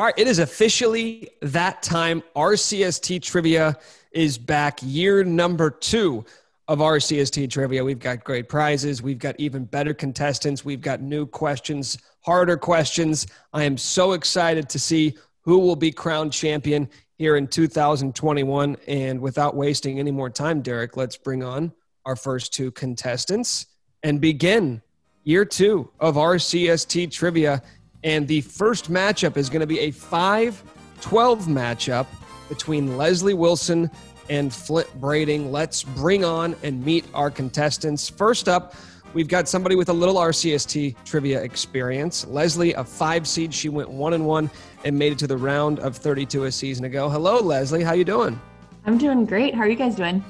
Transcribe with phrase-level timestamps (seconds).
[0.00, 2.22] All right, it is officially that time.
[2.34, 3.76] RCST Trivia
[4.12, 6.24] is back, year number two
[6.68, 7.84] of RCST Trivia.
[7.84, 9.02] We've got great prizes.
[9.02, 10.64] We've got even better contestants.
[10.64, 13.26] We've got new questions, harder questions.
[13.52, 16.88] I am so excited to see who will be crowned champion
[17.18, 18.78] here in 2021.
[18.88, 21.74] And without wasting any more time, Derek, let's bring on
[22.06, 23.66] our first two contestants
[24.02, 24.80] and begin
[25.24, 27.62] year two of RCST Trivia.
[28.02, 30.62] And the first matchup is going to be a 5
[31.00, 32.06] 12 matchup
[32.48, 33.90] between Leslie Wilson
[34.28, 35.50] and Flint Brading.
[35.50, 38.08] Let's bring on and meet our contestants.
[38.08, 38.74] First up,
[39.14, 42.26] we've got somebody with a little RCST trivia experience.
[42.26, 44.50] Leslie, a five seed, she went one and one
[44.84, 47.08] and made it to the round of 32 a season ago.
[47.08, 47.82] Hello, Leslie.
[47.82, 48.40] How you doing?
[48.86, 49.54] I'm doing great.
[49.54, 50.24] How are you guys doing?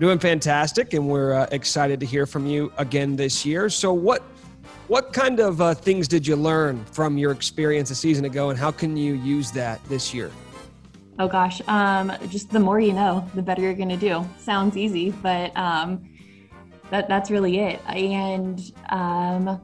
[0.00, 3.68] Doing fantastic, and we're uh, excited to hear from you again this year.
[3.68, 4.22] So, what
[4.92, 8.58] what kind of uh, things did you learn from your experience a season ago, and
[8.58, 10.30] how can you use that this year?
[11.18, 14.22] Oh gosh, um, just the more you know, the better you're going to do.
[14.38, 16.06] Sounds easy, but um,
[16.90, 17.80] that that's really it.
[17.88, 19.58] And um,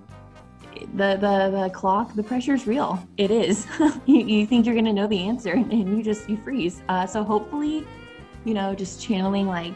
[0.94, 2.98] the the the clock, the pressure is real.
[3.18, 3.66] It is.
[4.06, 6.80] you, you, think you're going to know the answer, and you just you freeze.
[6.88, 7.86] Uh, so hopefully,
[8.46, 9.74] you know, just channeling like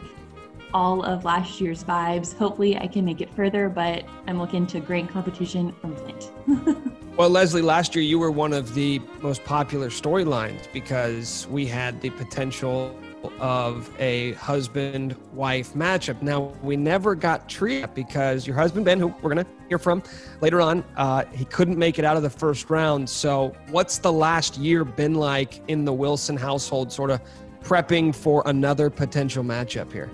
[0.73, 2.35] all of last year's vibes.
[2.37, 6.31] Hopefully, I can make it further, but I'm looking to great competition from Flint.
[7.17, 12.01] well, Leslie, last year you were one of the most popular storylines because we had
[12.01, 12.97] the potential
[13.39, 16.21] of a husband wife matchup.
[16.21, 20.03] Now, we never got treated because your husband, Ben, who we're going to hear from
[20.41, 23.09] later on, uh, he couldn't make it out of the first round.
[23.09, 27.21] So, what's the last year been like in the Wilson household, sort of
[27.61, 30.09] prepping for another potential matchup here?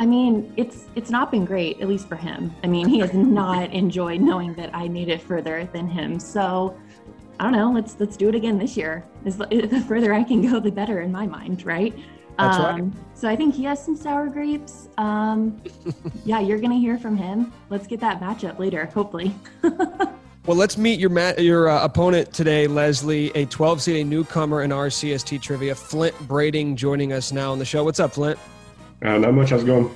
[0.00, 2.54] I mean, it's it's not been great, at least for him.
[2.64, 6.18] I mean, he has not enjoyed knowing that I made it further than him.
[6.18, 6.74] So
[7.38, 7.70] I don't know.
[7.70, 9.04] Let's let's do it again this year.
[9.24, 11.94] the further I can go, the better in my mind, right?
[12.38, 12.92] That's um, right.
[13.12, 14.88] So I think he has some sour grapes.
[14.96, 15.60] Um,
[16.24, 17.52] yeah, you're gonna hear from him.
[17.68, 19.34] Let's get that matchup later, hopefully.
[19.62, 24.62] well, let's meet your ma- your uh, opponent today, Leslie, a 12 seed, a newcomer
[24.62, 25.74] in RCST trivia.
[25.74, 27.84] Flint Brading joining us now on the show.
[27.84, 28.38] What's up, Flint?
[29.02, 29.50] Uh, not much.
[29.50, 29.90] How's it going?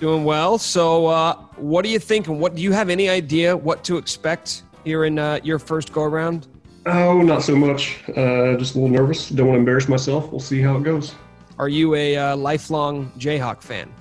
[0.00, 0.58] Doing well.
[0.58, 2.28] So, uh, what do you think?
[2.28, 5.92] And what do you have any idea what to expect here in uh, your first
[5.92, 6.46] go around?
[6.86, 8.02] Oh, not so much.
[8.10, 9.30] Uh, just a little nervous.
[9.30, 10.30] Don't want to embarrass myself.
[10.30, 11.14] We'll see how it goes.
[11.58, 13.92] Are you a uh, lifelong Jayhawk fan?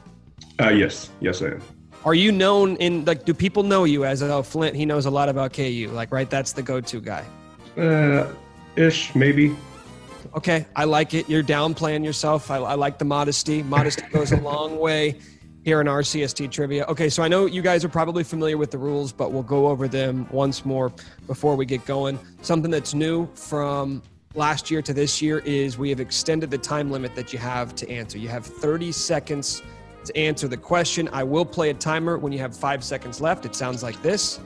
[0.60, 1.62] Uh, yes, yes, I am.
[2.06, 3.24] Are you known in like?
[3.26, 4.76] Do people know you as oh Flint?
[4.76, 5.90] He knows a lot about KU.
[5.94, 6.30] Like, right?
[6.30, 7.26] That's the go-to guy.
[7.78, 8.28] Uh,
[8.76, 9.56] ish, maybe.
[10.36, 11.30] Okay, I like it.
[11.30, 12.50] You're downplaying yourself.
[12.50, 13.62] I, I like the modesty.
[13.62, 15.20] Modesty goes a long way
[15.64, 16.86] here in RCST trivia.
[16.86, 19.68] Okay, so I know you guys are probably familiar with the rules, but we'll go
[19.68, 20.92] over them once more
[21.28, 22.18] before we get going.
[22.42, 24.02] Something that's new from
[24.34, 27.76] last year to this year is we have extended the time limit that you have
[27.76, 28.18] to answer.
[28.18, 29.62] You have 30 seconds
[30.06, 31.08] to answer the question.
[31.14, 33.46] I will play a timer when you have five seconds left.
[33.46, 34.40] It sounds like this.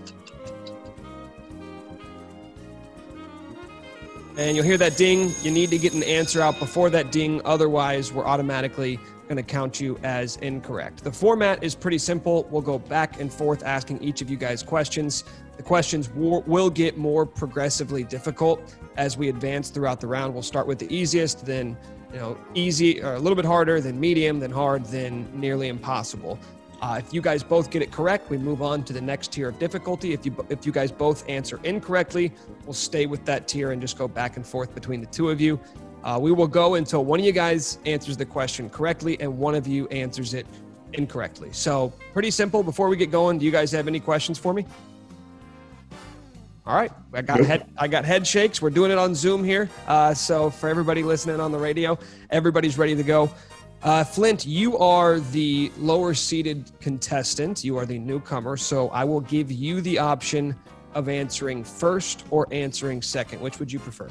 [4.38, 5.32] And you'll hear that ding.
[5.42, 9.44] You need to get an answer out before that ding, otherwise, we're automatically going to
[9.44, 11.04] count you as incorrect.
[11.04, 12.48] The format is pretty simple.
[12.50, 15.24] We'll go back and forth asking each of you guys questions.
[15.58, 20.34] The questions will get more progressively difficult as we advance throughout the round.
[20.34, 21.76] We'll start with the easiest, then
[22.14, 26.40] you know, easy or a little bit harder, then medium, then hard, then nearly impossible.
[26.82, 29.50] Uh, if you guys both get it correct, we move on to the next tier
[29.50, 30.14] of difficulty.
[30.14, 32.32] If you if you guys both answer incorrectly,
[32.66, 35.42] we'll stay with that tier and just go back and forth between the two of
[35.42, 35.60] you.
[36.04, 39.56] Uh, we will go until one of you guys answers the question correctly and one
[39.56, 40.46] of you answers it
[40.94, 41.50] incorrectly.
[41.52, 42.62] So pretty simple.
[42.62, 44.66] Before we get going, do you guys have any questions for me?
[46.66, 48.62] All right, I got head I got head shakes.
[48.62, 51.98] We're doing it on Zoom here, uh, so for everybody listening on the radio,
[52.30, 53.32] everybody's ready to go.
[53.84, 57.64] Uh, Flint, you are the lower seated contestant.
[57.64, 58.58] You are the newcomer.
[58.58, 60.56] So I will give you the option
[60.94, 63.40] of answering first or answering second.
[63.40, 64.10] Which would you prefer?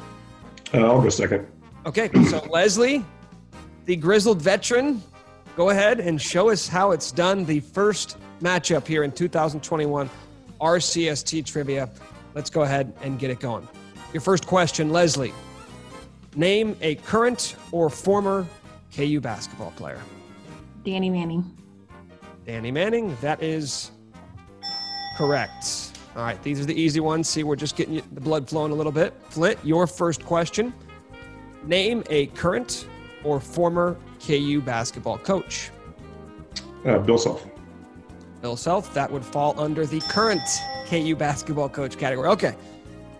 [0.72, 1.47] Uh, I'll go second.
[1.84, 2.10] Okay.
[2.24, 3.04] So, Leslie,
[3.86, 5.03] the grizzled veteran,
[5.57, 7.45] go ahead and show us how it's done.
[7.45, 10.09] The first matchup here in 2021
[10.60, 11.91] RCST trivia.
[12.34, 13.66] Let's go ahead and get it going.
[14.12, 15.33] Your first question, Leslie.
[16.36, 18.47] Name a current or former
[18.94, 20.00] KU basketball player?
[20.84, 21.44] Danny Manning.
[22.47, 23.16] Danny Manning.
[23.21, 23.91] That is
[25.16, 25.92] correct.
[26.15, 27.28] All right, these are the easy ones.
[27.28, 29.12] See, we're just getting the blood flowing a little bit.
[29.28, 30.72] Flint, your first question.
[31.65, 32.86] Name a current
[33.24, 35.71] or former KU basketball coach.
[36.86, 37.47] Uh, Bill Self.
[38.41, 38.94] Bill Self.
[38.94, 40.41] That would fall under the current
[40.86, 42.28] KU basketball coach category.
[42.28, 42.54] Okay.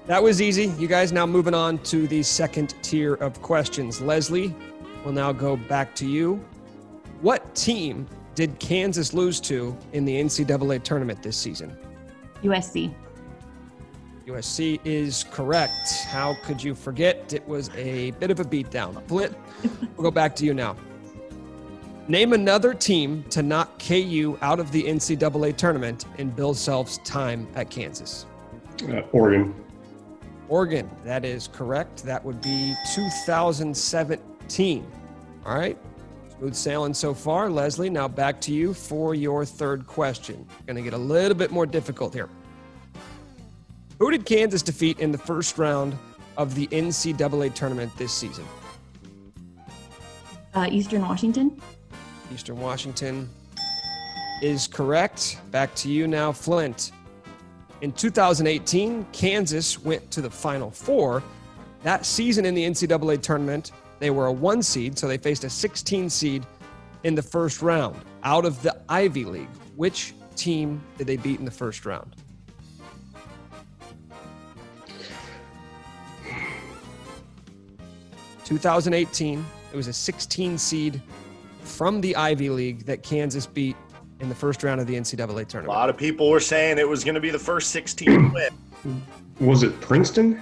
[0.07, 0.67] That was easy.
[0.79, 4.01] You guys now moving on to the second tier of questions.
[4.01, 4.55] Leslie,
[5.07, 6.45] we'll now go back to you.
[7.21, 11.79] What team did Kansas lose to in the NCAA tournament this season?
[12.43, 12.93] USC.
[14.27, 16.07] USC is correct.
[16.09, 17.33] How could you forget?
[17.33, 19.01] It was a bit of a beatdown.
[19.07, 19.37] Flint,
[19.97, 20.75] we'll go back to you now.
[22.09, 27.47] Name another team to knock KU out of the NCAA tournament in Bill Self's time
[27.55, 28.27] at Kansas.
[28.83, 29.55] Uh, Oregon.
[30.49, 32.03] Oregon, that is correct.
[32.03, 34.36] That would be 2017.
[35.45, 35.79] All right.
[36.39, 37.49] Smooth sailing so far.
[37.49, 40.47] Leslie, now back to you for your third question.
[40.67, 42.29] Going to get a little bit more difficult here.
[43.99, 45.97] Who did Kansas defeat in the first round
[46.37, 48.45] of the NCAA tournament this season?
[50.55, 51.61] Uh, Eastern Washington.
[52.33, 53.29] Eastern Washington
[54.43, 55.39] is correct.
[55.51, 56.93] Back to you now, Flint.
[57.81, 61.23] In 2018, Kansas went to the Final Four.
[61.83, 65.51] That season in the NCAA tournament, they were a one seed, so they faced a
[65.51, 66.47] 16 seed
[67.05, 69.49] in the first round out of the Ivy League.
[69.77, 72.17] Which team did they beat in the first round?
[78.45, 79.45] Two thousand eighteen.
[79.73, 81.03] It was a 16 seed
[81.63, 83.77] from the Ivy League that Kansas beat
[84.21, 85.67] in the first round of the NCAA tournament.
[85.67, 89.03] A lot of people were saying it was going to be the first 16 win.
[89.41, 90.41] Was it Princeton?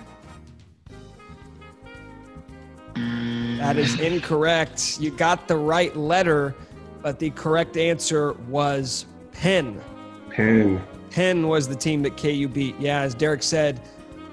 [3.64, 5.00] That is incorrect.
[5.00, 6.54] You got the right letter,
[7.00, 9.80] but the correct answer was Penn.
[10.28, 10.82] Penn.
[11.10, 12.74] Penn was the team that KU beat.
[12.78, 13.80] Yeah, as Derek said,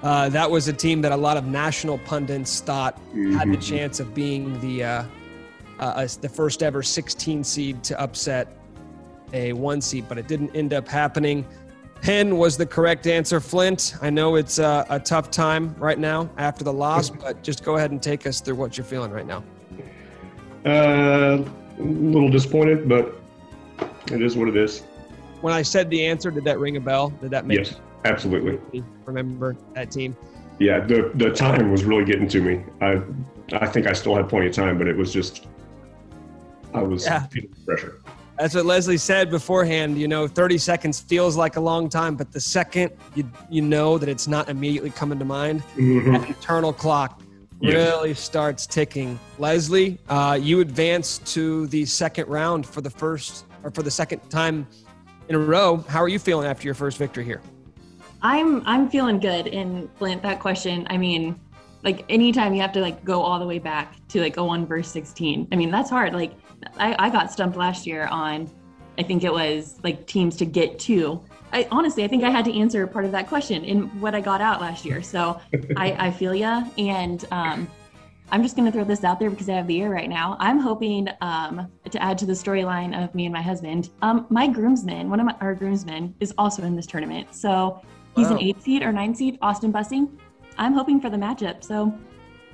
[0.02, 3.62] uh, that was a team that a lot of national pundits thought had the Mhm.
[3.62, 5.04] chance of being the uh,
[5.80, 8.48] uh, uh, the first ever 16 seed to upset
[9.32, 11.46] a one seed, but it didn't end up happening.
[12.02, 13.38] Penn was the correct answer.
[13.38, 17.62] Flint, I know it's uh, a tough time right now after the loss, but just
[17.64, 19.44] go ahead and take us through what you're feeling right now.
[20.66, 21.44] Uh,
[21.78, 23.20] a little disappointed, but
[24.10, 24.80] it is what it is.
[25.42, 27.10] When I said the answer, did that ring a bell?
[27.20, 28.82] Did that make Yes, absolutely.
[29.04, 30.16] remember that team?
[30.58, 32.62] Yeah, the the time was really getting to me.
[32.80, 33.00] I
[33.52, 35.46] I think I still had plenty of time, but it was just
[36.74, 37.26] I was Yeah.
[37.28, 38.00] feeling pressure.
[38.42, 39.96] That's what Leslie said beforehand.
[39.96, 43.98] You know, 30 seconds feels like a long time, but the second you you know
[43.98, 46.18] that it's not immediately coming to mind, Mhm.
[46.18, 47.22] that internal clock
[47.60, 47.74] Yes.
[47.74, 49.16] really starts ticking.
[49.38, 54.18] Leslie, uh, you advance to the second round for the first or for the second
[54.28, 54.66] time
[55.28, 55.84] in a row.
[55.86, 57.42] How are you feeling after your first victory here?
[58.22, 59.46] I'm I'm feeling good.
[59.46, 61.36] And Flint, that question, I mean,
[61.84, 64.66] like anytime you have to like go all the way back to like a one
[64.66, 65.46] verse sixteen.
[65.52, 66.12] I mean, that's hard.
[66.12, 66.32] Like
[66.76, 68.50] I, I got stumped last year on
[68.98, 71.22] I think it was like teams to get to.
[71.52, 74.20] I honestly I think I had to answer part of that question in what I
[74.20, 75.02] got out last year.
[75.02, 75.40] So
[75.76, 76.64] I, I feel ya.
[76.78, 77.68] And um
[78.30, 80.36] I'm just gonna throw this out there because I have the ear right now.
[80.40, 83.90] I'm hoping um, to add to the storyline of me and my husband.
[84.00, 87.34] Um, my groomsman, one of my, our groomsmen, is also in this tournament.
[87.34, 87.82] So
[88.14, 88.36] He's Wow.
[88.36, 90.08] an eight seed or nine seed, Austin Bussing.
[90.58, 91.96] I'm hoping for the matchup, so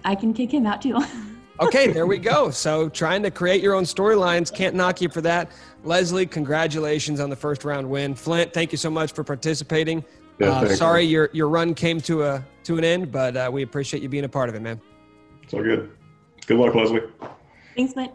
[0.04, 0.98] I can kick him out too.
[1.60, 2.50] Okay, there we go.
[2.50, 5.50] So trying to create your own storylines can't knock you for that.
[5.84, 8.14] Leslie, congratulations on the first round win.
[8.14, 10.04] Flint, thank you so much for participating.
[10.38, 10.76] Yeah, Uh, thank you.
[10.76, 14.08] sorry your your run came to a to an end, but uh, we appreciate you
[14.08, 14.80] being a part of it, man.
[15.42, 15.90] It's all good.
[16.46, 17.02] Good luck, Leslie.
[17.76, 18.12] Thanks, Flint.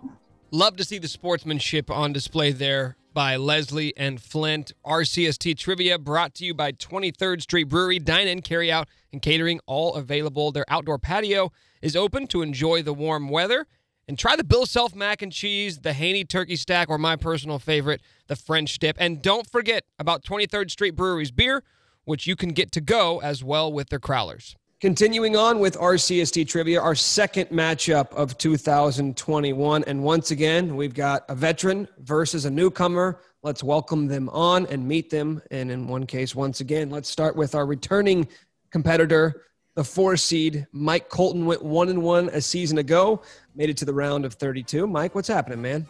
[0.52, 4.72] Love to see the sportsmanship on display there by Leslie and Flint.
[4.86, 8.00] RCST trivia brought to you by 23rd Street Brewery.
[8.00, 10.51] Dine in, carry out, and catering all available.
[10.51, 11.51] Their outdoor patio
[11.82, 13.67] is open to enjoy the warm weather.
[14.08, 17.60] And try the Bill Self mac and cheese, the Haney turkey stack, or my personal
[17.60, 18.98] favorite, the French dip.
[19.00, 21.63] And don't forget about 23rd Street Brewery's beer,
[22.03, 24.55] which you can get to go as well with their crowlers.
[24.84, 29.82] Continuing on with RCST trivia, our second matchup of 2021.
[29.86, 33.22] And once again, we've got a veteran versus a newcomer.
[33.44, 35.42] Let's welcome them on and meet them.
[35.52, 38.28] And in one case, once again, let's start with our returning
[38.72, 40.68] competitor, the four seed.
[40.74, 43.22] Mike Colton went one and one a season ago,
[43.56, 44.86] made it to the round of 32.
[44.86, 45.88] Mike, what's happening, man?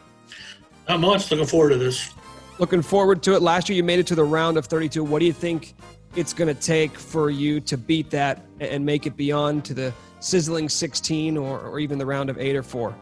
[0.87, 1.31] Not much.
[1.31, 2.11] Looking forward to this.
[2.59, 3.41] Looking forward to it.
[3.41, 5.03] Last year, you made it to the round of 32.
[5.03, 5.73] What do you think
[6.15, 9.93] it's going to take for you to beat that and make it beyond to the
[10.19, 12.95] sizzling 16 or, or even the round of eight or four?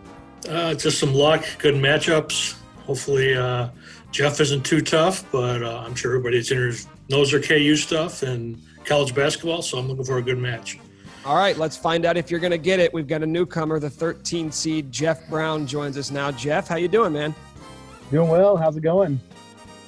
[0.50, 2.56] Uh, just some luck, good matchups.
[2.86, 3.70] Hopefully, uh,
[4.12, 6.74] Jeff isn't too tough, but uh, I'm sure everybody that's in here
[7.10, 9.62] knows their KU stuff and college basketball.
[9.62, 10.80] So I'm looking for a good match.
[11.24, 12.92] All right, let's find out if you're going to get it.
[12.92, 16.32] We've got a newcomer, the 13 seed Jeff Brown joins us now.
[16.32, 17.36] Jeff, how you doing, man?
[18.10, 18.58] Doing well.
[18.58, 19.20] How's it going?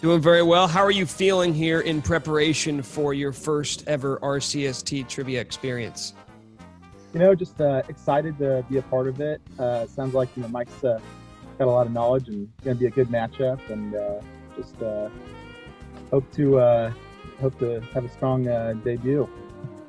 [0.04, 0.68] Doing very well.
[0.68, 6.14] How are you feeling here in preparation for your first ever RCST trivia experience?
[7.14, 9.42] You know, just uh, excited to be a part of it.
[9.58, 11.00] Uh, sounds like you know Mike's uh,
[11.58, 14.20] got a lot of knowledge and going to be a good matchup, and uh,
[14.58, 15.08] just uh,
[16.12, 16.92] hope to uh,
[17.40, 18.44] hope to have a strong
[18.84, 19.30] debut.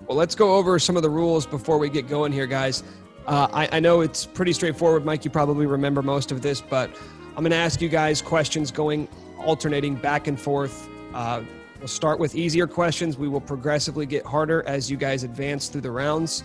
[0.07, 2.85] Well, let's go over some of the rules before we get going here, guys.
[3.27, 5.25] I, I know it's pretty straightforward, Mike.
[5.25, 6.89] You probably remember most of this, but
[7.37, 9.09] I'm going to ask you guys questions going
[9.45, 10.89] alternating back and forth.
[11.13, 11.43] Uh,
[11.79, 13.17] we'll start with easier questions.
[13.17, 16.45] We will progressively get harder as you guys advance through the rounds.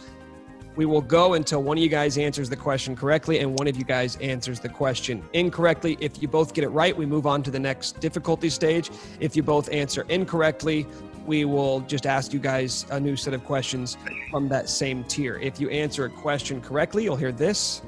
[0.75, 3.75] We will go until one of you guys answers the question correctly and one of
[3.75, 5.97] you guys answers the question incorrectly.
[5.99, 8.89] If you both get it right, we move on to the next difficulty stage.
[9.19, 10.87] If you both answer incorrectly,
[11.25, 13.97] we will just ask you guys a new set of questions
[14.31, 15.35] from that same tier.
[15.37, 17.81] If you answer a question correctly, you'll hear this.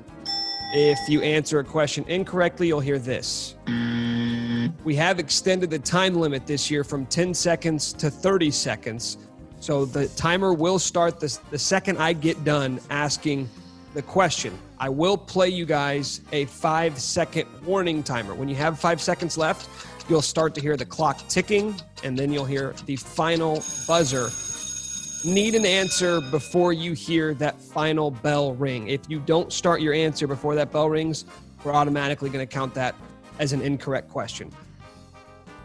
[0.74, 3.56] If you answer a question incorrectly, you'll hear this.
[4.86, 9.18] We have extended the time limit this year from 10 seconds to 30 seconds.
[9.60, 13.50] So the timer will start the, the second I get done asking
[13.94, 14.58] the question.
[14.80, 18.34] I will play you guys a five second warning timer.
[18.34, 19.70] When you have five seconds left,
[20.10, 21.76] you'll start to hear the clock ticking,
[22.06, 24.30] and then you'll hear the final buzzer
[25.24, 28.88] need an answer before you hear that final bell ring.
[28.88, 31.26] If you don't start your answer before that bell rings,
[31.64, 32.96] we're automatically going to count that
[33.40, 34.52] as an incorrect question.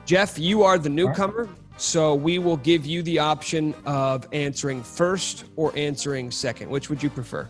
[0.04, 1.48] Jeff, you are the newcomer,
[1.78, 6.70] so we will give you the option of answering first or answering second.
[6.70, 7.48] Which would you prefer?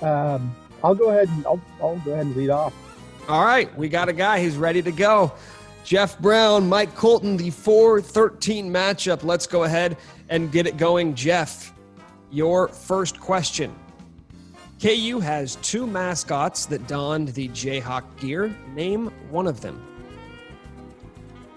[0.00, 2.74] Um, I'll go ahead and I'll, I'll go ahead and lead off.
[3.28, 5.32] All right, we got a guy who's ready to go.
[5.84, 9.24] Jeff Brown, Mike Colton, the 413 matchup.
[9.24, 9.96] Let's go ahead
[10.28, 11.14] and get it going.
[11.14, 11.72] Jeff,
[12.30, 13.74] your first question.
[14.80, 18.54] KU has two mascots that donned the Jayhawk gear.
[18.74, 19.80] Name one of them.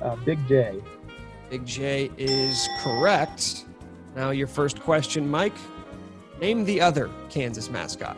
[0.01, 0.81] Uh, Big J.
[1.49, 3.65] Big J is correct.
[4.15, 5.55] Now, your first question, Mike.
[6.39, 8.17] Name the other Kansas mascot.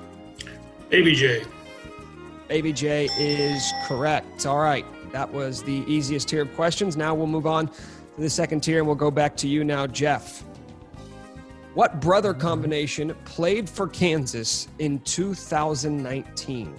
[0.89, 1.43] Baby J.
[2.47, 4.45] Baby J is correct.
[4.45, 4.85] All right.
[5.11, 6.97] That was the easiest tier of questions.
[6.97, 7.73] Now we'll move on to
[8.17, 10.43] the second tier and we'll go back to you now, Jeff.
[11.73, 16.75] What brother combination played for Kansas in 2019?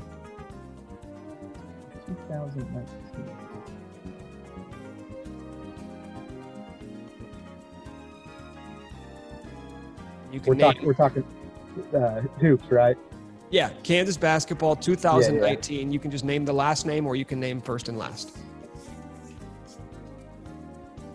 [2.07, 2.89] 2019.
[10.31, 11.25] You can we're, talk, we're talking
[11.95, 12.97] uh, hoops, right?
[13.51, 15.77] Yeah, Kansas basketball 2019.
[15.77, 15.93] Yeah, yeah.
[15.93, 18.37] You can just name the last name or you can name first and last.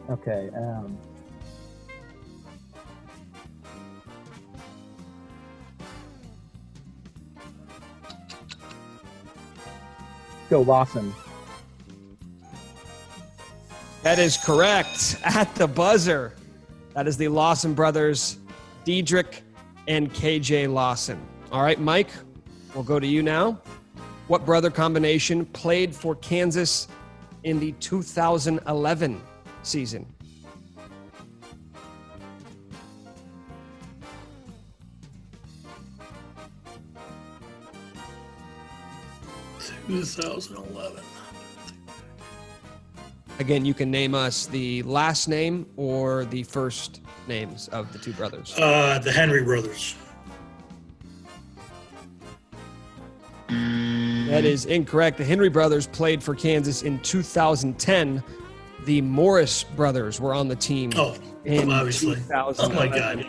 [0.09, 0.49] Okay.
[0.55, 0.97] Um,
[10.49, 11.13] go Lawson.
[14.01, 15.17] That is correct.
[15.23, 16.33] At the buzzer.
[16.93, 18.37] That is the Lawson brothers,
[18.85, 19.41] Dedric
[19.87, 21.19] and KJ Lawson.
[21.53, 22.09] All right, Mike,
[22.73, 23.61] we'll go to you now.
[24.27, 26.87] What brother combination played for Kansas
[27.43, 29.21] in the 2011
[29.61, 30.07] season?
[39.85, 41.03] Two thousand eleven.
[43.37, 48.13] Again, you can name us the last name or the first names of the two
[48.13, 48.55] brothers.
[48.57, 49.93] Uh, the Henry brothers.
[53.49, 55.17] That is incorrect.
[55.17, 58.23] The Henry brothers played for Kansas in 2010.
[58.85, 60.91] The Morris brothers were on the team.
[60.95, 61.15] Oh,
[61.47, 62.17] obviously.
[62.33, 63.25] Oh my God.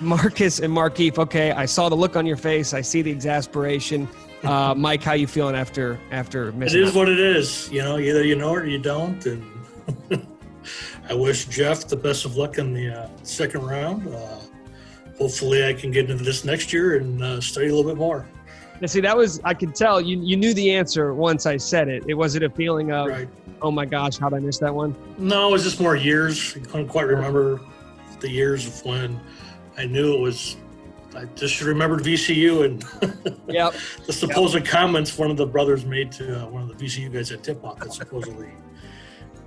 [0.00, 1.18] Marcus and Markieff.
[1.18, 2.72] Okay, I saw the look on your face.
[2.72, 4.08] I see the exasperation.
[4.42, 6.80] Uh, Mike, how you feeling after after missing?
[6.80, 6.96] It is out?
[6.96, 7.70] what it is.
[7.70, 9.24] You know, either you know it or you don't.
[9.26, 9.44] And
[11.08, 14.08] I wish Jeff the best of luck in the uh, second round.
[14.08, 14.40] Uh,
[15.18, 18.26] hopefully, I can get into this next year and uh, study a little bit more.
[18.86, 22.04] See, that was I could tell you you knew the answer once I said it.
[22.08, 23.28] It wasn't a feeling of, right.
[23.60, 24.96] oh my gosh, how did I miss that one?
[25.18, 26.56] No, it was just more years.
[26.56, 27.60] I couldn't quite remember
[28.20, 29.20] the years of when
[29.76, 30.56] I knew it was.
[31.14, 33.74] I just remembered VCU and yep.
[34.06, 34.64] the supposed yep.
[34.64, 37.64] comments one of the brothers made to uh, one of the VCU guys at tip
[37.64, 38.50] off that supposedly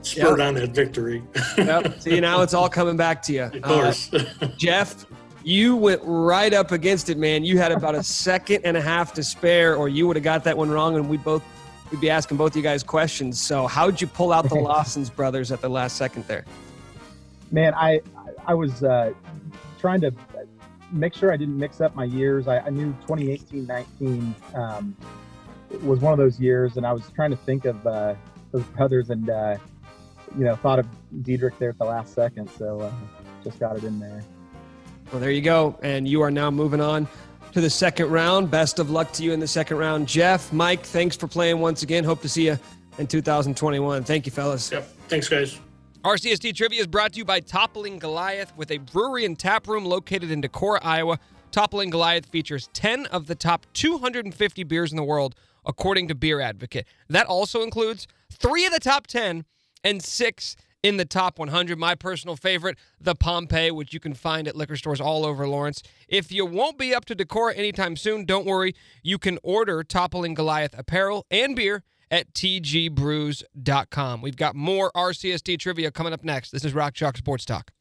[0.01, 0.47] spurred yep.
[0.47, 1.23] on that victory.
[1.57, 2.01] yep.
[2.01, 3.43] See, now it's all coming back to you.
[3.43, 4.13] Of course.
[4.13, 4.25] Uh,
[4.57, 5.05] Jeff,
[5.43, 7.43] you went right up against it, man.
[7.43, 10.43] You had about a second and a half to spare, or you would have got
[10.45, 11.43] that one wrong, and we both
[11.91, 13.39] we'd be asking both of you guys questions.
[13.39, 16.45] So, how'd you pull out the Lawson's brothers at the last second there?
[17.51, 18.01] Man, I
[18.45, 19.13] I was uh,
[19.79, 20.13] trying to
[20.91, 22.47] make sure I didn't mix up my years.
[22.47, 24.95] I, I knew 2018 19 um,
[25.81, 28.15] was one of those years, and I was trying to think of uh,
[28.51, 29.57] those brothers, and uh,
[30.37, 30.87] you know, thought of
[31.21, 32.91] Dedric there at the last second, so uh,
[33.43, 34.23] just got it in there.
[35.13, 37.07] Well, there you go, and you are now moving on
[37.51, 38.49] to the second round.
[38.49, 40.51] Best of luck to you in the second round, Jeff.
[40.51, 42.03] Mike, thanks for playing once again.
[42.03, 42.57] Hope to see you
[42.97, 44.03] in 2021.
[44.05, 44.71] Thank you, fellas.
[44.71, 44.89] Yep.
[45.09, 45.59] Thanks, guys.
[46.03, 49.85] RCST Trivia is brought to you by Toppling Goliath with a brewery and tap room
[49.85, 51.19] located in Decorah, Iowa.
[51.51, 56.41] Toppling Goliath features 10 of the top 250 beers in the world, according to Beer
[56.41, 56.87] Advocate.
[57.07, 59.45] That also includes three of the top 10
[59.83, 61.79] and six in the top 100.
[61.79, 65.81] My personal favorite, the Pompeii, which you can find at liquor stores all over Lawrence.
[66.07, 68.75] If you won't be up to Decorah anytime soon, don't worry.
[69.01, 74.21] You can order Toppling Goliath apparel and beer at tgbrews.com.
[74.21, 76.51] We've got more RCST trivia coming up next.
[76.51, 77.71] This is Rock Chalk Sports Talk.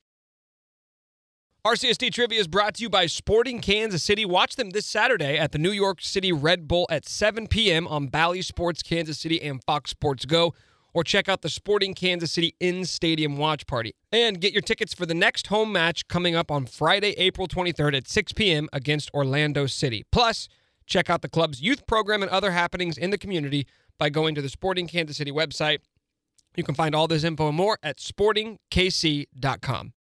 [1.65, 4.25] RCST Trivia is brought to you by Sporting Kansas City.
[4.25, 7.87] Watch them this Saturday at the New York City Red Bull at 7 p.m.
[7.87, 10.55] on Bally Sports Kansas City and Fox Sports Go
[10.95, 13.95] or check out the Sporting Kansas City in stadium watch party.
[14.11, 17.97] And get your tickets for the next home match coming up on Friday, April 23rd
[17.97, 18.69] at 6 p.m.
[18.73, 20.05] against Orlando City.
[20.13, 20.49] Plus,
[20.87, 23.67] check out the club's youth program and other happenings in the community
[23.99, 25.79] by going to the Sporting Kansas City website.
[26.57, 29.93] You can find all this info and more at sportingkc.com.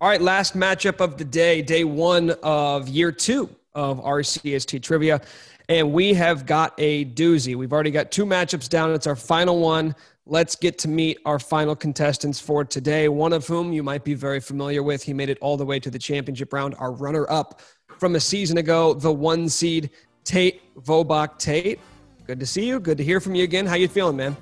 [0.00, 5.20] All right, last matchup of the day, day one of year two of RCST trivia.
[5.68, 7.54] And we have got a doozy.
[7.54, 8.92] We've already got two matchups down.
[8.94, 9.94] It's our final one.
[10.24, 14.14] Let's get to meet our final contestants for today, one of whom you might be
[14.14, 15.02] very familiar with.
[15.02, 17.60] He made it all the way to the championship round, our runner up
[17.98, 19.90] from a season ago, the one seed,
[20.24, 21.38] Tate Vobach.
[21.38, 21.80] Tate,
[22.26, 22.80] good to see you.
[22.80, 23.66] Good to hear from you again.
[23.66, 24.36] How you feeling, man?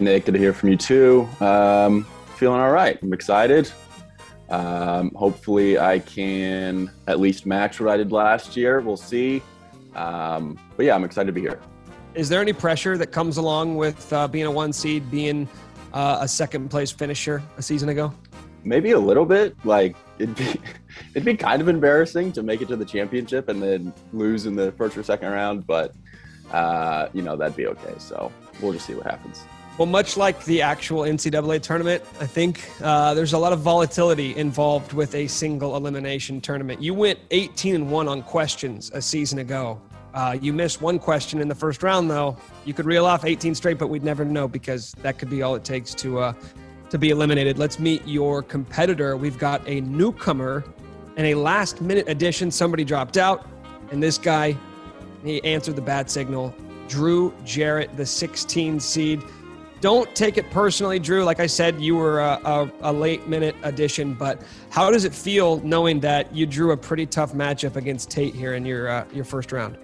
[0.00, 1.28] Nick, good to hear from you too.
[1.40, 2.04] Um,
[2.36, 2.98] feeling all right.
[3.02, 3.70] I'm excited.
[4.50, 8.80] Um, hopefully, I can at least match what I did last year.
[8.80, 9.42] We'll see.
[9.94, 11.60] Um, but yeah, I'm excited to be here.
[12.14, 15.48] Is there any pressure that comes along with uh, being a one seed, being
[15.94, 18.12] uh, a second place finisher a season ago?
[18.64, 19.56] Maybe a little bit.
[19.64, 20.60] Like it'd be,
[21.14, 24.54] it'd be kind of embarrassing to make it to the championship and then lose in
[24.54, 25.94] the first or second round, but
[26.52, 27.94] uh, you know that'd be okay.
[27.98, 29.44] So we'll just see what happens.
[29.78, 34.36] Well, much like the actual NCAA tournament, I think uh, there's a lot of volatility
[34.36, 36.82] involved with a single elimination tournament.
[36.82, 39.80] You went 18 and 1 on questions a season ago.
[40.14, 42.36] Uh, you missed one question in the first round, though.
[42.64, 45.54] You could reel off 18 straight, but we'd never know because that could be all
[45.54, 46.32] it takes to uh,
[46.90, 47.58] to be eliminated.
[47.58, 49.16] Let's meet your competitor.
[49.16, 50.62] We've got a newcomer
[51.16, 52.50] and a last minute addition.
[52.50, 53.46] Somebody dropped out,
[53.90, 54.56] and this guy,
[55.24, 56.54] he answered the bat signal.
[56.88, 59.22] Drew Jarrett, the 16 seed.
[59.80, 61.24] Don't take it personally, Drew.
[61.24, 65.14] Like I said, you were a, a, a, late minute addition, but how does it
[65.14, 69.04] feel knowing that you drew a pretty tough matchup against Tate here in your uh,
[69.12, 69.78] your first round?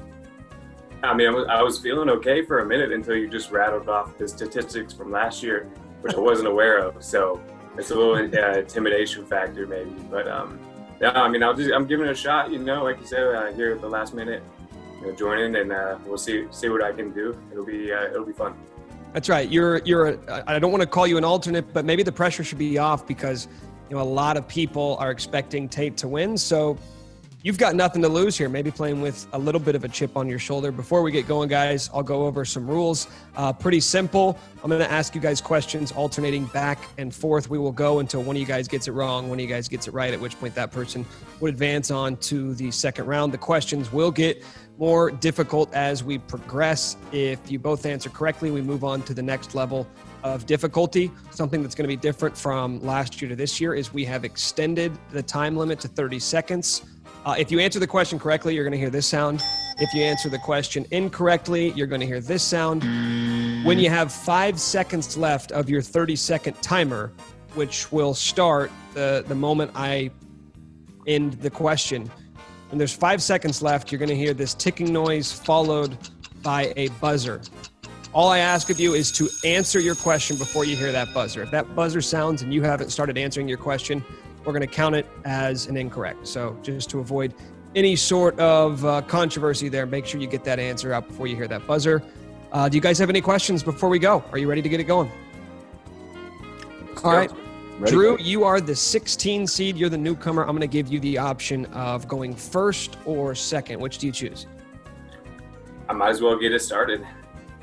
[1.02, 3.88] I mean, I was, I was feeling okay for a minute until you just rattled
[3.88, 7.02] off the statistics from last year, which I wasn't aware of.
[7.04, 7.40] So
[7.76, 9.90] it's a little uh, intimidation factor, maybe.
[10.10, 10.58] But um,
[11.00, 12.50] yeah, I mean, I'll just I'm giving it a shot.
[12.50, 14.42] You know, like you said, uh, here at the last minute,
[15.00, 17.38] you know, join in, and uh, we'll see see what I can do.
[17.52, 18.54] It'll be uh, it'll be fun.
[19.12, 19.48] That's right.
[19.48, 20.08] You're you're.
[20.08, 22.78] A, I don't want to call you an alternate, but maybe the pressure should be
[22.78, 23.46] off because
[23.88, 26.36] you know a lot of people are expecting Tate to win.
[26.36, 26.76] So
[27.42, 28.48] you've got nothing to lose here.
[28.48, 30.72] Maybe playing with a little bit of a chip on your shoulder.
[30.72, 33.08] Before we get going, guys, I'll go over some rules.
[33.36, 34.38] Uh, pretty simple.
[34.62, 37.48] I'm going to ask you guys questions alternating back and forth.
[37.48, 39.68] We will go until one of you guys gets it wrong, one of you guys
[39.68, 41.06] gets it right, at which point that person
[41.40, 43.32] would advance on to the second round.
[43.32, 44.44] The questions will get
[44.78, 46.96] more difficult as we progress.
[47.12, 49.86] If you both answer correctly, we move on to the next level
[50.22, 51.10] of difficulty.
[51.30, 54.24] Something that's going to be different from last year to this year is we have
[54.24, 56.82] extended the time limit to 30 seconds.
[57.28, 59.42] Uh, if you answer the question correctly, you're going to hear this sound.
[59.76, 62.82] If you answer the question incorrectly, you're going to hear this sound.
[63.66, 67.12] When you have five seconds left of your 30 second timer,
[67.54, 70.10] which will start the, the moment I
[71.06, 72.10] end the question,
[72.70, 75.98] when there's five seconds left, you're going to hear this ticking noise followed
[76.42, 77.42] by a buzzer.
[78.14, 81.42] All I ask of you is to answer your question before you hear that buzzer.
[81.42, 84.02] If that buzzer sounds and you haven't started answering your question,
[84.48, 86.26] we're going to count it as an incorrect.
[86.26, 87.34] So just to avoid
[87.74, 91.36] any sort of uh, controversy there, make sure you get that answer out before you
[91.36, 92.02] hear that buzzer.
[92.50, 94.24] Uh, do you guys have any questions before we go?
[94.32, 95.12] Are you ready to get it going?
[97.04, 97.30] All right.
[97.78, 97.92] Ready?
[97.92, 99.76] Drew, you are the 16 seed.
[99.76, 100.42] You're the newcomer.
[100.44, 103.78] I'm going to give you the option of going first or second.
[103.80, 104.46] Which do you choose?
[105.90, 107.06] I might as well get it started.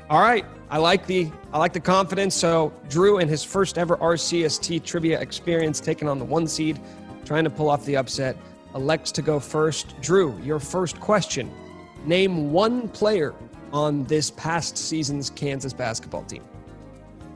[0.08, 0.46] All right.
[0.68, 2.34] I like the I like the confidence.
[2.34, 6.80] So Drew and his first ever RCST trivia experience, taking on the one seed,
[7.24, 8.36] trying to pull off the upset,
[8.74, 10.00] elects to go first.
[10.00, 11.50] Drew, your first question:
[12.04, 13.34] Name one player
[13.72, 16.42] on this past season's Kansas basketball team?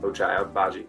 [0.01, 0.85] Ochai Agbaji.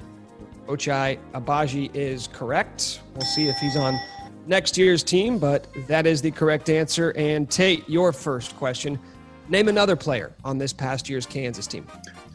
[0.66, 3.00] Ochai Agbaji is correct.
[3.14, 3.98] We'll see if he's on
[4.46, 7.12] next year's team, but that is the correct answer.
[7.16, 8.98] And Tate, your first question.
[9.48, 11.86] Name another player on this past year's Kansas team.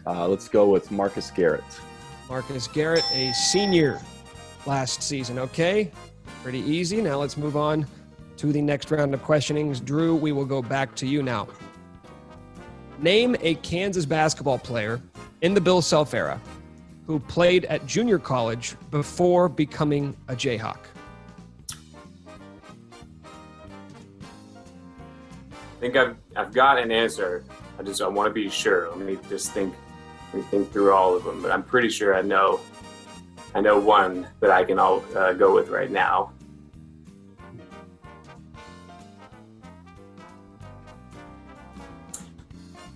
[0.08, 1.66] Uh, let's go with Marcus Garrett.
[2.30, 4.00] Marcus Garrett, a senior
[4.66, 5.38] last season.
[5.38, 5.92] Okay,
[6.44, 7.02] pretty easy.
[7.02, 7.86] Now let's move on
[8.38, 9.82] to the next round of questionings.
[9.82, 11.50] Drew, we will go back to you now.
[13.00, 15.02] Name a Kansas basketball player
[15.42, 16.40] in the Bill Self era
[17.06, 20.86] who played at junior college before becoming a Jayhawk.
[25.60, 27.44] I think I've I've got an answer.
[27.78, 28.90] I just I want to be sure.
[28.90, 29.74] Let me just think
[30.44, 31.42] think through all of them.
[31.42, 32.60] But I'm pretty sure I know
[33.56, 36.32] I know one that I can all uh, go with right now.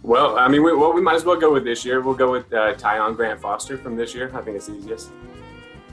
[0.03, 2.01] Well, I mean, we, we might as well go with this year.
[2.01, 4.31] We'll go with uh, Tyon Grant Foster from this year.
[4.33, 5.11] I think it's easiest.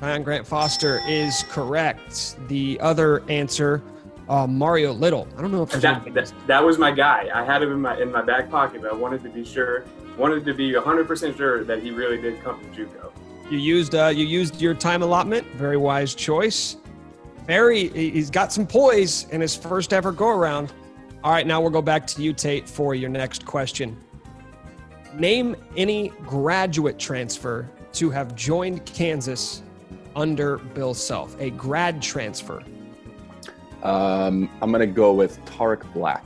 [0.01, 2.37] Tyon Grant Foster is correct.
[2.49, 3.83] The other answer,
[4.29, 5.27] uh, Mario Little.
[5.37, 7.29] I don't know if That, that, that was my guy.
[7.33, 9.85] I had him in my in my back pocket, but I wanted to be sure,
[10.17, 13.11] wanted to be 100% sure that he really did come from JUCO.
[13.51, 15.47] You used uh, you used your time allotment.
[15.55, 16.77] Very wise choice.
[17.47, 20.71] Very, he's got some poise in his first ever go around.
[21.25, 23.97] All right, now we'll go back to you, Tate, for your next question.
[25.15, 29.63] Name any graduate transfer to have joined Kansas
[30.15, 31.41] under Bill Self.
[31.41, 32.63] A grad transfer.
[33.83, 36.25] Um, I'm going to go with Tarik Black.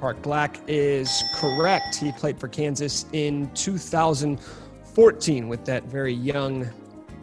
[0.00, 1.96] Tarik Black is correct.
[1.96, 6.68] He played for Kansas in 2014 with that very young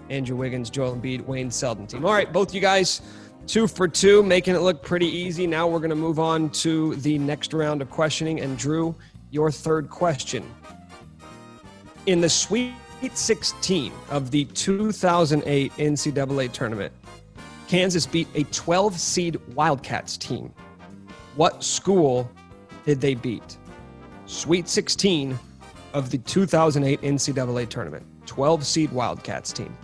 [0.10, 2.06] Andrew Wiggins, Joel Embiid, Wayne Selden team.
[2.06, 3.02] All right, both you guys,
[3.48, 5.48] two for two, making it look pretty easy.
[5.48, 8.42] Now we're going to move on to the next round of questioning.
[8.42, 8.96] And Drew,
[9.32, 10.44] your third question.
[12.06, 12.74] In the Sweet
[13.14, 16.94] 16 of the 2008 NCAA tournament,
[17.74, 20.54] Kansas beat a 12 seed Wildcats team.
[21.36, 22.30] What school
[22.86, 23.58] did they beat?
[24.28, 25.40] Sweet 16
[25.96, 28.06] of the 2008 NCAA tournament.
[28.28, 29.76] 12 seed Wildcats team.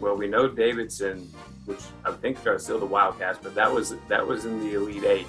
[0.00, 1.32] Well, we know Davidson,
[1.64, 5.04] which I think are still the Wildcats, but that was that was in the Elite
[5.04, 5.26] Eight.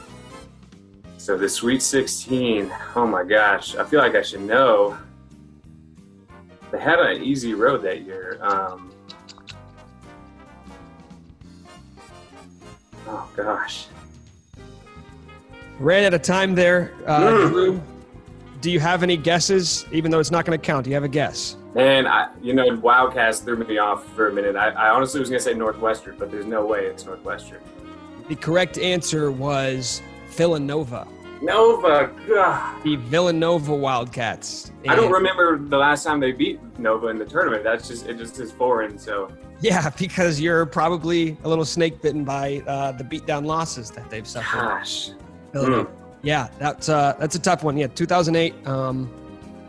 [1.17, 2.73] So the Sweet 16.
[2.95, 4.97] Oh my gosh, I feel like I should know.
[6.73, 8.39] They had an easy road that year.
[8.41, 8.91] Um,
[13.07, 13.85] oh gosh.
[15.77, 16.91] Ran out of time there.
[17.05, 17.49] Uh, Mm.
[17.49, 17.81] Drew,
[18.61, 19.85] do you have any guesses?
[19.91, 21.57] Even though it's not going to count, do you have a guess?
[21.75, 24.55] Man, I you know Wildcats threw me off for a minute.
[24.55, 27.59] I, I honestly was gonna say Northwestern, but there's no way it's Northwestern.
[28.29, 31.07] The correct answer was Villanova.
[31.43, 32.83] Nova, God.
[32.83, 34.71] The Villanova Wildcats.
[34.87, 37.65] I don't remember the last time they beat Nova in the tournament.
[37.65, 38.97] That's just it just is foreign.
[38.97, 39.29] So
[39.59, 44.27] Yeah, because you're probably a little snake bitten by uh, the beatdown losses that they've
[44.27, 44.57] suffered.
[44.57, 45.11] gosh.
[45.51, 45.91] Villanova.
[46.21, 47.77] Yeah, that's uh, that's a tough one.
[47.77, 48.65] Yeah, 2008.
[48.65, 49.11] Um,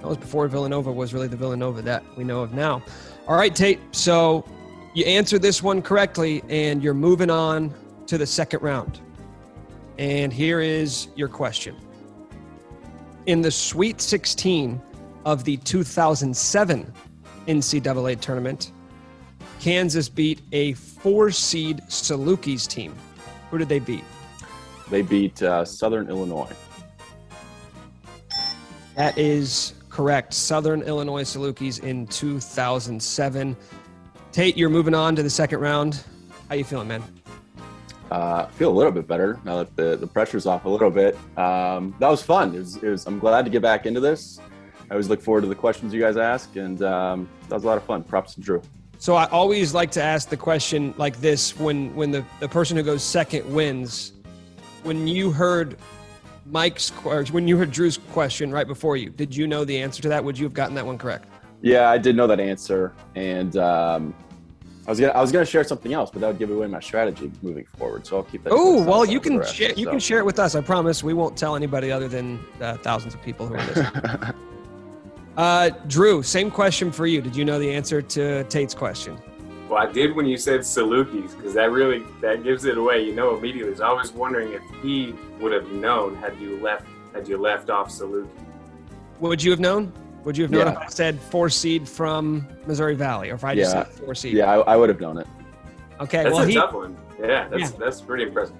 [0.01, 2.83] that was before Villanova was really the Villanova that we know of now.
[3.27, 3.81] All right, Tate.
[3.91, 4.45] So
[4.95, 7.75] you answered this one correctly, and you're moving on
[8.07, 9.01] to the second round.
[9.99, 11.77] And here is your question.
[13.27, 14.81] In the Sweet 16
[15.25, 16.93] of the 2007
[17.47, 18.73] NCAA tournament,
[19.61, 22.95] Kansas beat a four seed Salukis team.
[23.51, 24.05] Who did they beat?
[24.91, 26.53] They beat uh, Southern Illinois.
[28.97, 30.35] That is correct.
[30.35, 33.57] Southern Illinois Salukis in 2007.
[34.33, 36.03] Tate, you're moving on to the second round.
[36.49, 37.03] How you feeling, man?
[38.15, 40.89] Uh, I feel a little bit better now that the, the pressure's off a little
[40.89, 41.19] bit.
[41.37, 42.55] Um, that was fun.
[42.55, 44.39] It was, it was, I'm glad to get back into this.
[44.89, 47.67] I always look forward to the questions you guys ask, and um, that was a
[47.67, 48.05] lot of fun.
[48.05, 48.63] Props to Drew.
[48.99, 52.77] So I always like to ask the question like this when when the, the person
[52.77, 54.13] who goes second wins.
[54.85, 55.77] When you heard
[56.47, 60.01] Mike's or when you heard Drew's question right before you, did you know the answer
[60.03, 60.23] to that?
[60.23, 61.27] Would you have gotten that one correct?
[61.63, 64.15] Yeah, I did know that answer, and um,
[64.87, 66.81] I was gonna I was gonna share something else, but that would give away my
[66.81, 68.07] strategy moving forward.
[68.07, 68.53] So I'll keep that.
[68.53, 69.73] Oh well, you can rest, share.
[69.73, 69.91] You so.
[69.91, 70.55] can share it with us.
[70.55, 71.03] I promise.
[71.03, 74.35] We won't tell anybody other than uh, thousands of people who are listening.
[75.37, 77.21] Uh, Drew, same question for you.
[77.21, 79.19] Did you know the answer to Tate's question?
[79.69, 83.03] Well, I did when you said Salukis because that really that gives it away.
[83.03, 83.75] You know immediately.
[83.75, 87.71] So I was wondering if he would have known had you left had you left
[87.71, 88.29] off Saluki.
[89.21, 89.93] Would you have known?
[90.25, 90.73] Would you have known Yeah.
[90.73, 93.85] if I said four seed from Missouri Valley, or if I just Yeah.
[93.85, 94.35] said four seed?
[94.35, 95.27] yeah, I, I would have known it.
[96.01, 96.97] Okay, That's well a he tough one.
[97.21, 97.69] Yeah, that's Yeah.
[97.79, 98.57] that's pretty impressive.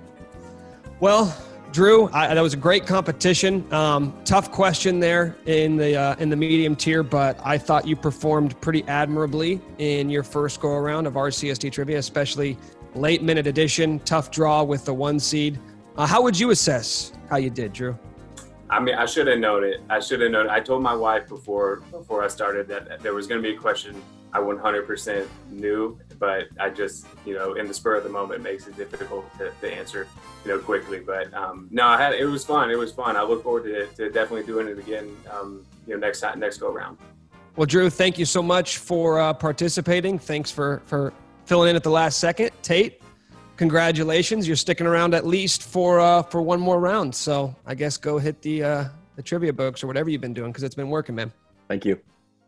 [1.01, 1.35] Well,
[1.73, 3.65] Drew, I, that was a great competition.
[3.73, 7.97] Um, tough question there in the uh, in the medium tier, but I thought you
[7.97, 12.57] performed pretty admirably in your first go around of RCST trivia, especially
[12.95, 13.99] late minute edition.
[14.05, 15.59] Tough draw with the one seed.
[15.97, 17.99] Uh, how would you assess how you did, Drew?
[18.75, 19.81] I mean, I should have known it.
[19.89, 20.49] I should have known.
[20.51, 23.59] I told my wife before before I started that there was going to be a
[23.59, 28.43] question I 100% knew, but I just, you know, in the spur of the moment,
[28.43, 30.09] makes it difficult to, to answer,
[30.45, 30.99] you know, quickly.
[30.99, 32.69] But um, no, I had it was fun.
[32.69, 33.17] It was fun.
[33.17, 36.59] I look forward to, to definitely doing it again, um, you know, next time, next
[36.59, 36.99] go around.
[37.55, 40.19] Well, Drew, thank you so much for uh, participating.
[40.19, 41.13] Thanks for for
[41.45, 42.51] filling in at the last second.
[42.63, 43.01] Tate,
[43.57, 44.47] congratulations!
[44.47, 47.15] You're sticking around at least for uh, for one more round.
[47.15, 48.85] So I guess go hit the uh,
[49.17, 51.33] the trivia books or whatever you've been doing because it's been working, man.
[51.69, 52.01] Thank you.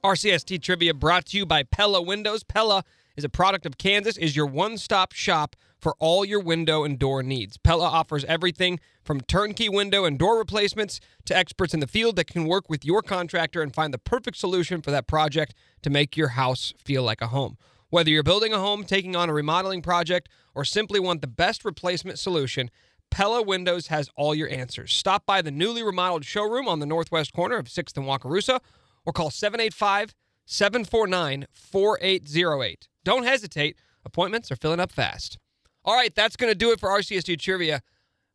[0.04, 2.44] RCST trivia brought to you by Pella Windows.
[2.44, 2.84] Pella
[3.16, 7.22] is a product of Kansas, is your one-stop shop for all your window and door
[7.22, 7.56] needs.
[7.56, 12.26] Pella offers everything from turnkey window and door replacements to experts in the field that
[12.26, 16.16] can work with your contractor and find the perfect solution for that project to make
[16.16, 17.56] your house feel like a home.
[17.90, 21.64] Whether you're building a home, taking on a remodeling project, or simply want the best
[21.66, 22.70] replacement solution,
[23.10, 24.92] Pella Windows has all your answers.
[24.92, 28.58] Stop by the newly remodeled showroom on the northwest corner of 6th and Wakarusa
[29.04, 30.14] or call 785
[30.46, 32.88] 749 4808.
[33.04, 33.76] Don't hesitate.
[34.04, 35.38] Appointments are filling up fast.
[35.84, 37.82] All right, that's going to do it for RCST Trivia.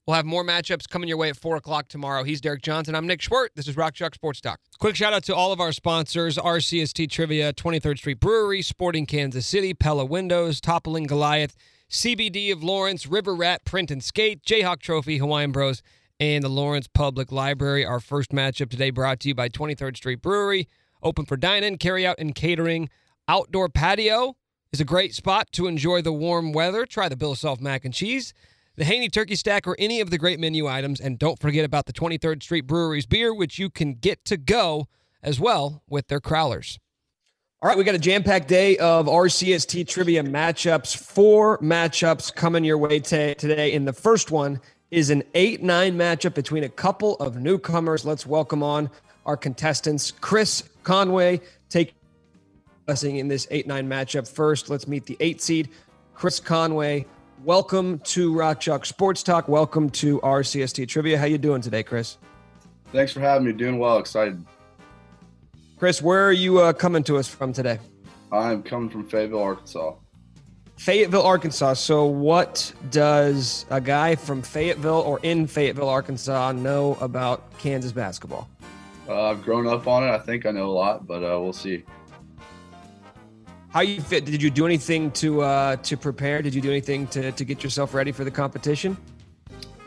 [0.06, 2.24] We'll have more matchups coming your way at 4 o'clock tomorrow.
[2.24, 2.96] He's Derek Johnson.
[2.96, 3.50] I'm Nick Schwert.
[3.56, 4.60] This is Rock Chalk Sports Talk.
[4.80, 9.46] Quick shout out to all of our sponsors RCST Trivia, 23rd Street Brewery, Sporting Kansas
[9.46, 11.56] City, Pella Windows, Toppling Goliath,
[11.92, 15.84] CBD of Lawrence, River Rat Print and Skate, Jayhawk Trophy, Hawaiian Bros,
[16.22, 17.86] and the Lawrence Public Library.
[17.86, 20.70] Our first matchup today brought to you by 23rd Street Brewery.
[21.04, 22.90] Open for dine in, carry out, and catering.
[23.28, 24.38] Outdoor patio
[24.72, 26.86] is a great spot to enjoy the warm weather.
[26.86, 28.34] Try the Bill Self mac and cheese,
[28.78, 31.02] the Haney turkey stack, or any of the great menu items.
[31.02, 34.88] And don't forget about the 23rd Street Brewery's beer, which you can get to go
[35.22, 36.78] as well with their crowlers.
[37.64, 40.98] All right, we got a jam packed day of RCST trivia matchups.
[40.98, 43.76] Four matchups coming your way t- today.
[43.76, 48.04] And the first one is an 8 9 matchup between a couple of newcomers.
[48.04, 48.90] Let's welcome on
[49.28, 50.10] our contestants.
[50.10, 51.94] Chris Conway take
[52.88, 54.28] us in this 8 9 matchup.
[54.28, 55.70] First, let's meet the eight seed,
[56.16, 57.06] Chris Conway.
[57.44, 59.48] Welcome to Rock Chalk Sports Talk.
[59.48, 61.16] Welcome to RCST Trivia.
[61.20, 62.18] How you doing today, Chris?
[62.92, 63.54] Thanks for having me.
[63.54, 64.00] Doing well.
[64.00, 64.44] Excited.
[65.82, 67.80] Chris, where are you uh, coming to us from today?
[68.32, 69.96] I'm coming from Fayetteville, Arkansas.
[70.78, 71.74] Fayetteville, Arkansas.
[71.74, 78.48] So, what does a guy from Fayetteville or in Fayetteville, Arkansas, know about Kansas basketball?
[79.10, 80.12] Uh, I've grown up on it.
[80.12, 81.84] I think I know a lot, but uh, we'll see.
[83.70, 84.26] How you fit?
[84.26, 86.44] Did you do anything to uh, to prepare?
[86.44, 88.96] Did you do anything to, to get yourself ready for the competition?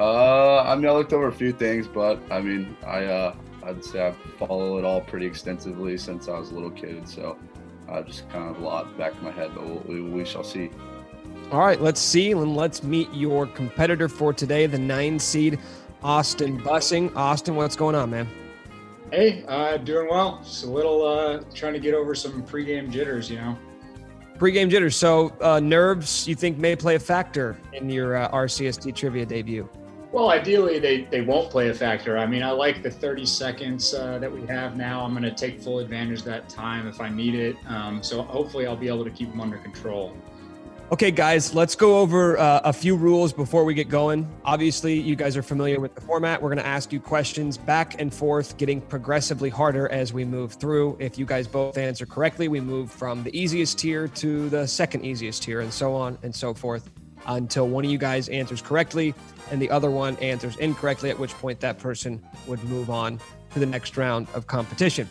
[0.01, 3.85] Uh, I mean, I looked over a few things, but I mean, I uh, I'd
[3.85, 7.09] say I follow it all pretty extensively since I was a little kid.
[7.09, 7.39] So
[7.89, 10.45] I just kind of a lot back in my head, but we'll, we, we shall
[10.45, 10.71] see.
[11.51, 15.59] All right, let's see and let's meet your competitor for today, the nine seed
[16.03, 17.15] Austin Bussing.
[17.17, 18.29] Austin, what's going on, man?
[19.11, 20.41] Hey, uh, doing well.
[20.43, 23.57] Just a little uh, trying to get over some pregame jitters, you know.
[24.39, 24.97] Pre-game jitters.
[24.97, 29.69] So uh, nerves, you think may play a factor in your uh, RCST trivia debut?
[30.15, 32.17] Well, ideally, they, they won't play a factor.
[32.17, 35.05] I mean, I like the 30 seconds uh, that we have now.
[35.05, 37.57] I'm going to take full advantage of that time if I need it.
[37.67, 40.17] Um, so hopefully, I'll be able to keep them under control.
[40.93, 44.33] Okay, guys, let's go over uh, a few rules before we get going.
[44.45, 46.41] Obviously, you guys are familiar with the format.
[46.41, 50.53] We're going to ask you questions back and forth, getting progressively harder as we move
[50.53, 50.97] through.
[51.01, 55.05] If you guys both answer correctly, we move from the easiest tier to the second
[55.05, 56.89] easiest tier, and so on and so forth
[57.27, 59.15] until one of you guys answers correctly
[59.51, 63.21] and the other one answers incorrectly, at which point that person would move on
[63.53, 65.09] to the next round of competition.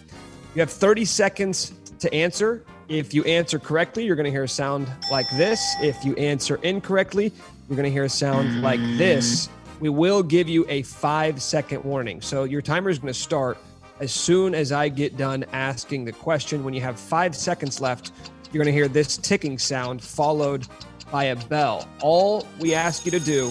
[0.56, 2.64] You have 30 seconds to answer.
[2.90, 5.60] If you answer correctly, you're going to hear a sound like this.
[5.82, 7.32] If you answer incorrectly,
[7.68, 9.50] you're going to hear a sound like this.
[9.80, 12.22] We will give you a five second warning.
[12.22, 13.58] So your timer is going to start
[14.00, 16.64] as soon as I get done asking the question.
[16.64, 18.12] When you have five seconds left,
[18.52, 20.68] you're going to hear this ticking sound followed
[21.14, 21.88] by a bell.
[22.02, 23.46] All we ask you to do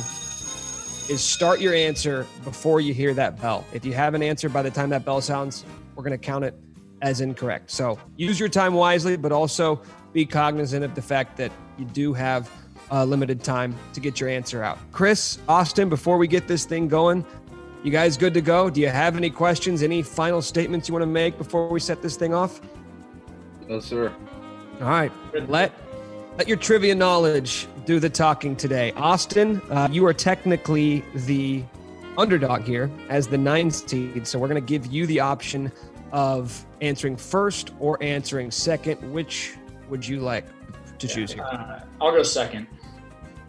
[1.08, 3.64] is start your answer before you hear that bell.
[3.72, 6.44] If you have an answer by the time that bell sounds, we're going to count
[6.44, 6.56] it
[7.02, 7.70] as incorrect.
[7.70, 9.80] So use your time wisely, but also
[10.12, 12.50] be cognizant of the fact that you do have
[12.90, 14.76] uh, limited time to get your answer out.
[14.90, 17.24] Chris, Austin, before we get this thing going,
[17.84, 18.70] you guys good to go?
[18.70, 22.02] Do you have any questions, any final statements you want to make before we set
[22.02, 22.60] this thing off?
[23.68, 24.12] No, sir.
[24.80, 25.12] All right.
[25.48, 25.72] Let
[26.38, 28.92] let your trivia knowledge do the talking today.
[28.92, 31.62] Austin, uh, you are technically the
[32.16, 34.26] underdog here as the nine seed.
[34.26, 35.70] So we're going to give you the option
[36.10, 38.96] of answering first or answering second.
[39.12, 39.56] Which
[39.88, 40.46] would you like
[40.98, 41.44] to choose here?
[41.44, 42.66] Uh, I'll go second.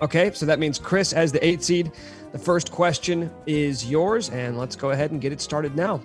[0.02, 1.92] Okay, so that means Chris as the eight seed.
[2.34, 6.02] The first question is yours, and let's go ahead and get it started now.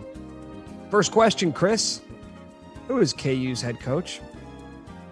[0.91, 2.03] First question, Chris.
[2.87, 4.21] Who is KU's head coach?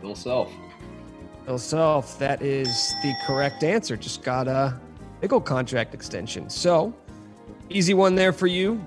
[0.00, 0.52] Bill Self.
[1.46, 2.18] Bill Self.
[2.18, 3.96] That is the correct answer.
[3.96, 4.78] Just got a
[5.20, 6.50] big old contract extension.
[6.50, 6.92] So,
[7.70, 8.84] easy one there for you.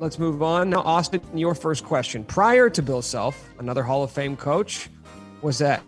[0.00, 0.70] Let's move on.
[0.70, 2.24] Now, Austin, your first question.
[2.24, 4.90] Prior to Bill Self, another Hall of Fame coach
[5.40, 5.82] was at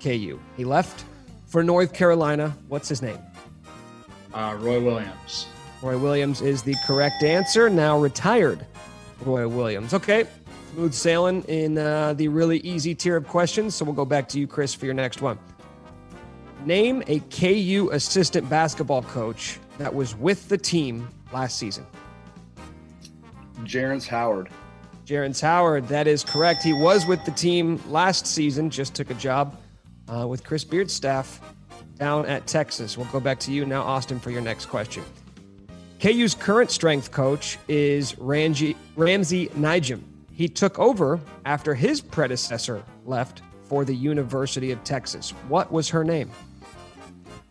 [0.00, 0.38] KU.
[0.56, 1.04] He left
[1.46, 2.56] for North Carolina.
[2.68, 3.18] What's his name?
[4.32, 5.48] Uh, Roy Williams.
[5.82, 7.68] Roy Williams is the correct answer.
[7.68, 8.64] Now retired
[9.22, 9.92] Roy Williams.
[9.92, 10.26] Okay,
[10.72, 13.74] smooth sailing in uh, the really easy tier of questions.
[13.74, 15.38] So we'll go back to you, Chris, for your next one.
[16.64, 21.86] Name a KU assistant basketball coach that was with the team last season.
[23.62, 24.48] Jerrance Howard.
[25.06, 26.62] Jerrance Howard, that is correct.
[26.62, 29.56] He was with the team last season, just took a job
[30.08, 31.40] uh, with Chris Beard's staff
[31.98, 32.98] down at Texas.
[32.98, 35.04] We'll go back to you now, Austin, for your next question.
[36.00, 40.02] KU's current strength coach is Ramsey, Ramsey Nijem.
[40.32, 45.30] He took over after his predecessor left for the University of Texas.
[45.48, 46.30] What was her name?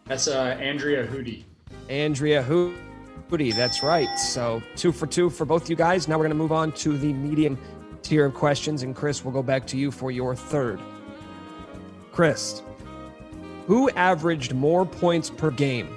[0.07, 1.43] That's uh, Andrea Hudy.
[1.89, 4.13] Andrea Hudy, that's right.
[4.17, 6.07] So two for two for both you guys.
[6.07, 7.57] Now we're going to move on to the medium
[8.03, 8.83] tier of questions.
[8.83, 10.79] And Chris, we'll go back to you for your third.
[12.11, 12.61] Chris,
[13.67, 15.89] who averaged more points per game?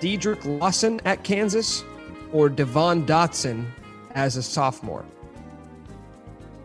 [0.00, 1.84] Dedric Lawson at Kansas
[2.32, 3.66] or Devon Dotson
[4.14, 5.04] as a sophomore?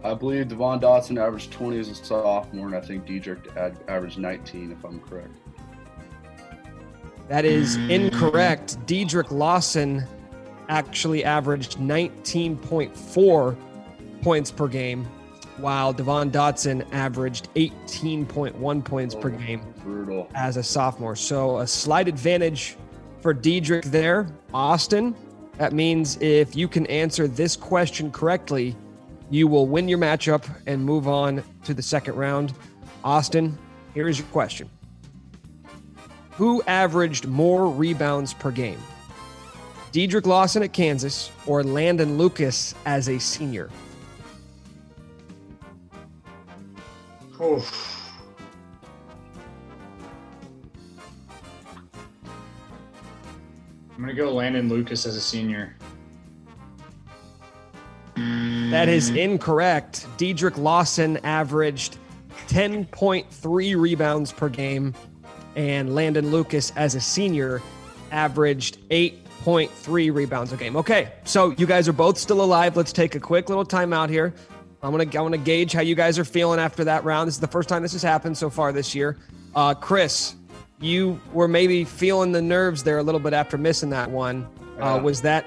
[0.03, 4.17] I believe Devon Dotson averaged 20 as a sophomore, and I think Dedric ad- averaged
[4.17, 5.35] 19, if I'm correct.
[7.27, 8.77] That is incorrect.
[8.85, 10.05] Dedric Lawson
[10.69, 13.57] actually averaged 19.4
[14.21, 15.05] points per game,
[15.57, 20.29] while Devon Dotson averaged 18.1 points per oh, game Brutal.
[20.35, 21.15] as a sophomore.
[21.15, 22.77] So a slight advantage
[23.21, 24.27] for Dedric there.
[24.53, 25.15] Austin,
[25.57, 28.75] that means if you can answer this question correctly,
[29.29, 32.53] you will win your matchup and move on to the second round.
[33.03, 33.57] Austin,
[33.93, 34.69] here is your question
[36.37, 38.79] Who averaged more rebounds per game?
[39.91, 43.69] Dedric Lawson at Kansas or Landon Lucas as a senior?
[47.41, 48.11] Oof.
[53.95, 55.75] I'm gonna go Landon Lucas as a senior.
[58.15, 60.05] That is incorrect.
[60.17, 61.97] Dedric Lawson averaged
[62.47, 64.93] 10.3 rebounds per game,
[65.57, 67.61] and Landon Lucas, as a senior,
[68.11, 70.77] averaged 8.3 rebounds a game.
[70.77, 72.77] Okay, so you guys are both still alive.
[72.77, 74.33] Let's take a quick little timeout here.
[74.83, 77.27] I'm gonna I want to gauge how you guys are feeling after that round.
[77.27, 79.17] This is the first time this has happened so far this year.
[79.55, 80.35] Uh, Chris,
[80.79, 84.47] you were maybe feeling the nerves there a little bit after missing that one.
[84.79, 85.45] Uh, was that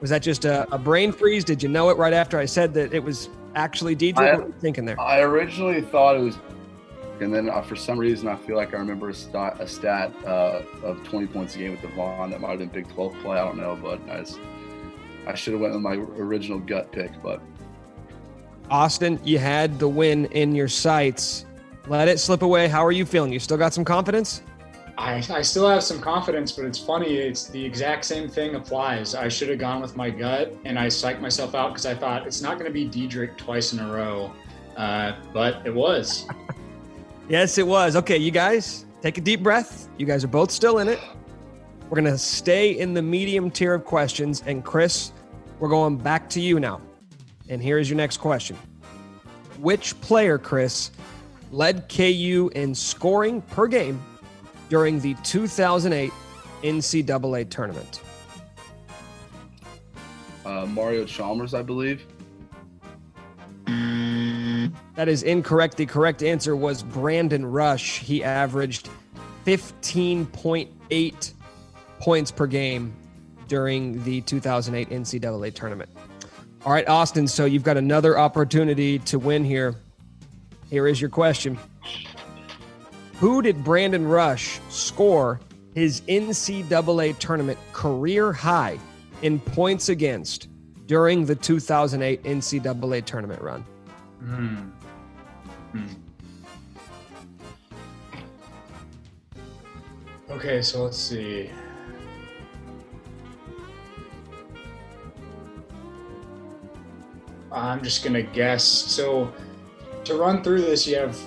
[0.00, 1.44] was that just a, a brain freeze?
[1.44, 4.18] Did you know it right after I said that it was actually Dedric?
[4.18, 5.00] I- what were you thinking there?
[5.00, 6.38] I originally thought it was,
[7.20, 10.12] and then uh, for some reason I feel like I remember a stat, a stat
[10.24, 12.30] uh, of 20 points a game with Devon.
[12.30, 13.38] That might have been Big 12 play.
[13.38, 14.40] I don't know, but I, just-
[15.26, 17.10] I should have went with my original gut pick.
[17.22, 17.40] But
[18.70, 21.44] Austin, you had the win in your sights.
[21.86, 22.68] Let it slip away.
[22.68, 23.32] How are you feeling?
[23.32, 24.42] You still got some confidence?
[24.98, 27.14] I, I still have some confidence, but it's funny.
[27.16, 29.14] It's the exact same thing applies.
[29.14, 32.26] I should have gone with my gut, and I psyched myself out because I thought
[32.26, 34.32] it's not going to be Dedric twice in a row,
[34.76, 36.26] uh, but it was.
[37.28, 37.94] Yes, it was.
[37.96, 39.88] Okay, you guys, take a deep breath.
[39.98, 40.98] You guys are both still in it.
[41.88, 44.42] We're going to stay in the medium tier of questions.
[44.46, 45.12] And Chris,
[45.58, 46.80] we're going back to you now.
[47.48, 48.56] And here is your next question
[49.58, 50.90] Which player, Chris,
[51.50, 54.02] led KU in scoring per game
[54.68, 56.12] during the 2008
[56.62, 58.00] NCAA tournament?
[60.48, 62.06] uh, Mario Chalmers, I believe.
[64.94, 65.76] That is incorrect.
[65.76, 68.00] The correct answer was Brandon Rush.
[68.00, 68.88] He averaged
[69.46, 71.32] 15.8
[72.00, 72.94] points per game
[73.48, 75.90] during the 2008 NCAA tournament.
[76.64, 77.26] All right, Austin.
[77.26, 79.76] So you've got another opportunity to win here.
[80.70, 81.58] Here is your question
[83.20, 85.40] Who did Brandon Rush score
[85.74, 88.78] his NCAA tournament career high
[89.22, 90.48] in points against
[90.86, 93.64] during the 2008 NCAA tournament run?
[94.20, 94.68] Hmm.
[100.30, 101.50] Okay, so let's see.
[107.50, 108.62] I'm just gonna guess.
[108.64, 109.32] So
[110.04, 111.18] to run through this, you have,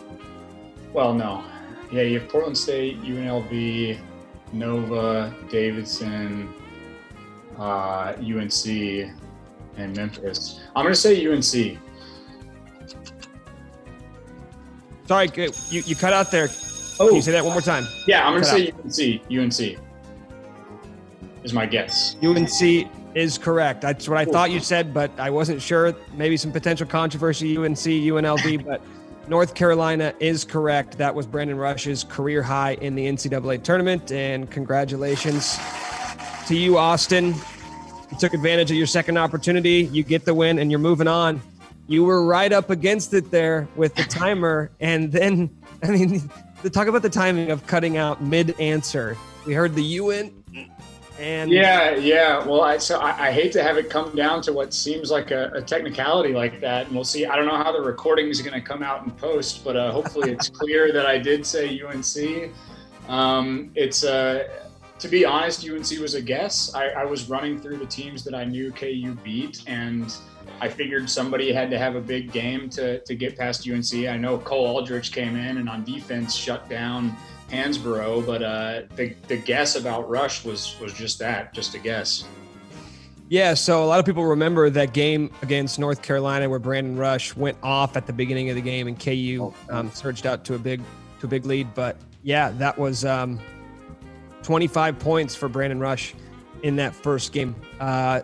[0.93, 1.43] well, no,
[1.91, 3.99] yeah, you have Portland State, UNLV,
[4.53, 6.53] Nova, Davidson,
[7.57, 9.11] uh, UNC,
[9.77, 10.61] and Memphis.
[10.75, 11.79] I'm gonna say UNC.
[15.11, 16.47] Sorry, you, you cut out there.
[16.97, 17.19] Oh, Can you oh.
[17.19, 17.85] say that one more time?
[18.07, 19.29] yeah, I'm gonna say UNC.
[19.29, 19.77] UNC
[21.43, 22.15] is my guess.
[22.23, 23.81] UNC is correct.
[23.81, 25.93] That's what I thought you said, but I wasn't sure.
[26.13, 28.81] Maybe some potential controversy, UNC, UNLV, but
[29.27, 30.97] North Carolina is correct.
[30.97, 34.13] That was Brandon Rush's career high in the NCAA tournament.
[34.13, 35.59] And congratulations
[36.47, 37.35] to you, Austin.
[38.11, 39.89] You took advantage of your second opportunity.
[39.91, 41.41] You get the win, and you're moving on.
[41.87, 44.71] You were right up against it there with the timer.
[44.79, 45.49] And then,
[45.83, 46.29] I mean,
[46.63, 49.17] to talk about the timing of cutting out mid answer.
[49.45, 50.41] We heard the UN
[51.21, 52.45] and Yeah, yeah.
[52.45, 55.31] Well, I, so I, I hate to have it come down to what seems like
[55.31, 57.25] a, a technicality like that, and we'll see.
[57.25, 59.91] I don't know how the recording is going to come out in post, but uh,
[59.91, 62.51] hopefully it's clear that I did say UNC.
[63.07, 64.47] Um, it's uh,
[64.97, 66.73] to be honest, UNC was a guess.
[66.73, 70.11] I, I was running through the teams that I knew KU beat, and
[70.61, 74.07] I figured somebody had to have a big game to to get past UNC.
[74.07, 77.17] I know Cole Aldrich came in and on defense shut down
[77.49, 82.25] Hansbrough, but uh, the the guess about Rush was was just that, just a guess.
[83.27, 87.35] Yeah, so a lot of people remember that game against North Carolina where Brandon Rush
[87.35, 90.59] went off at the beginning of the game and KU um, surged out to a
[90.59, 90.81] big
[91.21, 91.73] to a big lead.
[91.73, 93.39] But yeah, that was um,
[94.43, 96.13] 25 points for Brandon Rush
[96.61, 97.55] in that first game.
[97.79, 98.21] Uh,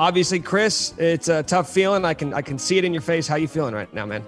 [0.00, 2.04] obviously, Chris, it's a tough feeling.
[2.04, 3.28] I can I can see it in your face.
[3.28, 4.24] How you feeling right now, man?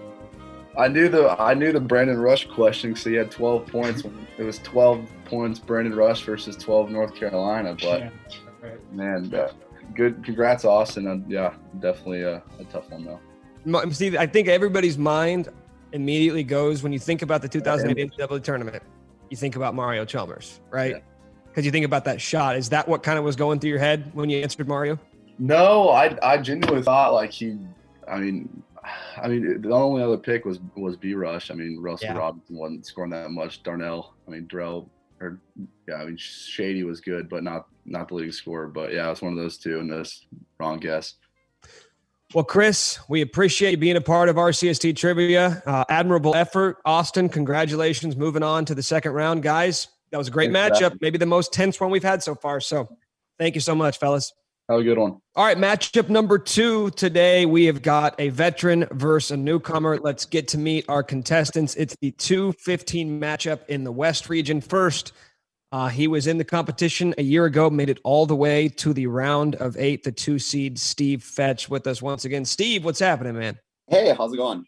[0.78, 4.04] I knew the I knew the Brandon Rush question because he had 12 points.
[4.38, 7.74] It was 12 points Brandon Rush versus 12 North Carolina.
[7.74, 8.10] But Yeah,
[8.62, 8.92] right.
[8.92, 9.52] man, uh,
[9.94, 10.22] good.
[10.22, 11.06] Congrats, Austin.
[11.06, 13.90] Uh, yeah, definitely a, a tough one though.
[13.90, 15.48] See, I think everybody's mind
[15.92, 18.82] immediately goes when you think about the 2008 NCAA tournament.
[19.30, 20.92] You think about Mario Chalmers, right?
[20.92, 20.98] Yeah.
[21.48, 22.56] Because you think about that shot.
[22.56, 24.98] Is that what kind of was going through your head when you answered Mario?
[25.43, 27.59] No, I I genuinely thought like he.
[28.07, 28.62] I mean,
[29.20, 31.51] I mean the only other pick was was B Rush.
[31.51, 32.18] I mean Russell Yeah.
[32.18, 33.64] Robinson wasn't scoring that much.
[33.64, 34.14] Darnell.
[34.28, 34.88] I mean Drell,
[35.20, 35.40] Or
[35.88, 38.68] yeah, I mean Shady was good, but not not the leading scorer.
[38.68, 40.26] But yeah, it's one of those two, and this
[40.61, 41.14] wrong guess.
[42.34, 45.61] Well, Chris, we appreciate you being a part of RCST trivia.
[45.66, 47.28] Uh, admirable effort, Austin.
[47.28, 49.88] Congratulations, moving on to the second round, guys.
[50.12, 52.61] That was a great Thanks matchup, maybe the most tense one we've had so far.
[52.61, 52.97] So,
[53.40, 54.32] thank you so much, fellas.
[54.68, 55.18] Have a good one.
[55.34, 57.46] All right, matchup number two today.
[57.46, 59.98] We have got a veteran versus a newcomer.
[59.98, 61.74] Let's get to meet our contestants.
[61.74, 64.60] It's the 215 matchup in the West region.
[64.60, 65.12] First,
[65.72, 68.92] uh, he was in the competition a year ago, made it all the way to
[68.92, 72.44] the round of eight, the two seed Steve Fetch with us once again.
[72.44, 73.58] Steve, what's happening, man?
[73.88, 74.64] Hey, how's it going?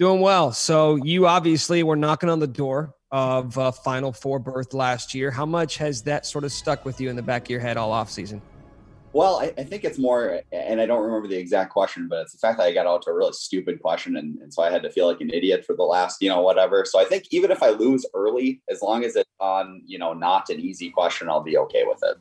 [0.00, 0.52] Doing well.
[0.52, 5.30] So, you obviously were knocking on the door of uh, Final Four berth last year.
[5.30, 7.76] How much has that sort of stuck with you in the back of your head
[7.76, 8.42] all off season?
[9.14, 12.32] Well, I, I think it's more, and I don't remember the exact question, but it's
[12.32, 14.16] the fact that I got out to a really stupid question.
[14.16, 16.42] And, and so I had to feel like an idiot for the last, you know,
[16.42, 16.84] whatever.
[16.84, 20.12] So I think even if I lose early, as long as it's on, you know,
[20.12, 22.18] not an easy question, I'll be okay with it.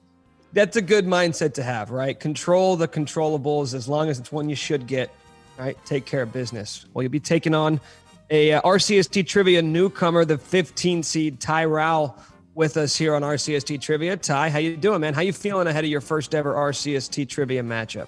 [0.54, 2.18] that's a good mindset to have, right?
[2.20, 5.12] Control the controllables as long as it's one you should get,
[5.58, 5.78] right?
[5.86, 6.86] Take care of business.
[6.94, 7.82] Well, you'll be taking on
[8.30, 12.16] a uh, RCST trivia newcomer, the 15 seed Ty Rowell,
[12.58, 14.18] with us here on RCST trivia.
[14.18, 15.14] Ty, how you doing, man?
[15.14, 18.08] How you feeling ahead of your first ever RCST trivia matchup?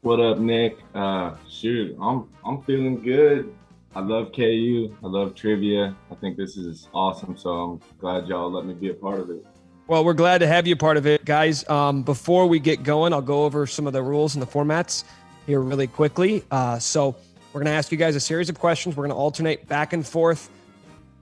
[0.00, 0.78] What up, Nick?
[0.94, 3.54] Uh, shoot, I'm I'm feeling good.
[3.94, 4.96] I love KU.
[5.04, 5.94] I love trivia.
[6.10, 7.36] I think this is awesome.
[7.36, 9.44] So I'm glad y'all let me be a part of it.
[9.88, 11.68] Well, we're glad to have you part of it, guys.
[11.68, 15.04] Um, before we get going, I'll go over some of the rules and the formats
[15.46, 16.44] here really quickly.
[16.50, 17.16] Uh, so,
[17.52, 18.96] we're going to ask you guys a series of questions.
[18.96, 20.48] We're going to alternate back and forth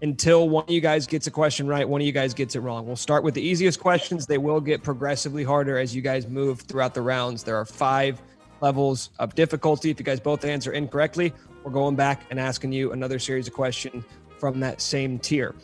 [0.03, 2.61] until one of you guys gets a question right, one of you guys gets it
[2.61, 2.86] wrong.
[2.86, 4.26] We'll start with the easiest questions.
[4.26, 7.42] They will get progressively harder as you guys move throughout the rounds.
[7.42, 8.22] There are five
[8.61, 9.90] levels of difficulty.
[9.90, 11.32] If you guys both answer incorrectly,
[11.64, 14.05] we're going back and asking you another series of questions
[14.38, 15.55] from that same tier.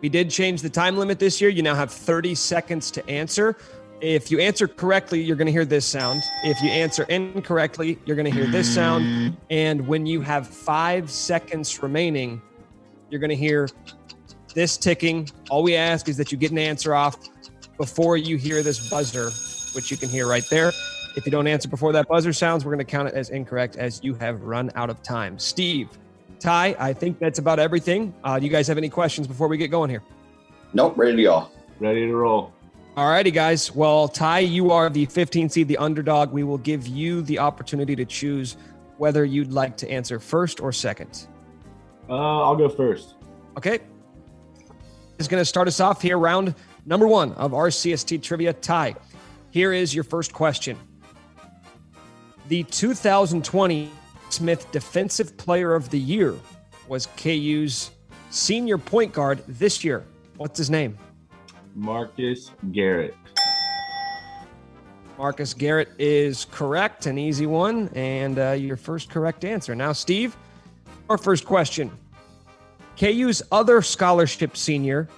[0.00, 1.50] We did change the time limit this year.
[1.50, 3.56] You now have 30 seconds to answer.
[4.00, 6.22] If you answer correctly, you're going to hear this sound.
[6.42, 9.36] If you answer incorrectly, you're going to hear this sound.
[9.50, 12.40] And when you have five seconds remaining,
[13.10, 13.68] you're going to hear
[14.54, 15.28] this ticking.
[15.50, 17.16] All we ask is that you get an answer off
[17.76, 19.30] before you hear this buzzer,
[19.74, 20.72] which you can hear right there.
[21.16, 23.76] If you don't answer before that buzzer sounds, we're going to count it as incorrect
[23.76, 25.38] as you have run out of time.
[25.38, 25.88] Steve,
[26.38, 28.14] Ty, I think that's about everything.
[28.22, 30.02] Uh, do you guys have any questions before we get going here?
[30.72, 31.48] Nope, ready to go.
[31.80, 32.52] Ready to roll.
[32.96, 33.74] All righty, guys.
[33.74, 36.32] Well, Ty, you are the 15 seed, the underdog.
[36.32, 38.56] We will give you the opportunity to choose
[38.98, 41.26] whether you'd like to answer first or second.
[42.10, 43.14] Uh, I'll go first.
[43.56, 43.78] Okay.
[45.18, 46.54] Is going to start us off here, round
[46.84, 48.52] number one of RCST trivia.
[48.52, 48.96] Ty.
[49.50, 50.76] here is your first question.
[52.48, 53.90] The 2020
[54.30, 56.34] Smith Defensive Player of the Year
[56.88, 57.92] was KU's
[58.30, 60.04] senior point guard this year.
[60.36, 60.98] What's his name?
[61.76, 63.14] Marcus Garrett.
[65.16, 69.74] Marcus Garrett is correct, an easy one, and uh, your first correct answer.
[69.74, 70.34] Now, Steve,
[71.10, 71.90] our first question.
[72.96, 75.08] KU's other scholarship senior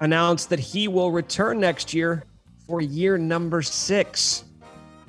[0.00, 2.24] announced that he will return next year
[2.66, 4.44] for year number six.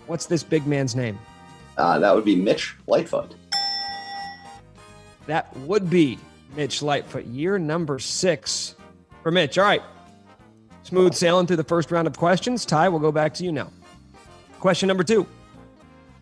[0.07, 1.19] What's this big man's name?
[1.77, 3.35] Uh, that would be Mitch Lightfoot.
[5.27, 6.17] That would be
[6.55, 8.75] Mitch Lightfoot, year number six
[9.21, 9.57] for Mitch.
[9.59, 9.83] All right.
[10.81, 12.65] Smooth sailing through the first round of questions.
[12.65, 13.71] Ty, we'll go back to you now.
[14.59, 15.27] Question number two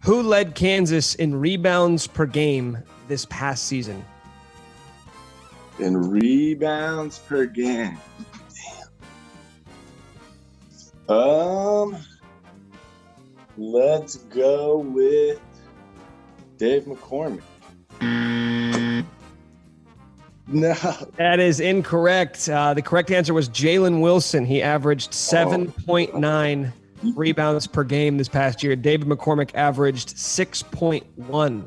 [0.03, 2.77] Who led Kansas in rebounds per game
[3.11, 4.03] this past season?
[5.79, 7.97] In rebounds per game.
[11.07, 11.17] Damn.
[11.17, 11.97] Um,
[13.57, 15.41] let's go with
[16.57, 17.43] Dave McCormick.
[20.47, 20.73] No.
[21.17, 22.47] That is incorrect.
[22.47, 24.45] Uh, the correct answer was Jalen Wilson.
[24.45, 26.73] He averaged 7.9
[27.15, 28.75] rebounds per game this past year.
[28.75, 31.65] David McCormick averaged 6.1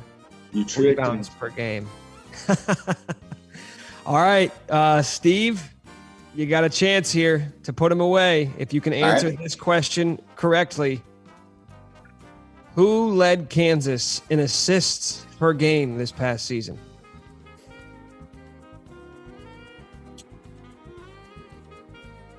[0.55, 1.89] You tricked rebounds per game.
[4.07, 5.63] All right, uh, Steve,
[6.35, 8.51] you got a chance here to put him away.
[8.57, 9.39] If you can answer right.
[9.39, 11.03] this question correctly,
[12.75, 16.79] who led Kansas in assists per game this past season?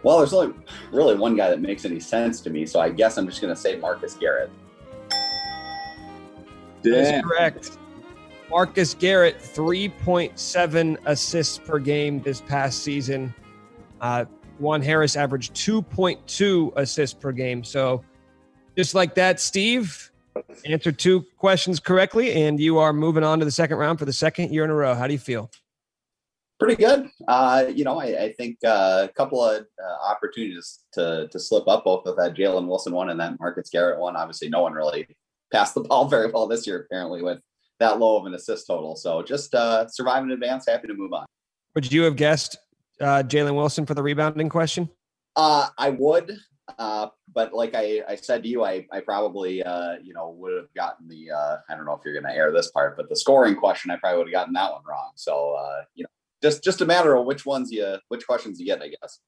[0.04, 0.54] Well, there's only
[0.92, 3.54] really one guy that makes any sense to me, so I guess I'm just going
[3.54, 4.52] to say Marcus Garrett.
[6.84, 7.78] That is correct.
[8.50, 13.34] Marcus Garrett, 3.7 assists per game this past season.
[14.02, 14.26] Uh,
[14.60, 17.64] Juan Harris averaged 2.2 assists per game.
[17.64, 18.04] So,
[18.78, 20.12] just like that, Steve
[20.66, 24.14] answered two questions correctly, and you are moving on to the second round for the
[24.14, 24.94] second year in a row.
[24.94, 25.50] How do you feel?
[26.60, 27.10] Pretty good.
[27.28, 31.68] Uh, you know, I, I think uh, a couple of uh, opportunities to to slip
[31.68, 34.16] up, both with that Jalen Wilson one and that Marcus Garrett one.
[34.16, 35.06] Obviously, no one really
[35.52, 37.40] passed the ball very well this year, apparently, with
[37.80, 38.96] that low of an assist total.
[38.96, 40.66] So just uh, survive in advance.
[40.68, 41.26] Happy to move on.
[41.76, 42.58] Would you have guessed
[43.02, 44.90] uh, Jalen Wilson for the rebounding question?
[45.36, 46.38] Uh, I would,
[46.80, 50.54] uh, but like I, I said to you, I, I probably, uh, you know, would
[50.54, 53.10] have gotten the, uh, I don't know if you're going to air this part, but
[53.10, 55.12] the scoring question, I probably would have gotten that one wrong.
[55.16, 56.10] So, uh, you know,
[56.42, 59.20] just, just a matter of which ones you, which questions you get, I guess.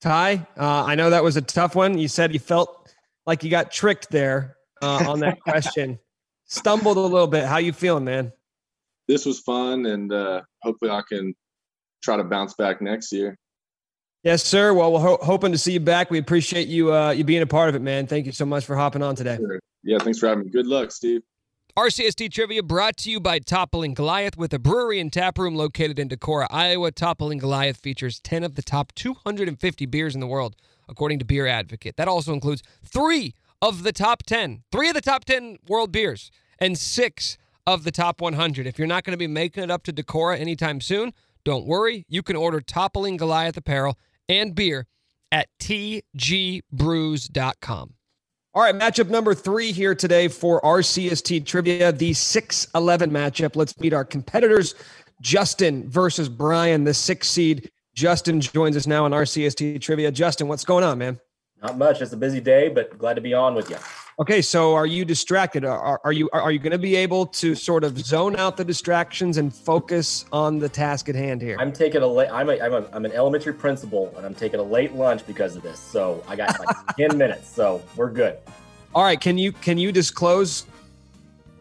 [0.00, 1.98] Ty, uh, I know that was a tough one.
[1.98, 2.94] You said you felt
[3.26, 5.98] like you got tricked there uh, on that question.
[6.50, 7.44] Stumbled a little bit.
[7.44, 8.32] How you feeling, man?
[9.06, 11.32] This was fun, and uh, hopefully I can
[12.02, 13.38] try to bounce back next year.
[14.24, 14.74] Yes, sir.
[14.74, 16.10] Well, we're ho- hoping to see you back.
[16.10, 18.08] We appreciate you uh, you being a part of it, man.
[18.08, 19.38] Thank you so much for hopping on today.
[19.84, 20.50] Yeah, thanks for having me.
[20.50, 21.22] Good luck, Steve.
[21.76, 26.00] RCST Trivia brought to you by Toppling Goliath with a brewery and tap room located
[26.00, 26.90] in Decorah, Iowa.
[26.90, 30.56] Toppling Goliath features 10 of the top 250 beers in the world,
[30.88, 31.96] according to Beer Advocate.
[31.96, 36.30] That also includes three of the top 10, three of the top 10 world beers,
[36.58, 38.66] and six of the top 100.
[38.66, 41.12] If you're not going to be making it up to Decorah anytime soon,
[41.44, 42.04] don't worry.
[42.08, 43.98] You can order Toppling Goliath apparel
[44.28, 44.86] and beer
[45.32, 46.64] at tgbrews.com.
[48.52, 53.54] All right, matchup number three here today for RCST Trivia, the 6 11 matchup.
[53.54, 54.74] Let's meet our competitors
[55.20, 57.70] Justin versus Brian, the six seed.
[57.94, 60.10] Justin joins us now on RCST Trivia.
[60.10, 61.20] Justin, what's going on, man?
[61.62, 62.00] Not much.
[62.00, 63.76] It's a busy day, but glad to be on with you.
[64.18, 65.64] Okay, so are you distracted?
[65.64, 68.64] Are, are you are you going to be able to sort of zone out the
[68.64, 71.56] distractions and focus on the task at hand here?
[71.58, 72.28] I'm taking a late.
[72.30, 75.56] I'm a, I'm a I'm an elementary principal, and I'm taking a late lunch because
[75.56, 75.78] of this.
[75.78, 77.48] So I got like ten minutes.
[77.48, 78.38] So we're good.
[78.94, 80.66] All right, can you can you disclose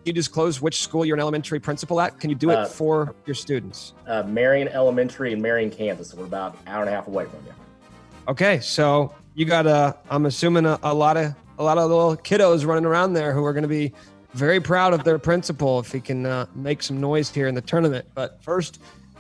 [0.06, 2.20] you disclose which school you're an elementary principal at?
[2.20, 3.94] Can you do it Uh, for your students?
[4.08, 6.10] Uh, Marion Elementary in Marion, Kansas.
[6.10, 7.54] So we're about an hour and a half away from you.
[8.28, 12.16] Okay, so you got a I'm assuming a, a lot of a lot of little
[12.18, 13.94] kiddos running around there who are going to be
[14.34, 17.62] very proud of their principal if he can uh, make some noise here in the
[17.62, 18.06] tournament.
[18.14, 18.80] But first,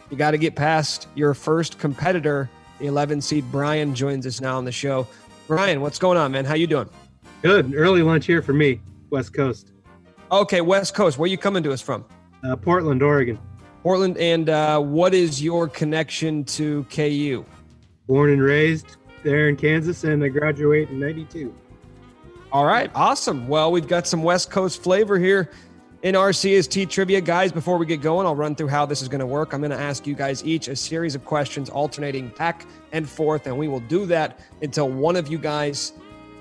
[0.09, 2.49] you got to get past your first competitor.
[2.79, 5.07] The 11 seed Brian joins us now on the show.
[5.47, 6.45] Brian, what's going on, man?
[6.45, 6.89] How you doing?
[7.41, 7.73] Good.
[7.75, 8.79] Early lunch here for me,
[9.09, 9.71] West Coast,
[10.31, 11.17] Okay, West Coast.
[11.17, 12.05] Where you coming to us from?
[12.43, 13.37] uh, Portland, Oregon.
[13.83, 14.15] Portland.
[14.17, 17.43] And uh, what is your connection to KU?
[18.07, 21.53] Born and raised, there in Kansas, and I graduate in '92.
[22.51, 23.47] All right, awesome.
[23.47, 25.51] Well, we've got some West Coast flavor here
[26.01, 27.21] in RCST trivia.
[27.21, 29.53] Guys, before we get going, I'll run through how this is going to work.
[29.53, 33.45] I'm going to ask you guys each a series of questions alternating back and forth,
[33.47, 35.93] and we will do that until one of you guys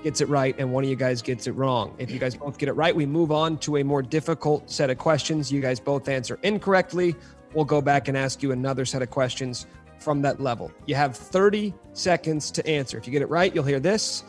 [0.03, 1.93] gets it right and one of you guys gets it wrong.
[1.97, 4.89] If you guys both get it right, we move on to a more difficult set
[4.89, 5.51] of questions.
[5.51, 7.15] You guys both answer incorrectly.
[7.53, 9.65] We'll go back and ask you another set of questions
[9.99, 10.71] from that level.
[10.85, 12.97] You have 30 seconds to answer.
[12.97, 14.23] If you get it right, you'll hear this.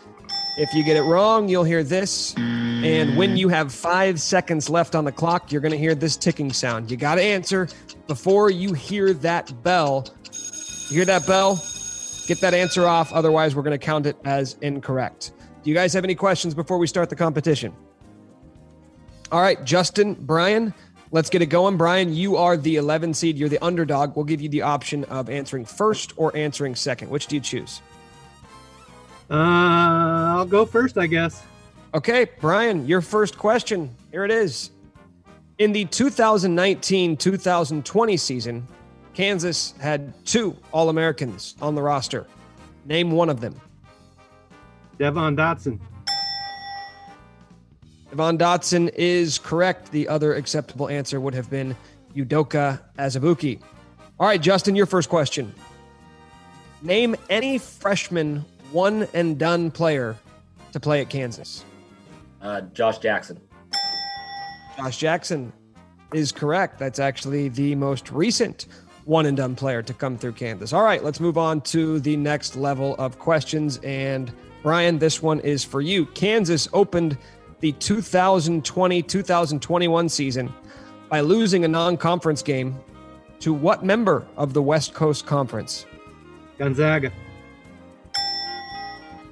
[0.59, 2.35] If you get it wrong, you'll hear this.
[2.37, 6.16] And when you have five seconds left on the clock, you're going to hear this
[6.16, 6.91] ticking sound.
[6.91, 7.68] You got to answer
[8.07, 10.07] before you hear that bell.
[10.89, 11.62] You hear that bell?
[12.27, 13.12] Get that answer off.
[13.12, 15.33] Otherwise, we're going to count it as incorrect.
[15.62, 17.75] Do you guys have any questions before we start the competition?
[19.31, 20.75] All right, Justin, Brian,
[21.11, 21.77] let's get it going.
[21.77, 23.37] Brian, you are the 11 seed.
[23.37, 24.17] You're the underdog.
[24.17, 27.11] We'll give you the option of answering first or answering second.
[27.11, 27.83] Which do you choose?
[29.31, 31.43] Uh, I'll go first, I guess.
[31.95, 33.91] Okay, Brian, your first question.
[34.11, 34.71] Here it is.
[35.59, 38.67] In the 2019 2020 season,
[39.13, 42.27] Kansas had two All Americans on the roster.
[42.87, 43.61] Name one of them.
[44.99, 45.79] Devon Dotson.
[48.11, 49.93] Devon Dotson is correct.
[49.93, 51.77] The other acceptable answer would have been
[52.15, 53.61] Udoka Azubuike.
[54.19, 55.55] All right, Justin, your first question.
[56.83, 60.17] Name any freshman one and done player
[60.73, 61.65] to play at Kansas.
[62.43, 63.41] Uh, Josh Jackson.
[64.77, 65.53] Josh Jackson
[66.13, 66.79] is correct.
[66.79, 68.67] That's actually the most recent
[69.05, 70.73] one and done player to come through Kansas.
[70.73, 73.79] All right, let's move on to the next level of questions.
[73.85, 74.33] And
[74.63, 76.07] Brian, this one is for you.
[76.07, 77.17] Kansas opened
[77.61, 80.53] the 2020 2021 season
[81.09, 82.79] by losing a non conference game
[83.41, 85.87] to what member of the West Coast Conference?
[86.59, 87.13] Gonzaga.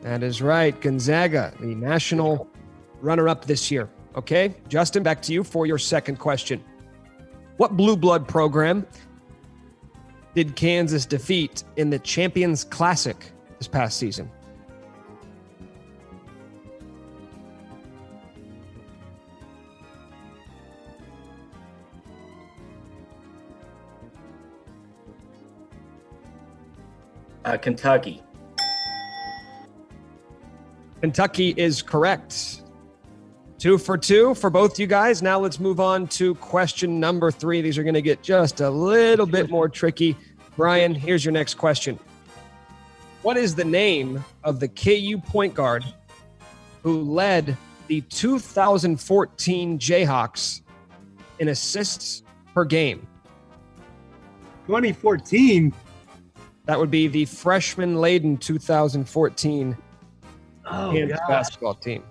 [0.03, 0.79] That is right.
[0.81, 2.49] Gonzaga, the national
[3.01, 3.89] runner up this year.
[4.16, 4.55] Okay.
[4.68, 6.62] Justin, back to you for your second question.
[7.57, 8.87] What blue blood program
[10.35, 13.16] did Kansas defeat in the Champions Classic
[13.59, 14.31] this past season?
[27.49, 28.22] Uh, Kentucky.
[31.01, 32.61] Kentucky is correct.
[33.57, 35.22] Two for two for both you guys.
[35.22, 37.62] Now let's move on to question number three.
[37.62, 40.14] These are going to get just a little bit more tricky.
[40.59, 41.99] Brian, here's your next question.
[43.22, 45.86] What is the name of the KU point guard
[46.82, 50.61] who led the 2014 Jayhawks
[51.38, 53.09] in assists per game?
[54.66, 55.72] 2014.
[56.69, 59.77] That would be the freshman laden 2014
[60.71, 62.05] Oh, basketball team.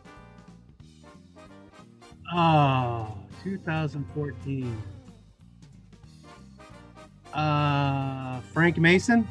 [2.34, 4.82] Oh, 2014.
[7.36, 9.28] Uh, Frank Mason.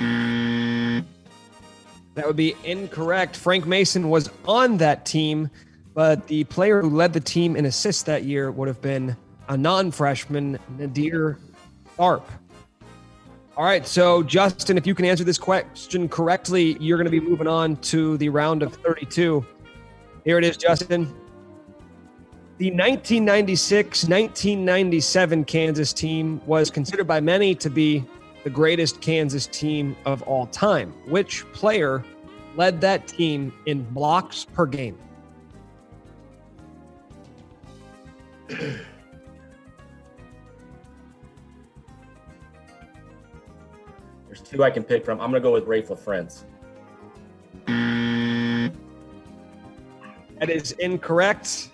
[0.00, 1.04] That
[2.26, 3.36] would be incorrect.
[3.36, 5.48] Frank Mason was on that team,
[5.94, 9.16] but the player who led the team in assists that year would have been
[9.48, 11.36] a non freshman, Naadir
[11.96, 12.26] Tharpe.
[13.56, 17.20] All right, so Justin, if you can answer this question correctly, you're going to be
[17.20, 19.46] moving on to the round of 32.
[20.26, 21.06] Here it is, Justin.
[22.58, 28.04] The 1996 1997 Kansas team was considered by many to be
[28.44, 30.92] the greatest Kansas team of all time.
[31.08, 32.04] Which player
[32.56, 34.98] led that team in blocks per game?
[44.56, 45.20] two I can pick from.
[45.20, 46.44] I'm gonna go with Raef LaFrentz.
[50.38, 51.70] That is incorrect.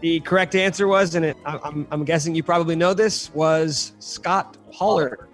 [0.00, 4.56] The correct answer was, and it, I'm, I'm guessing you probably know this, was Scott
[4.72, 5.28] Pollard.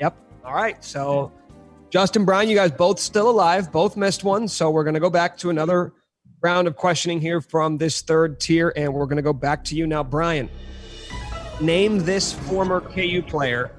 [0.00, 0.16] Yep.
[0.44, 0.82] All right.
[0.82, 1.30] So,
[1.90, 4.48] Justin, Brian, you guys both still alive, both missed one.
[4.48, 5.92] So, we're going to go back to another
[6.40, 9.76] round of questioning here from this third tier, and we're going to go back to
[9.76, 10.48] you now, Brian.
[11.60, 13.72] Name this former KU player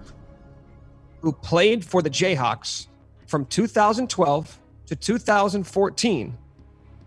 [1.22, 2.88] who played for the Jayhawks
[3.28, 6.38] from 2012 to 2014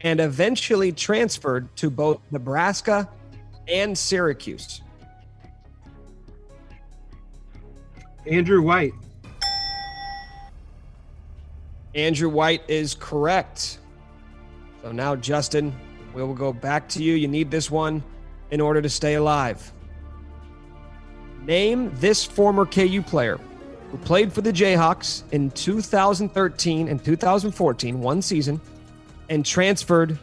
[0.02, 3.08] and eventually transferred to both Nebraska
[3.68, 4.82] and Syracuse.
[8.26, 8.92] Andrew White.
[11.94, 13.78] Andrew White is correct.
[14.82, 15.74] So now, Justin,
[16.14, 17.14] we will go back to you.
[17.14, 18.02] You need this one
[18.50, 19.72] in order to stay alive.
[21.44, 23.38] Name this former KU player
[23.92, 28.58] who played for the Jayhawks in 2013 and 2014, one season,
[29.28, 30.18] and transferred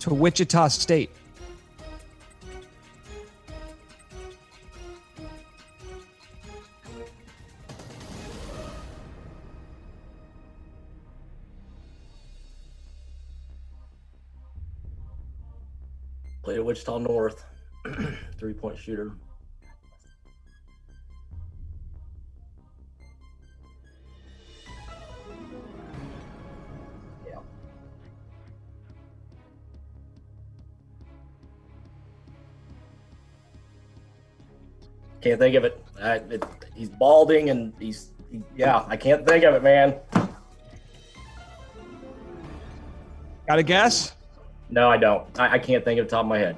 [0.00, 1.10] to Wichita State.
[16.42, 17.42] Played at Wichita North,
[18.38, 19.12] three point shooter.
[35.24, 35.82] Can't think of it.
[36.02, 36.44] I, it.
[36.74, 39.94] He's balding and he's, he, yeah, I can't think of it, man.
[43.48, 44.14] Got a guess?
[44.68, 45.26] No, I don't.
[45.40, 46.56] I, I can't think of the top of my head.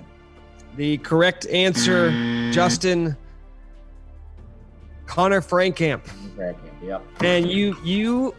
[0.74, 2.10] The correct answer,
[2.50, 3.16] Justin
[5.06, 6.02] Conner Frankamp.
[6.36, 7.04] Frankamp, Yep.
[7.22, 8.34] And you you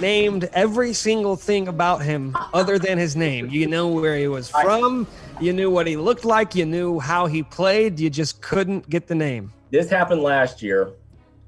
[0.00, 3.50] named every single thing about him other than his name.
[3.50, 5.06] You know where he was from,
[5.38, 9.06] you knew what he looked like, you knew how he played, you just couldn't get
[9.06, 9.52] the name.
[9.70, 10.92] This happened last year.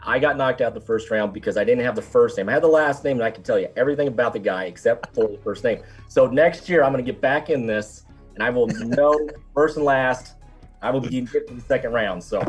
[0.00, 2.48] I got knocked out the first round because I didn't have the first name.
[2.48, 5.14] I had the last name, and I can tell you everything about the guy except
[5.14, 5.82] for the first name.
[6.08, 8.04] So next year, I'm going to get back in this,
[8.34, 10.34] and I will know first and last.
[10.80, 12.22] I will be get to the second round.
[12.22, 12.40] So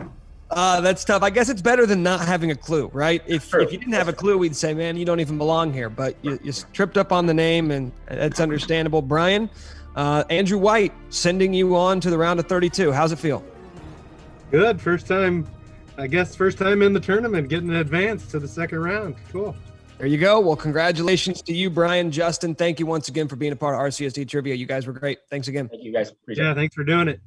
[0.52, 1.24] Uh, that's tough.
[1.24, 3.24] I guess it's better than not having a clue, right?
[3.26, 5.90] If, if you didn't have a clue, we'd say, man, you don't even belong here.
[5.90, 9.02] But you, you tripped up on the name, and that's understandable.
[9.02, 9.50] Brian,
[9.96, 12.92] uh, Andrew White sending you on to the round of 32.
[12.92, 13.44] How's it feel?
[14.52, 14.80] Good.
[14.80, 15.48] First time,
[16.00, 19.16] I guess, first time in the tournament, getting advanced to the second round.
[19.32, 19.54] Cool.
[19.98, 20.40] There you go.
[20.40, 22.56] Well, congratulations to you, Brian, Justin.
[22.56, 24.56] Thank you once again for being a part of RCST Trivia.
[24.56, 25.20] You guys were great.
[25.30, 25.68] Thanks again.
[25.68, 26.12] Thank you, guys.
[26.12, 27.20] Appreciate Yeah, thanks for doing it.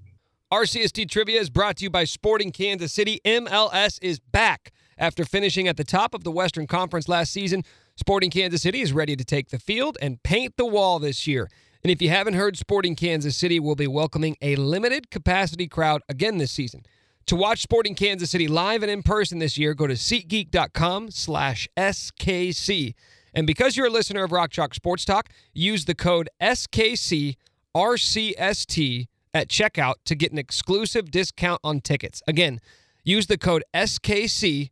[0.51, 3.21] RCST Trivia is brought to you by Sporting Kansas City.
[3.27, 4.73] MLS is back.
[4.97, 7.65] After finishing at the top of the Western Conference last season,
[7.97, 11.51] Sporting Kansas City is ready to take the field and paint the wall this year.
[11.85, 16.01] And if you haven't heard, Sporting Kansas City will be welcoming a limited capacity crowd
[16.09, 16.87] again this season.
[17.27, 21.69] To watch Sporting Kansas City live and in person this year, go to SeatGeek.com slash
[21.77, 22.95] SKC.
[23.35, 27.37] And because you're a listener of Rock Chalk Sports Talk, use the code SKCRCST
[29.35, 32.23] at checkout to get an exclusive discount on tickets.
[32.27, 32.61] Again,
[33.05, 34.71] use the code SKCRCST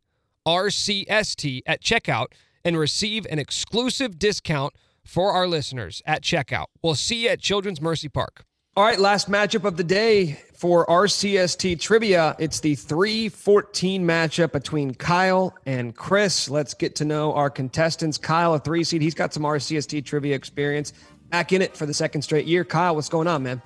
[1.65, 2.27] at checkout
[2.63, 4.73] and receive an exclusive discount
[5.03, 6.65] for our listeners at checkout.
[6.83, 8.43] We'll see you at Children's Mercy Park.
[8.77, 12.35] All right, last matchup of the day for RCST trivia.
[12.37, 16.51] It's the 314 matchup between Kyle and Chris.
[16.51, 18.19] Let's get to know our contestants.
[18.19, 20.93] Kyle, a three seed, he's got some RCST trivia experience.
[21.31, 22.63] Back in it for the second straight year.
[22.63, 23.59] Kyle, what's going on, man?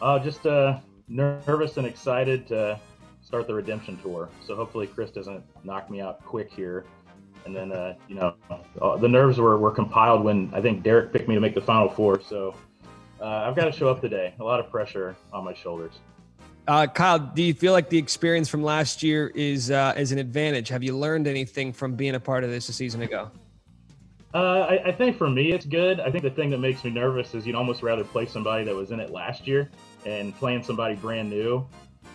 [0.00, 0.78] Uh, just uh,
[1.08, 2.78] nervous and excited to
[3.20, 4.28] start the redemption tour.
[4.46, 6.84] So hopefully Chris doesn't knock me out quick here.
[7.44, 8.36] And then, uh, you know,
[8.80, 11.60] uh, the nerves were, were compiled when I think Derek picked me to make the
[11.60, 12.20] final four.
[12.20, 12.54] So
[13.22, 14.34] uh, I've got to show up today.
[14.40, 15.92] A lot of pressure on my shoulders.
[16.66, 20.18] Uh, Kyle, do you feel like the experience from last year is uh, is an
[20.18, 20.68] advantage?
[20.68, 23.30] Have you learned anything from being a part of this a season ago?
[24.34, 26.00] Uh, I, I think for me, it's good.
[26.00, 28.74] I think the thing that makes me nervous is you'd almost rather play somebody that
[28.74, 29.70] was in it last year
[30.06, 31.66] and playing somebody brand new.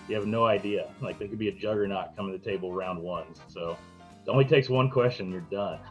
[0.07, 0.87] You have no idea.
[1.01, 3.25] Like there could be a juggernaut coming to the table round one.
[3.49, 3.77] So
[4.25, 5.79] it only takes one question, you're done.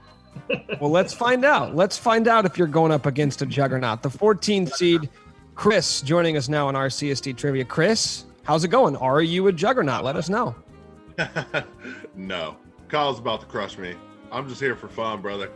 [0.81, 1.75] well, let's find out.
[1.75, 4.03] Let's find out if you're going up against a juggernaut.
[4.03, 5.09] The 14th seed,
[5.55, 7.65] Chris, joining us now on RCST trivia.
[7.65, 8.97] Chris, how's it going?
[8.97, 10.05] Are you a juggernaut?
[10.05, 10.55] Let us know.
[12.17, 12.57] no,
[12.89, 13.95] Kyle's about to crush me.
[14.31, 15.51] I'm just here for fun, brother.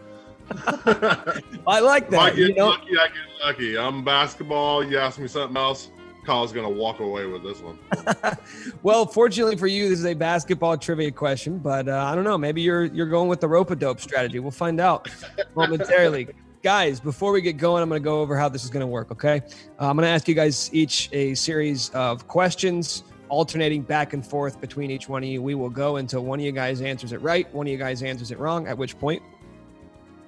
[1.66, 3.78] I like If I get You know, lucky, I get lucky.
[3.78, 4.84] I'm basketball.
[4.84, 5.90] You ask me something else,
[6.24, 7.78] Kyle's gonna walk away with this one.
[8.82, 12.38] well, fortunately for you, this is a basketball trivia question, but uh, I don't know.
[12.38, 14.38] Maybe you're you're going with the rope a dope strategy.
[14.38, 15.08] We'll find out
[15.54, 16.28] momentarily.
[16.62, 18.86] guys, before we get going, I'm going to go over how this is going to
[18.86, 19.10] work.
[19.10, 19.40] Okay,
[19.80, 24.26] uh, I'm going to ask you guys each a series of questions, alternating back and
[24.26, 25.42] forth between each one of you.
[25.42, 28.02] We will go until one of you guys answers it right, one of you guys
[28.02, 28.66] answers it wrong.
[28.66, 29.22] At which point,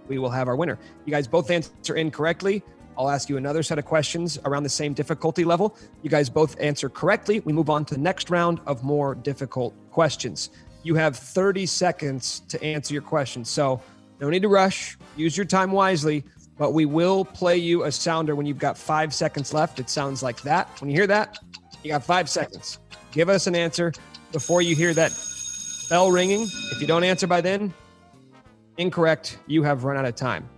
[0.09, 0.79] we will have our winner.
[1.05, 2.63] You guys both answer incorrectly.
[2.97, 5.77] I'll ask you another set of questions around the same difficulty level.
[6.03, 7.41] You guys both answer correctly.
[7.41, 10.51] We move on to the next round of more difficult questions.
[10.83, 13.45] You have 30 seconds to answer your question.
[13.45, 13.81] So,
[14.21, 14.97] no need to rush.
[15.17, 16.25] Use your time wisely,
[16.57, 19.81] but we will play you a sounder when you've got five seconds left.
[19.81, 20.69] It sounds like that.
[20.81, 21.39] When you hear that,
[21.83, 22.79] you got five seconds.
[23.11, 23.93] Give us an answer
[24.31, 25.13] before you hear that
[25.89, 26.43] bell ringing.
[26.43, 27.75] If you don't answer by then,
[28.79, 29.39] incorrect.
[29.47, 30.49] You have run out of time.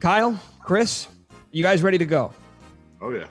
[0.00, 1.08] Kyle, Chris,
[1.56, 2.34] you guys ready to go?
[3.00, 3.28] Oh yeah.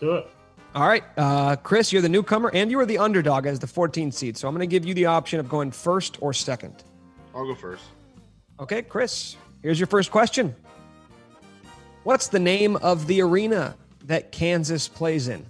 [0.00, 0.30] Do it.
[0.74, 4.12] All right, uh, Chris, you're the newcomer and you are the underdog as the 14
[4.12, 4.38] seed.
[4.38, 6.84] So I'm going to give you the option of going first or second.
[7.34, 7.82] I'll go first.
[8.60, 10.56] Okay, Chris, here's your first question.
[12.04, 15.44] What's the name of the arena that Kansas plays in?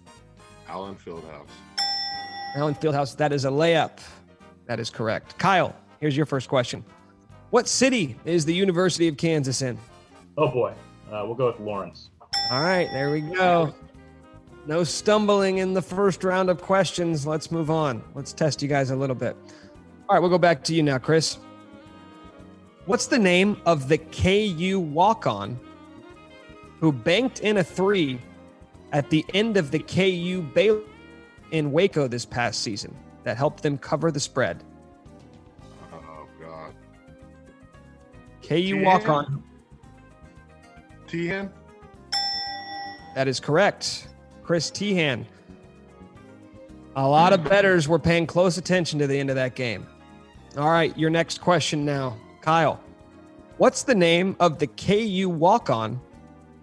[0.69, 1.47] Allen Fieldhouse.
[2.57, 4.01] Allen Fieldhouse, that is a layup.
[4.67, 5.39] That is correct.
[5.39, 6.85] Kyle, here's your first question.
[7.51, 9.79] What city is the University of Kansas in?
[10.37, 10.75] Oh boy,
[11.13, 12.11] uh, we'll go with Lawrence.
[12.51, 13.75] All right, there we go.
[14.67, 17.27] No stumbling in the first round of questions.
[17.27, 18.03] Let's move on.
[18.15, 19.37] Let's test you guys a little bit.
[20.09, 21.39] All right, we'll go back to you now, Chris.
[22.87, 25.59] What's the name of the KU walk on
[26.81, 28.21] who banked in a three
[28.93, 30.83] at the end of the KU Baylor
[31.53, 34.65] in Waco this past season that helped them cover the spread?
[35.93, 36.75] Oh God.
[38.43, 39.43] KU walk on.
[41.11, 41.51] Teahan.
[43.15, 44.09] That is correct.
[44.43, 45.25] Chris Teahan.
[46.97, 49.87] A lot of betters were paying close attention to the end of that game.
[50.57, 52.17] All right, your next question now.
[52.41, 52.81] Kyle,
[53.59, 56.01] what's the name of the KU walk on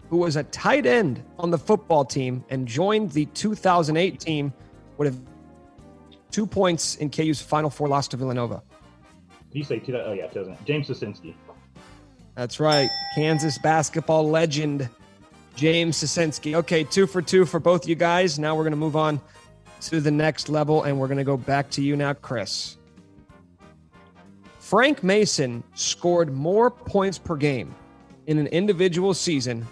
[0.10, 4.54] who was a tight end on the football team and joined the 2008 team?
[4.98, 5.20] Would have
[6.32, 8.62] two points in KU's final four loss to Villanova.
[9.52, 9.98] Did you say two?
[9.98, 10.58] Oh yeah, 2000.
[10.66, 11.34] James Sosinski.
[12.38, 12.92] That's right.
[13.16, 14.88] Kansas basketball legend,
[15.56, 16.54] James Sosinski.
[16.54, 18.38] Okay, two for two for both you guys.
[18.38, 19.20] Now we're going to move on
[19.82, 22.78] to the next level, and we're going to go back to you now, Chris.
[24.60, 27.74] Frank Mason scored more points per game
[28.28, 29.66] in an individual season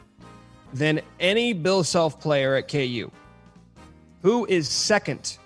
[0.74, 3.12] than any Bill Self player at KU.
[4.24, 5.38] Who is second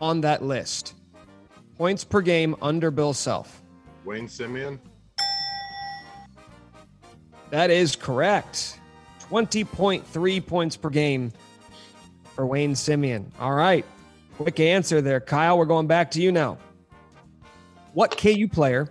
[0.00, 0.94] on that list?
[1.76, 3.64] Points per game under Bill Self.
[4.04, 4.78] Wayne Simien.
[7.50, 8.78] That is correct.
[9.30, 11.32] 20.3 points per game
[12.34, 13.26] for Wayne Simien.
[13.40, 13.84] All right.
[14.36, 15.20] Quick answer there.
[15.20, 16.58] Kyle, we're going back to you now.
[17.94, 18.88] What KU player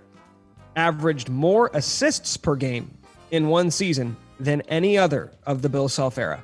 [0.76, 2.98] averaged more assists per game
[3.32, 6.44] in one season than any other of the Bill Self era?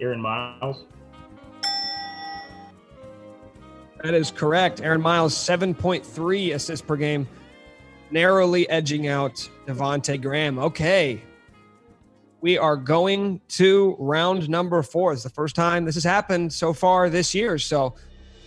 [0.00, 0.84] Aaron Miles.
[4.02, 4.80] That is correct.
[4.80, 7.28] Aaron Miles, 7.3 assists per game,
[8.10, 10.58] narrowly edging out Devonte Graham.
[10.58, 11.22] Okay.
[12.40, 15.12] We are going to round number four.
[15.12, 17.58] It's the first time this has happened so far this year.
[17.58, 17.94] So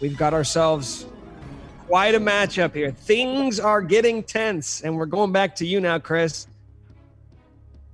[0.01, 1.05] we've got ourselves
[1.87, 2.91] quite a matchup here.
[2.91, 6.47] Things are getting tense, and we're going back to you now, Chris.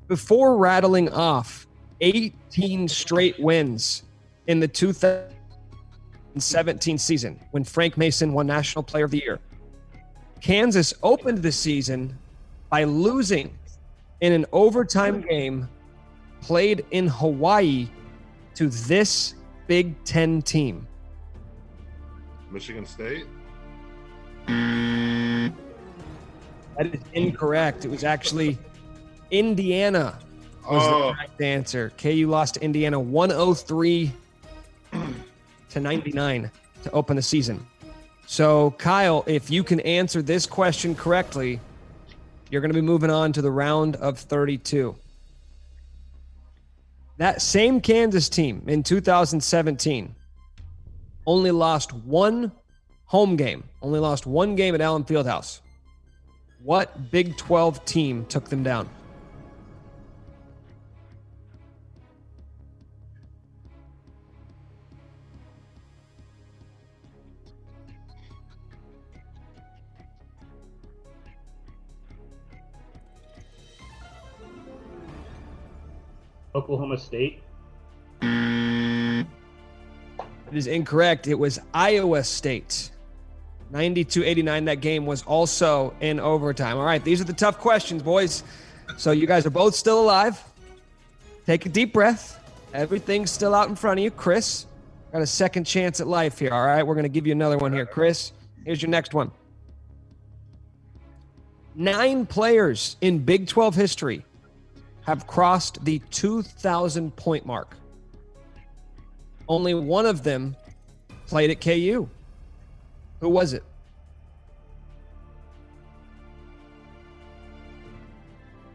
[0.07, 1.67] Before rattling off
[1.99, 4.03] 18 straight wins
[4.47, 4.67] in the
[6.35, 9.39] 2017 season when Frank Mason won National Player of the Year,
[10.41, 12.17] Kansas opened the season
[12.69, 13.51] by losing
[14.21, 15.67] in an overtime game
[16.41, 17.89] played in Hawaii
[18.55, 19.35] to this
[19.67, 20.87] Big Ten team.
[22.51, 23.25] Michigan State.
[24.47, 25.51] That
[26.93, 27.85] is incorrect.
[27.85, 28.57] It was actually
[29.31, 30.17] Indiana
[30.69, 31.07] was Oh.
[31.09, 31.91] the correct answer.
[31.97, 34.11] KU lost to Indiana 103
[35.69, 36.51] to 99
[36.83, 37.65] to open the season.
[38.25, 41.59] So, Kyle, if you can answer this question correctly,
[42.49, 44.95] you're going to be moving on to the round of 32.
[47.17, 50.15] That same Kansas team in 2017
[51.25, 52.51] only lost one
[53.05, 55.61] home game, only lost one game at Allen Fieldhouse.
[56.63, 58.89] What Big 12 team took them down?
[76.55, 77.41] Oklahoma State.
[78.21, 79.25] It
[80.57, 81.27] is incorrect.
[81.27, 82.91] It was Iowa State.
[83.71, 84.65] 92 89.
[84.65, 86.77] That game was also in overtime.
[86.77, 88.43] All right, these are the tough questions, boys.
[88.97, 90.43] So you guys are both still alive.
[91.45, 92.35] Take a deep breath.
[92.73, 94.11] Everything's still out in front of you.
[94.11, 94.65] Chris,
[95.11, 96.51] got a second chance at life here.
[96.51, 97.85] All right, we're going to give you another one here.
[97.85, 98.31] Chris,
[98.65, 99.31] here's your next one.
[101.75, 104.25] Nine players in Big 12 history
[105.05, 107.75] have crossed the 2,000 point mark.
[109.47, 110.55] Only one of them
[111.27, 112.07] played at KU.
[113.21, 113.63] Who was it?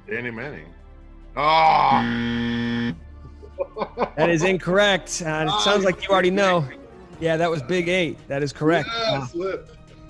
[0.09, 0.67] Danny Manning.
[1.37, 2.93] Ah.
[4.17, 5.23] That is incorrect.
[5.25, 6.69] Uh, it sounds like you already know.
[7.21, 8.17] Yeah, that was Big Eight.
[8.29, 8.89] That is correct.
[8.93, 9.27] Yeah,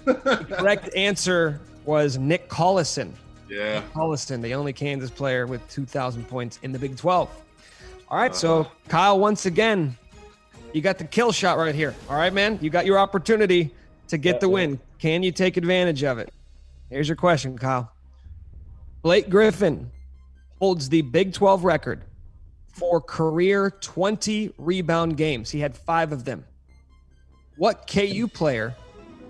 [0.07, 3.13] Uh, the correct answer was Nick Collison.
[3.49, 3.83] Yeah.
[3.95, 7.29] Collison, the only Kansas player with 2,000 points in the Big 12.
[8.09, 8.71] All right, so uh-huh.
[8.89, 9.97] Kyle, once again,
[10.75, 11.95] You got the kill shot right here.
[12.11, 12.59] All right, man.
[12.61, 13.73] You got your opportunity
[14.09, 14.81] to get the win.
[14.99, 16.33] Can you take advantage of it?
[16.91, 17.93] Here's your question, Kyle.
[19.03, 19.91] Blake Griffin
[20.59, 22.03] holds the Big 12 record
[22.73, 25.49] for career 20 rebound games.
[25.49, 26.45] He had five of them.
[27.57, 28.75] What KU player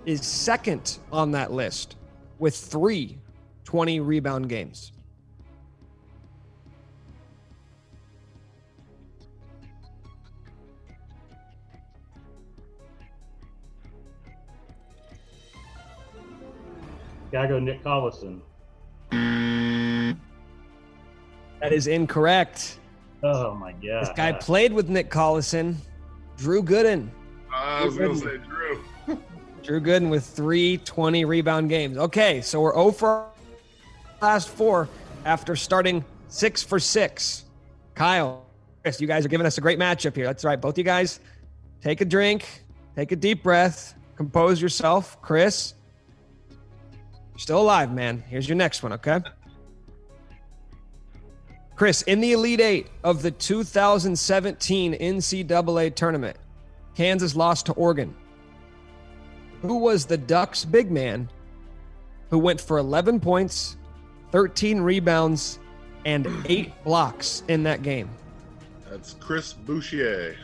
[0.07, 1.97] is second on that list
[2.39, 3.19] with three
[3.75, 4.93] 20 rebound games?
[17.33, 18.39] Gotta go Nick Collison.
[19.11, 20.15] That
[21.73, 22.79] is incorrect.
[23.25, 24.03] Oh my god.
[24.03, 25.75] This guy played with Nick Collison,
[26.37, 27.09] Drew Gooden.
[27.53, 28.81] I was gonna say Drew.
[29.65, 31.97] Drew Gooden with three 20 rebound games.
[31.97, 33.34] Okay, so we're 0 for
[34.21, 34.89] last four
[35.25, 37.45] after starting six for six.
[37.95, 38.45] Kyle,
[38.83, 40.27] Chris, you guys are giving us a great matchup here.
[40.27, 40.61] That's right.
[40.61, 41.21] Both you guys
[41.81, 42.65] take a drink,
[42.97, 45.21] take a deep breath, compose yourself.
[45.23, 45.75] Chris,
[46.51, 48.23] you're still alive, man.
[48.29, 49.21] Here's your next one, okay?
[51.77, 56.37] Chris, in the Elite Eight of the 2017 NCAA tournament,
[56.95, 58.15] Kansas lost to Oregon.
[59.63, 61.29] Who was the Ducks' big man
[62.31, 63.77] who went for 11 points,
[64.35, 65.61] 13 rebounds,
[66.05, 68.11] and eight blocks in that game?
[68.91, 70.35] That's Chris Boucher.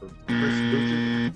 [0.00, 1.32] Or Chris Boucher.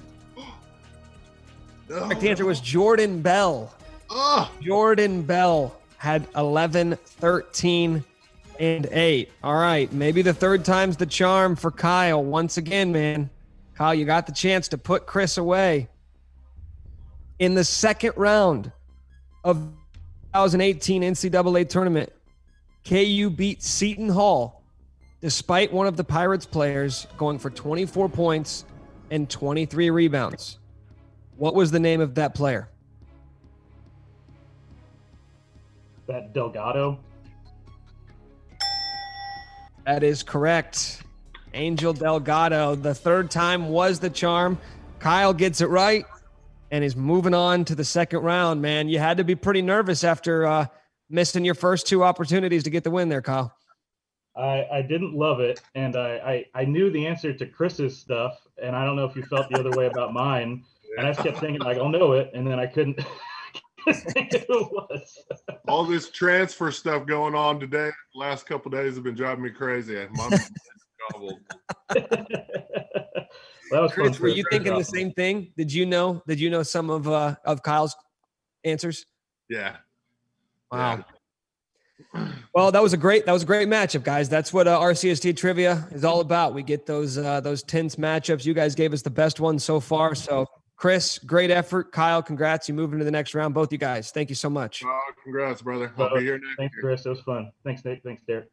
[2.06, 3.74] Correct answer was Jordan Bell.
[4.10, 4.48] Oh.
[4.62, 8.04] Jordan Bell had 11, 13,
[8.60, 9.32] and 8.
[9.42, 12.22] All right, maybe the third time's the charm for Kyle.
[12.22, 13.28] Once again, man.
[13.74, 15.88] Kyle, you got the chance to put Chris away.
[17.40, 18.70] In the second round
[19.42, 19.68] of
[20.34, 22.12] 2018 NCAA tournament,
[22.84, 24.64] KU beat Seton Hall
[25.20, 28.64] despite one of the Pirates players going for 24 points
[29.12, 30.58] and 23 rebounds.
[31.36, 32.68] What was the name of that player?
[36.08, 36.98] That Delgado.
[39.86, 41.02] That is correct.
[41.54, 42.74] Angel Delgado.
[42.74, 44.58] The third time was the charm.
[44.98, 46.04] Kyle gets it right
[46.70, 48.88] and is moving on to the second round, man.
[48.88, 50.66] You had to be pretty nervous after uh,
[51.08, 53.54] missing your first two opportunities to get the win there, Kyle.
[54.36, 58.40] I, I didn't love it, and I, I, I knew the answer to Chris's stuff,
[58.60, 60.64] and I don't know if you felt the other way about mine.
[60.96, 62.98] And I just kept thinking like, I'll know it, and then I couldn't.
[63.86, 65.24] it was.
[65.68, 70.04] All this transfer stuff going on today, last couple days have been driving me crazy.
[70.12, 70.30] My
[73.74, 73.96] mind's gobbled.
[73.96, 74.18] That was fun.
[74.18, 75.52] Chris, were you thinking the same thing?
[75.56, 76.22] Did you know?
[76.26, 77.96] Did you know some of uh, of Kyle's
[78.64, 79.06] answers?
[79.48, 79.76] Yeah.
[80.70, 81.04] Wow.
[82.54, 84.28] Well, that was a great that was a great matchup, guys.
[84.28, 86.54] That's what uh, RCST trivia is all about.
[86.54, 88.44] We get those uh, those tense matchups.
[88.44, 90.14] You guys gave us the best one so far.
[90.14, 90.46] So,
[90.76, 91.90] Chris, great effort.
[91.90, 92.68] Kyle, congrats.
[92.68, 93.54] You move into the next round.
[93.54, 94.12] Both you guys.
[94.12, 94.82] Thank you so much.
[94.86, 95.92] Oh, congrats, brother.
[95.98, 96.82] I'll be here next Thanks, year.
[96.82, 97.06] Chris.
[97.06, 97.50] It was fun.
[97.64, 98.02] Thanks, Nate.
[98.04, 98.48] Thanks, Derek.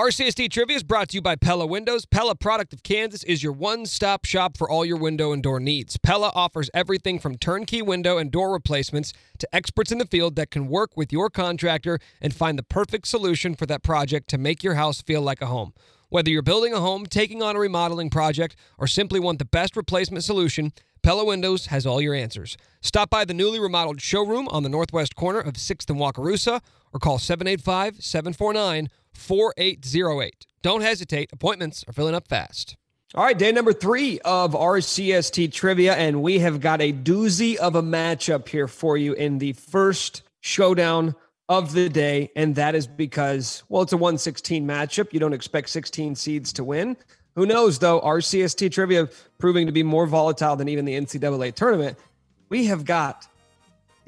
[0.00, 2.06] RCST Trivia is brought to you by Pella Windows.
[2.06, 5.60] Pella Product of Kansas is your one stop shop for all your window and door
[5.60, 5.98] needs.
[5.98, 10.50] Pella offers everything from turnkey window and door replacements to experts in the field that
[10.50, 14.62] can work with your contractor and find the perfect solution for that project to make
[14.62, 15.74] your house feel like a home.
[16.08, 19.76] Whether you're building a home, taking on a remodeling project, or simply want the best
[19.76, 20.72] replacement solution,
[21.02, 22.56] Pella Windows has all your answers.
[22.80, 27.00] Stop by the newly remodeled showroom on the northwest corner of 6th and Wakarusa or
[27.00, 28.88] call 785 749
[29.20, 30.46] 4808.
[30.62, 32.76] Don't hesitate, appointments are filling up fast.
[33.14, 37.74] All right, day number three of RCST trivia, and we have got a doozy of
[37.74, 41.14] a matchup here for you in the first showdown
[41.48, 45.12] of the day, and that is because, well, it's a 116 matchup.
[45.12, 46.96] You don't expect 16 seeds to win.
[47.34, 48.00] Who knows, though?
[48.00, 49.08] RCST trivia
[49.38, 51.98] proving to be more volatile than even the NCAA tournament.
[52.48, 53.26] We have got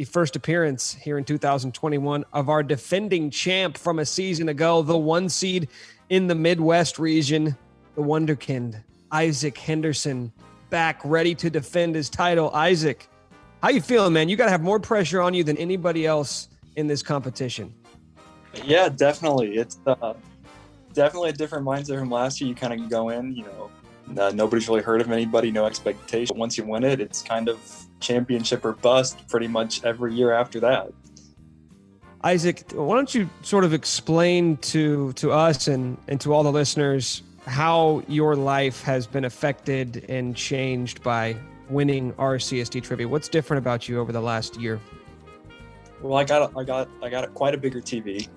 [0.02, 4.98] the first appearance here in 2021 of our defending champ from a season ago, the
[4.98, 5.68] one seed
[6.08, 7.56] in the Midwest region,
[7.94, 8.82] the Wonderkind,
[9.12, 10.32] Isaac Henderson,
[10.70, 12.50] back ready to defend his title.
[12.52, 13.08] Isaac,
[13.62, 14.28] how you feeling, man?
[14.28, 17.72] You got to have more pressure on you than anybody else in this competition.
[18.64, 19.54] Yeah, definitely.
[19.54, 20.14] It's uh,
[20.94, 22.48] definitely a different mindset from last year.
[22.48, 23.70] You kind of go in, you know,
[24.20, 26.36] uh, nobody's really heard of anybody, no expectation.
[26.36, 27.60] Once you win it, it's kind of
[28.02, 30.92] championship or bust pretty much every year after that.
[32.24, 36.52] Isaac, why don't you sort of explain to to us and and to all the
[36.52, 41.36] listeners how your life has been affected and changed by
[41.68, 43.08] winning RCST trivia?
[43.08, 44.80] What's different about you over the last year?
[46.00, 48.28] Well, I got I got I got quite a bigger TV.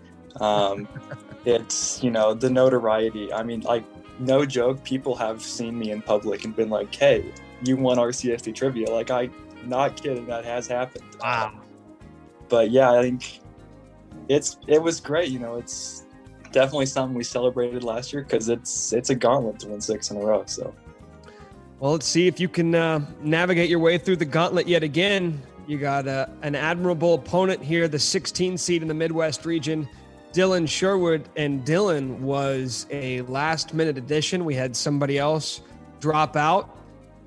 [0.42, 0.88] Um,
[1.46, 3.32] it's you know the notoriety.
[3.32, 3.84] I mean, like
[4.20, 7.32] no joke, people have seen me in public and been like, "Hey,
[7.64, 8.90] you won RCST trivia.
[8.90, 9.30] Like I,
[9.68, 11.06] not kidding, that has happened.
[11.22, 11.60] Wow.
[12.50, 13.42] But yeah, I think
[14.30, 15.30] it's it was great.
[15.30, 16.06] You know, it's
[16.52, 20.18] definitely something we celebrated last year because it's it's a gauntlet to win six in
[20.18, 20.44] a row.
[20.46, 20.74] So
[21.80, 25.42] Well, let's see if you can uh, navigate your way through the gauntlet yet again.
[25.68, 29.90] You got uh, an admirable opponent here, the 16 seed in the Midwest region,
[30.32, 31.28] Dylan Sherwood.
[31.36, 34.46] And Dylan was a last minute addition.
[34.46, 35.62] We had somebody else
[36.00, 36.78] drop out.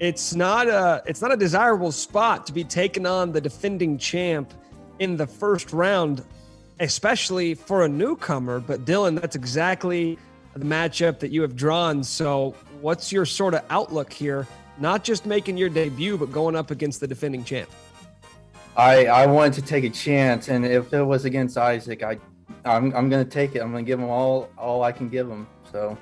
[0.00, 4.52] It's not a it's not a desirable spot to be taking on the defending champ
[5.00, 6.24] in the first round,
[6.78, 8.60] especially for a newcomer.
[8.60, 10.18] But Dylan, that's exactly
[10.54, 12.04] the matchup that you have drawn.
[12.04, 14.46] So, what's your sort of outlook here?
[14.78, 17.68] Not just making your debut, but going up against the defending champ.
[18.76, 22.18] I I wanted to take a chance, and if it was against Isaac, I
[22.64, 23.62] I'm I'm gonna take it.
[23.62, 25.48] I'm gonna give him all all I can give him.
[25.72, 25.98] So,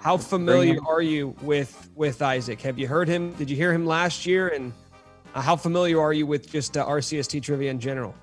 [0.00, 2.60] How familiar are you with with Isaac?
[2.62, 3.32] Have you heard him?
[3.34, 4.48] Did you hear him last year?
[4.48, 4.72] And
[5.34, 8.14] uh, how familiar are you with just uh, RCST trivia in general?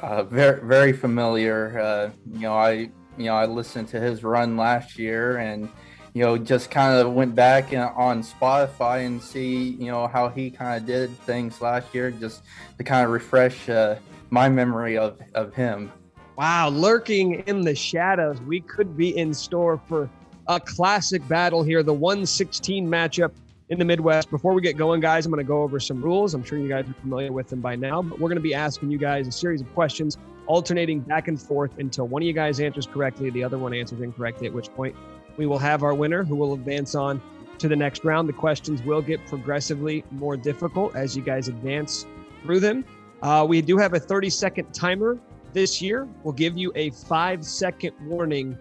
[0.00, 1.78] uh, very very familiar.
[1.80, 5.68] Uh, you know, I you know I listened to his run last year, and
[6.14, 10.28] you know just kind of went back and- on Spotify and see you know how
[10.28, 12.42] he kind of did things last year, just
[12.78, 13.96] to kind of refresh uh,
[14.30, 15.90] my memory of of him.
[16.36, 20.10] Wow, lurking in the shadows, we could be in store for
[20.48, 23.32] a classic battle here, the 116 matchup
[23.68, 24.30] in the Midwest.
[24.30, 26.34] Before we get going, guys, I'm going to go over some rules.
[26.34, 28.54] I'm sure you guys are familiar with them by now, but we're going to be
[28.54, 30.16] asking you guys a series of questions,
[30.46, 34.00] alternating back and forth until one of you guys answers correctly, the other one answers
[34.00, 34.94] incorrectly, at which point
[35.36, 37.20] we will have our winner who will advance on
[37.58, 38.28] to the next round.
[38.28, 42.06] The questions will get progressively more difficult as you guys advance
[42.42, 42.84] through them.
[43.22, 45.18] Uh, we do have a 30 second timer
[45.52, 46.06] this year.
[46.22, 48.58] We'll give you a five second warning,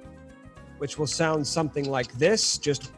[0.86, 2.60] which will sound something like this.
[2.60, 2.92] Just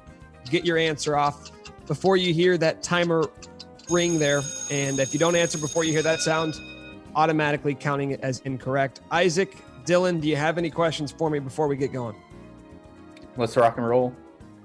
[0.49, 1.51] get your answer off
[1.85, 3.29] before you hear that timer
[3.89, 4.41] ring there.
[4.69, 6.55] And if you don't answer before you hear that sound,
[7.15, 8.99] automatically counting it as incorrect.
[9.09, 12.21] Isaac, Dylan, do you have any questions for me before we get going?
[13.37, 14.13] Let's rock and roll.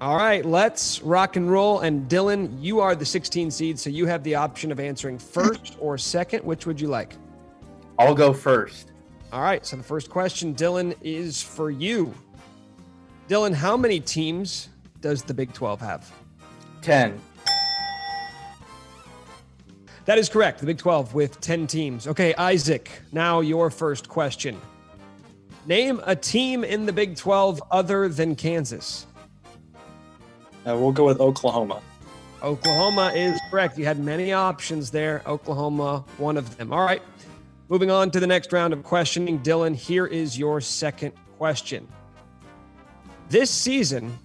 [0.01, 1.79] All right, let's rock and roll.
[1.79, 5.77] And Dylan, you are the 16 seed, so you have the option of answering first
[5.79, 6.43] or second.
[6.43, 7.15] Which would you like?
[7.97, 8.91] I'll go first.
[9.31, 12.13] All right, so the first question, Dylan, is for you.
[13.27, 14.69] Dylan, how many teams
[15.01, 16.11] does the Big 12 have?
[16.81, 17.19] Ten.
[20.05, 20.59] That is correct.
[20.59, 22.07] The Big 12 with 10 teams.
[22.07, 24.59] Okay, Isaac, now your first question.
[25.65, 29.05] Name a team in the Big 12 other than Kansas.
[30.67, 31.81] uh, we'll go with Oklahoma.
[32.41, 33.77] Oklahoma is correct.
[33.77, 35.21] You had many options there.
[35.25, 36.73] Oklahoma, one of them.
[36.73, 37.01] All right.
[37.69, 39.39] Moving on to the next round of questioning.
[39.39, 41.87] Dylan, here is your second question.
[43.33, 44.15] This season,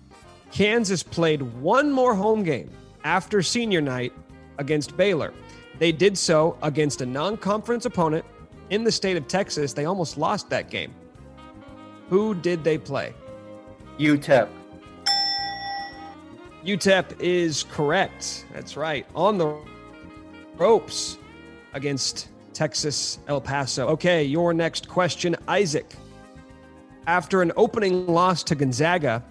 [0.52, 2.70] Kansas played one more home game
[3.04, 4.12] after senior night
[4.58, 5.32] against Baylor.
[5.78, 8.26] They did so against a non conference opponent
[8.68, 9.72] in the state of Texas.
[9.72, 10.94] They almost lost that game.
[12.10, 13.14] Who did they play?
[13.98, 14.46] UTEP.
[16.62, 18.44] UTEP is correct.
[18.52, 19.06] That's right.
[19.14, 19.58] On the
[20.58, 21.16] ropes
[21.72, 23.88] against Texas El Paso.
[23.88, 25.86] Okay, your next question, Isaac.
[27.08, 29.24] After an opening loss to Gonzaga,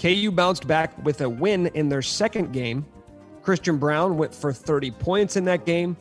[0.00, 2.86] KU bounced back with a win in their second game.
[3.42, 5.96] Christian Braun went for 30 points in that game.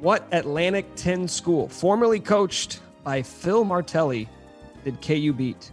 [0.00, 4.28] What Atlantic 10 school, formerly coached by Phil Martelli,
[4.84, 5.72] did KU beat?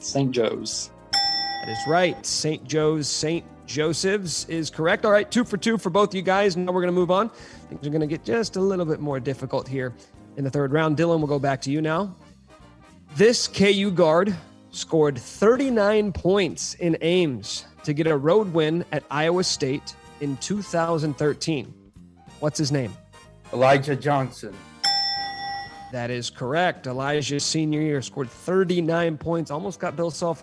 [0.00, 0.32] St.
[0.32, 0.90] Joe's.
[1.12, 2.26] That is right.
[2.26, 2.64] St.
[2.64, 3.44] Joe's, St.
[3.64, 5.04] Joseph's is correct.
[5.04, 6.56] All right, two for two for both you guys.
[6.56, 7.30] Now we're going to move on.
[7.68, 9.94] Things are going to get just a little bit more difficult here
[10.36, 10.96] in the third round.
[10.96, 12.12] Dylan, we'll go back to you now.
[13.16, 14.34] This KU guard
[14.72, 21.72] scored 39 points in Ames to get a road win at Iowa State in 2013.
[22.40, 22.92] What's his name?
[23.52, 24.52] Elijah Johnson.
[25.92, 26.88] That is correct.
[26.88, 30.42] Elijah's senior year scored 39 points, almost got Bill Self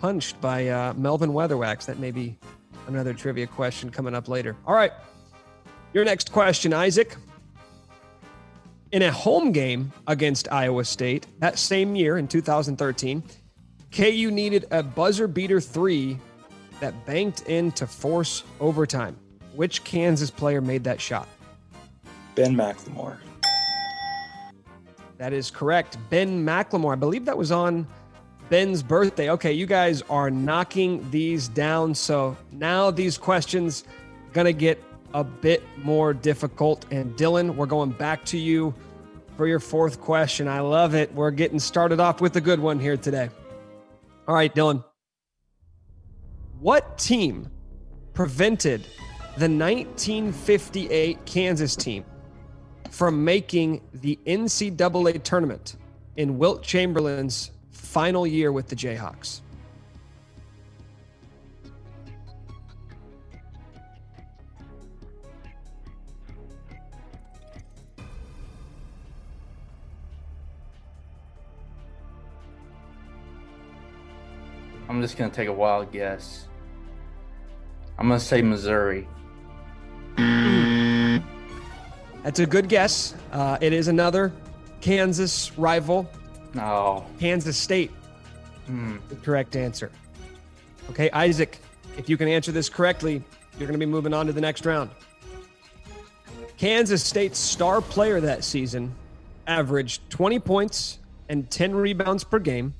[0.00, 1.84] punched by uh, Melvin Weatherwax.
[1.84, 2.38] That may be
[2.86, 4.56] another trivia question coming up later.
[4.66, 4.92] All right.
[5.92, 7.14] Your next question, Isaac.
[8.96, 13.22] In a home game against Iowa State that same year in 2013,
[13.94, 16.18] KU needed a buzzer beater three
[16.80, 19.14] that banked in to force overtime.
[19.54, 21.28] Which Kansas player made that shot?
[22.36, 23.18] Ben McLemore.
[25.18, 25.98] That is correct.
[26.08, 26.92] Ben McLemore.
[26.92, 27.86] I believe that was on
[28.48, 29.28] Ben's birthday.
[29.28, 31.94] Okay, you guys are knocking these down.
[31.94, 33.84] So now these questions
[34.32, 34.82] gonna get
[35.12, 36.86] a bit more difficult.
[36.90, 38.74] And Dylan, we're going back to you
[39.36, 40.48] for your fourth question.
[40.48, 41.12] I love it.
[41.14, 43.28] We're getting started off with a good one here today.
[44.26, 44.82] All right, Dylan.
[46.58, 47.50] What team
[48.14, 48.82] prevented
[49.36, 52.04] the 1958 Kansas team
[52.90, 55.76] from making the NCAA tournament
[56.16, 59.42] in Wilt Chamberlain's final year with the Jayhawks?
[74.88, 76.46] I'm just gonna take a wild guess.
[77.98, 79.08] I'm gonna say Missouri.
[82.26, 83.14] That's a good guess.
[83.30, 84.32] Uh, it is another
[84.80, 86.10] Kansas rival.
[86.54, 87.06] No.
[87.20, 87.92] Kansas State.
[88.66, 88.96] Hmm.
[89.08, 89.92] The correct answer.
[90.90, 91.60] Okay, Isaac,
[91.96, 93.22] if you can answer this correctly,
[93.58, 94.90] you're going to be moving on to the next round.
[96.56, 98.94] Kansas State's star player that season
[99.46, 100.98] averaged 20 points
[101.28, 102.74] and 10 rebounds per game.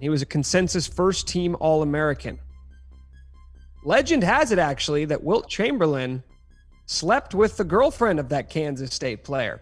[0.00, 2.38] He was a consensus first team All American.
[3.84, 6.22] Legend has it actually that Wilt Chamberlain
[6.86, 9.60] slept with the girlfriend of that Kansas State player.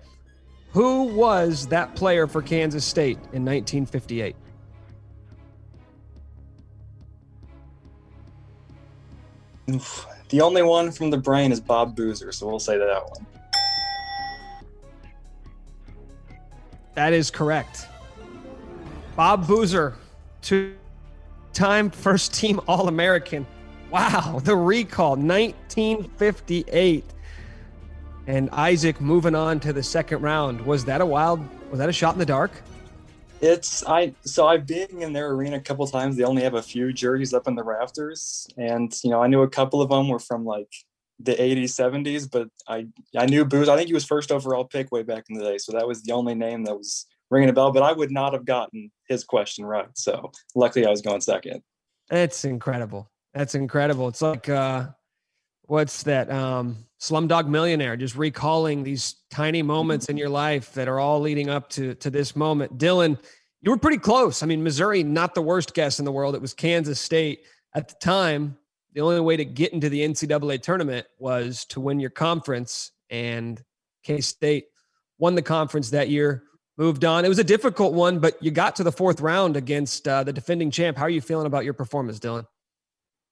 [0.70, 4.36] Who was that player for Kansas State in 1958?
[9.70, 10.06] Oof.
[10.28, 13.26] The only one from the brain is Bob Boozer, so we'll say that one.
[16.94, 17.86] That is correct.
[19.14, 19.96] Bob Boozer,
[20.46, 20.76] two
[21.52, 23.44] time first team All American.
[23.90, 27.04] Wow, the recall, 1958.
[28.28, 30.60] And Isaac moving on to the second round.
[30.64, 31.40] Was that a wild,
[31.70, 32.52] was that a shot in the dark?
[33.40, 36.16] It's I so I've been in their arena a couple times.
[36.16, 39.42] They only have a few jerseys up in the rafters, and you know I knew
[39.42, 40.72] a couple of them were from like
[41.18, 42.86] the 80s, 70s, but I
[43.16, 43.68] I knew Booze.
[43.68, 46.02] I think he was first overall pick way back in the day, so that was
[46.02, 47.72] the only name that was ringing a bell.
[47.72, 49.88] But I would not have gotten his question right.
[49.94, 51.62] So luckily I was going second.
[52.10, 53.10] It's incredible.
[53.34, 54.08] That's incredible.
[54.08, 54.88] It's like uh
[55.66, 61.00] what's that um slumdog millionaire just recalling these tiny moments in your life that are
[61.00, 63.18] all leading up to to this moment dylan
[63.62, 66.40] you were pretty close i mean missouri not the worst guess in the world it
[66.40, 67.42] was kansas state
[67.74, 68.56] at the time
[68.94, 73.62] the only way to get into the ncaa tournament was to win your conference and
[74.04, 74.66] k-state
[75.18, 76.44] won the conference that year
[76.76, 77.24] moved on.
[77.24, 80.32] It was a difficult one but you got to the fourth round against uh, the
[80.32, 80.96] defending champ.
[80.96, 82.46] How are you feeling about your performance dylan?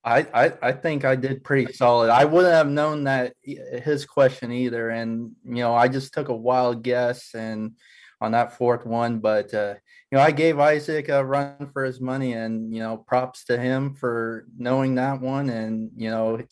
[0.04, 2.10] I, I, I think I did pretty solid.
[2.10, 6.36] I wouldn't have known that his question either, and you know I just took a
[6.36, 7.72] wild guess and
[8.20, 9.74] on that fourth one, but uh,
[10.10, 13.58] you know I gave Isaac a run for his money, and you know props to
[13.58, 16.42] him for knowing that one, and you know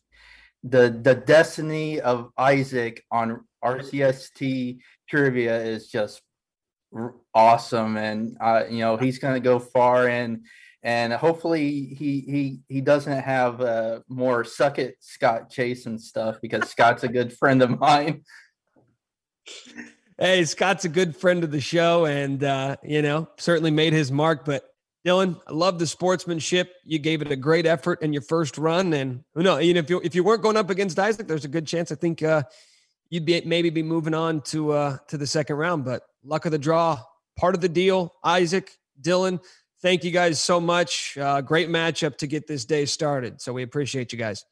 [0.64, 4.78] the the destiny of Isaac on RCST
[5.10, 6.22] trivia is just
[7.34, 10.44] awesome, and uh, you know he's going to go far and
[10.82, 16.40] and hopefully he he he doesn't have uh, more suck it Scott Chase and stuff
[16.42, 18.22] because Scott's a good friend of mine.
[20.18, 24.10] Hey, Scott's a good friend of the show, and uh, you know certainly made his
[24.10, 24.44] mark.
[24.44, 24.64] But
[25.06, 26.74] Dylan, I love the sportsmanship.
[26.84, 29.64] You gave it a great effort in your first run, and who knows?
[29.64, 31.92] You know, if you if you weren't going up against Isaac, there's a good chance
[31.92, 32.42] I think uh,
[33.08, 35.84] you'd be maybe be moving on to uh, to the second round.
[35.84, 37.00] But luck of the draw,
[37.36, 38.12] part of the deal.
[38.24, 39.42] Isaac, Dylan,
[39.80, 41.16] thank you guys so much.
[41.18, 43.40] Uh, great matchup to get this day started.
[43.40, 44.44] So we appreciate you guys.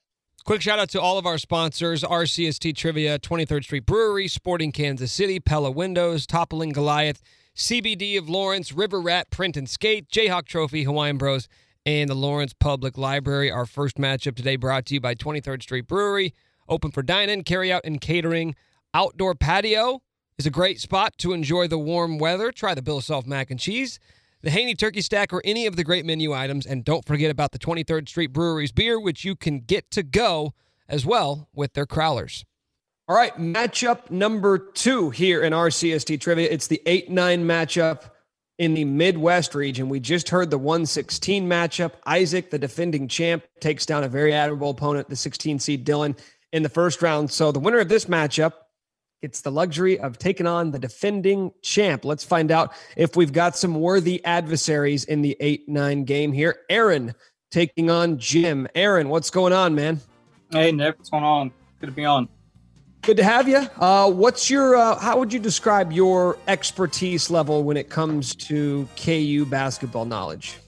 [0.44, 5.12] Quick shout out to all of our sponsors RCST Trivia, 23rd Street Brewery, Sporting Kansas
[5.12, 7.20] City, Pella Windows, Toppling Goliath,
[7.54, 11.46] CBD of Lawrence, River Rat Print and Skate, Jayhawk Trophy, Hawaiian Bros,
[11.84, 13.50] and the Lawrence Public Library.
[13.50, 16.32] Our first matchup today brought to you by 23rd Street Brewery,
[16.68, 18.54] open for dine in, carry out, and catering.
[18.94, 20.00] Outdoor patio
[20.40, 22.50] is a great spot to enjoy the warm weather.
[22.50, 24.00] Try the Bill Self mac and cheese
[24.42, 26.64] the Haney Turkey Stack, or any of the great menu items.
[26.66, 30.54] And don't forget about the 23rd Street Brewery's beer, which you can get to go
[30.88, 32.44] as well with their crowlers.
[33.06, 36.48] All right, matchup number two here in RCST trivia.
[36.50, 38.12] It's the 8 9 matchup
[38.58, 39.88] in the Midwest region.
[39.88, 41.92] We just heard the 116 matchup.
[42.06, 46.18] Isaac, the defending champ, takes down a very admirable opponent, the 16 seed Dylan,
[46.52, 47.30] in the first round.
[47.30, 48.52] So the winner of this matchup
[49.22, 52.04] it's the luxury of taking on the defending champ.
[52.04, 56.60] Let's find out if we've got some worthy adversaries in the 8 9 game here.
[56.68, 57.14] Aaron
[57.50, 58.66] taking on Jim.
[58.74, 60.00] Aaron, what's going on, man?
[60.50, 61.50] Hey, Nick, what's going on?
[61.80, 62.28] Good to be on.
[63.02, 63.66] Good to have you.
[63.78, 68.86] Uh, what's your, uh, how would you describe your expertise level when it comes to
[68.96, 70.58] KU basketball knowledge?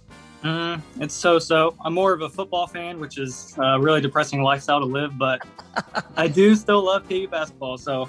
[0.42, 1.76] Mm, it's so so.
[1.84, 5.46] I'm more of a football fan, which is a really depressing lifestyle to live, but
[6.16, 7.78] I do still love KU basketball.
[7.78, 8.08] So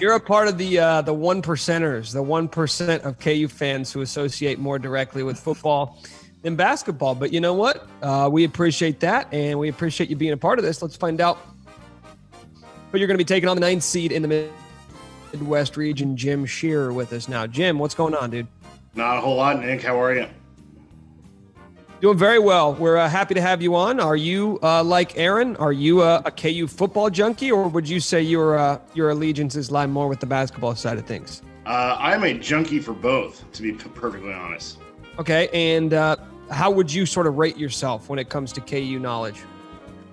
[0.00, 3.92] You're a part of the uh, the one percenters, the one percent of KU fans
[3.92, 5.98] who associate more directly with football
[6.42, 7.14] than basketball.
[7.14, 7.86] But you know what?
[8.02, 10.80] Uh, we appreciate that, and we appreciate you being a part of this.
[10.80, 11.38] Let's find out
[12.96, 14.48] but you're going to be taking on the ninth seed in the
[15.32, 17.46] Midwest region, Jim Shearer, with us now.
[17.46, 18.46] Jim, what's going on, dude?
[18.94, 19.82] Not a whole lot, Nick.
[19.82, 20.26] How are you?
[22.02, 22.74] Doing very well.
[22.74, 24.00] We're uh, happy to have you on.
[24.00, 25.56] Are you uh, like Aaron?
[25.56, 29.70] Are you uh, a KU football junkie, or would you say your uh, your allegiances
[29.70, 31.40] lie more with the basketball side of things?
[31.64, 34.76] Uh, I'm a junkie for both, to be perfectly honest.
[35.18, 36.16] Okay, and uh,
[36.50, 39.42] how would you sort of rate yourself when it comes to KU knowledge?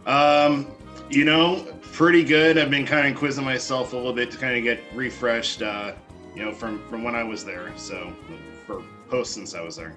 [0.05, 0.67] Um,
[1.09, 2.57] you know, pretty good.
[2.57, 5.61] I've been kind of quizzing myself a little bit to kind of get refreshed.
[5.61, 5.91] Uh,
[6.33, 7.73] you know, from from when I was there.
[7.75, 8.13] So
[8.65, 9.93] for post since I was there.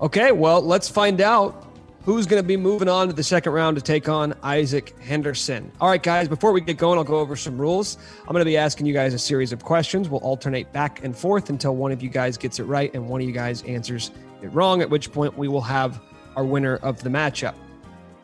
[0.00, 1.66] Okay, well, let's find out
[2.04, 5.70] who's going to be moving on to the second round to take on Isaac Henderson.
[5.78, 7.98] All right, guys, before we get going, I'll go over some rules.
[8.22, 10.08] I'm going to be asking you guys a series of questions.
[10.08, 13.20] We'll alternate back and forth until one of you guys gets it right and one
[13.20, 14.10] of you guys answers
[14.40, 16.00] it wrong, at which point we will have
[16.34, 17.54] our winner of the matchup.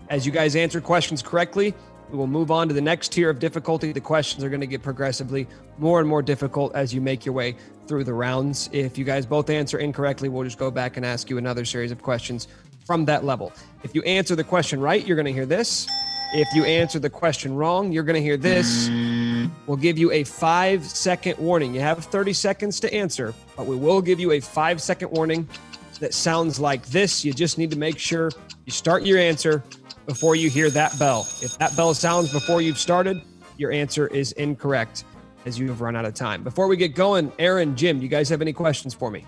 [0.08, 1.74] As you guys answer questions correctly,
[2.10, 3.92] we will move on to the next tier of difficulty.
[3.92, 5.46] The questions are going to get progressively
[5.76, 7.54] more and more difficult as you make your way
[7.86, 8.68] through the rounds.
[8.72, 11.90] If you guys both answer incorrectly, we'll just go back and ask you another series
[11.90, 12.48] of questions
[12.84, 13.52] from that level.
[13.82, 15.88] If you answer the question right, you're going to hear this.
[16.34, 18.88] If you answer the question wrong, you're going to hear this.
[19.66, 21.74] We'll give you a five second warning.
[21.74, 25.48] You have 30 seconds to answer, but we will give you a five second warning
[26.00, 27.24] that sounds like this.
[27.24, 28.30] You just need to make sure
[28.64, 29.62] you start your answer
[30.06, 31.26] before you hear that bell.
[31.40, 33.22] If that bell sounds before you've started,
[33.56, 35.04] your answer is incorrect
[35.46, 36.42] as you have run out of time.
[36.42, 39.24] Before we get going, Aaron, Jim, do you guys have any questions for me?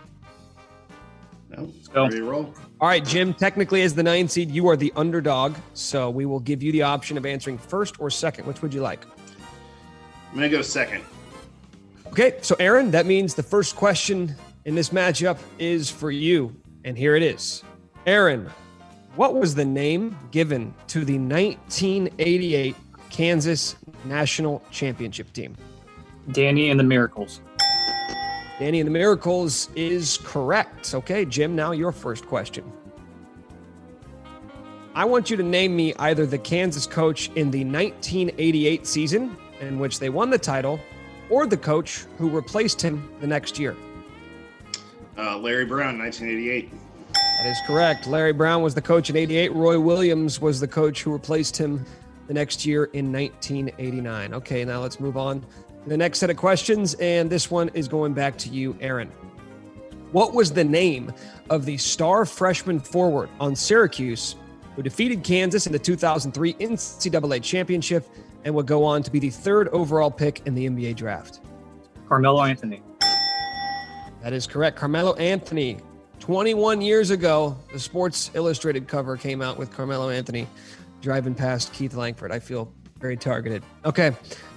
[1.48, 2.02] No, let's go.
[2.04, 2.54] Ready to roll.
[2.80, 5.56] All right, Jim, technically as the nine seed, you are the underdog.
[5.74, 8.46] So we will give you the option of answering first or second.
[8.46, 9.06] Which would you like?
[10.30, 11.04] I'm gonna go second.
[12.08, 14.34] Okay, so Aaron, that means the first question
[14.64, 16.54] in this matchup is for you.
[16.84, 17.62] And here it is.
[18.06, 18.50] Aaron,
[19.14, 22.76] what was the name given to the 1988
[23.10, 25.56] Kansas National Championship team?
[26.32, 27.40] Danny and the Miracles.
[28.58, 30.94] Danny and the Miracles is correct.
[30.94, 32.70] Okay, Jim, now your first question.
[34.94, 39.78] I want you to name me either the Kansas coach in the 1988 season, in
[39.78, 40.80] which they won the title,
[41.30, 43.76] or the coach who replaced him the next year.
[45.16, 46.72] Uh, Larry Brown, 1988.
[47.12, 48.08] That is correct.
[48.08, 49.52] Larry Brown was the coach in 88.
[49.54, 51.84] Roy Williams was the coach who replaced him
[52.26, 54.34] the next year in 1989.
[54.34, 55.46] Okay, now let's move on to
[55.88, 56.94] the next set of questions.
[56.94, 59.10] And this one is going back to you, Aaron.
[60.12, 61.12] What was the name
[61.50, 64.36] of the star freshman forward on Syracuse
[64.74, 68.08] who defeated Kansas in the 2003 NCAA championship
[68.44, 71.40] and would go on to be the third overall pick in the NBA draft?
[72.08, 72.82] Carmelo Anthony.
[74.22, 74.76] That is correct.
[74.76, 75.78] Carmelo Anthony.
[76.20, 80.46] 21 years ago, the Sports Illustrated cover came out with Carmelo Anthony
[81.00, 82.32] driving past Keith Langford.
[82.32, 83.62] I feel very targeted.
[83.84, 84.12] Okay,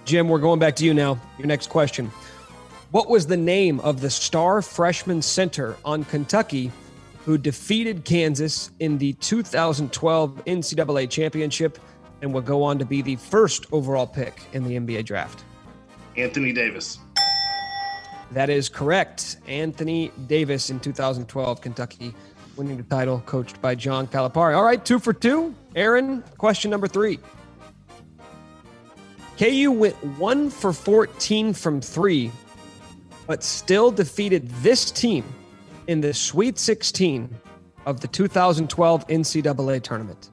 [0.06, 1.20] Jim, we're going back to you now.
[1.38, 2.12] Your next question.
[2.92, 6.72] What was the name of the star freshman center on Kentucky
[7.26, 11.80] who defeated Kansas in the 2012 NCAA championship
[12.22, 15.44] and would go on to be the first overall pick in the NBA draft?
[16.18, 17.00] Anthony Davis.
[18.32, 19.38] That is correct.
[19.48, 22.14] Anthony Davis in 2012, Kentucky
[22.58, 24.56] winning the title, coached by John Calipari.
[24.56, 25.56] All right, two for two.
[25.76, 27.20] Aaron, question number three.
[29.42, 32.32] KU went one for 14 from three,
[33.26, 35.24] but still defeated this team
[35.88, 37.28] in the Sweet 16
[37.88, 40.30] of the 2012 NCAA tournament.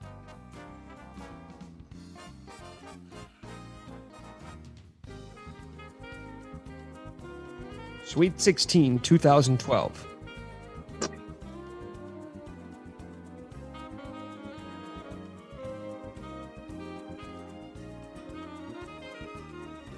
[8.04, 10.07] Sweet 16, 2012.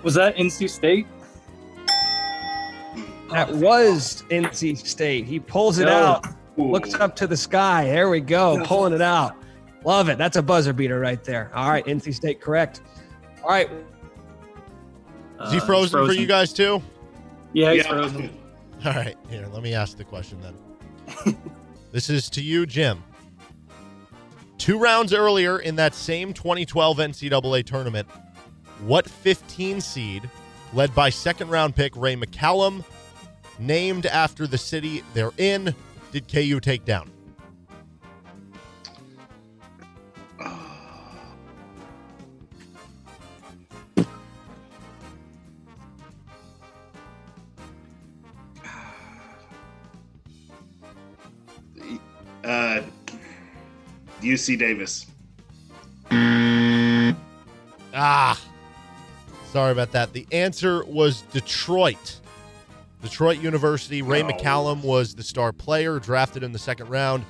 [0.02, 1.06] Was that NC State?
[3.30, 5.24] That was NC State.
[5.26, 5.92] He pulls it No.
[5.92, 7.84] out, looks up to the sky.
[7.84, 9.34] There we go, pulling it out.
[9.84, 10.18] Love it.
[10.18, 11.50] That's a buzzer beater right there.
[11.54, 12.82] All right, NC State correct.
[13.42, 13.70] All right.
[15.44, 16.82] Is he frozen, for you guys too?
[17.52, 17.90] Yeah, he's Yeah.
[17.90, 18.30] frozen.
[18.84, 21.36] All right, here, let me ask the question then.
[21.92, 23.02] this is to you, Jim.
[24.58, 28.08] Two rounds earlier in that same 2012 NCAA tournament,
[28.86, 30.28] what 15 seed,
[30.72, 32.84] led by second round pick Ray McCallum,
[33.58, 35.74] named after the city they're in,
[36.12, 37.10] did KU take down?
[52.42, 52.80] Uh,
[54.22, 55.06] UC Davis.
[57.92, 58.40] Ah,
[59.52, 60.12] Sorry about that.
[60.12, 62.20] The answer was Detroit.
[63.02, 64.00] Detroit University.
[64.00, 64.28] Ray No.
[64.28, 67.24] McCallum was the star player, drafted in the second round.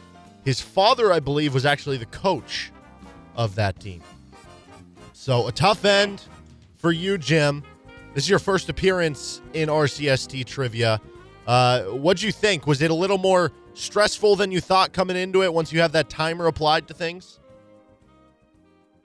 [0.45, 2.73] His father, I believe, was actually the coach
[3.37, 4.03] of that team.
[5.15, 6.23] So a tough end
[6.77, 7.63] for you, Jim.
[8.13, 11.01] This is your first appearance in RCST trivia.
[11.47, 12.67] Uh, what'd you think?
[12.67, 15.93] Was it a little more stressful than you thought coming into it once you have
[15.93, 17.39] that timer applied to things?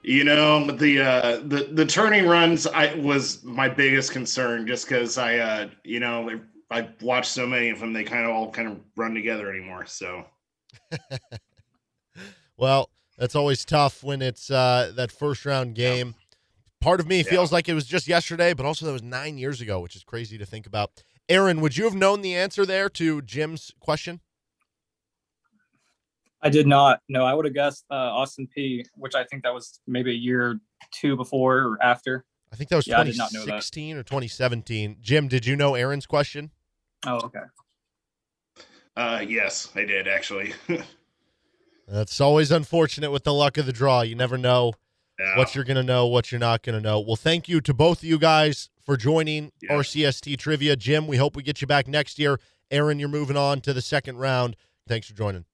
[0.07, 5.17] You know, the uh the the turning runs I was my biggest concern just because
[5.17, 8.67] I uh you know I watched so many of them they kind of all kind
[8.67, 9.85] of run together anymore.
[9.87, 10.25] So
[12.57, 16.15] Well, that's always tough when it's uh, that first round game.
[16.79, 19.59] Part of me feels like it was just yesterday, but also that was nine years
[19.59, 20.91] ago, which is crazy to think about.
[21.27, 24.19] Aaron, would you have known the answer there to Jim's question?
[26.45, 27.01] I did not.
[27.09, 30.15] No, I would have guessed uh, Austin Peay, which I think that was maybe a
[30.15, 30.55] year or
[30.93, 32.23] two before or after.
[32.53, 33.45] I think that was yeah, I did not know that.
[33.63, 34.97] 2016 or 2017.
[35.01, 36.51] Jim, did you know Aaron's question?
[37.05, 37.39] Oh, okay.
[38.95, 40.53] uh yes, I did actually.
[41.87, 44.01] That's always unfortunate with the luck of the draw.
[44.01, 44.73] You never know
[45.19, 45.37] Yeah.
[45.37, 46.99] what you're going to know, what you're not going to know.
[46.99, 50.75] Well, thank you to both of you guys for joining RCST Trivia.
[50.75, 52.39] Jim, we hope we get you back next year.
[52.71, 54.55] Aaron, you're moving on to the second round.
[54.87, 55.45] Thanks for joining.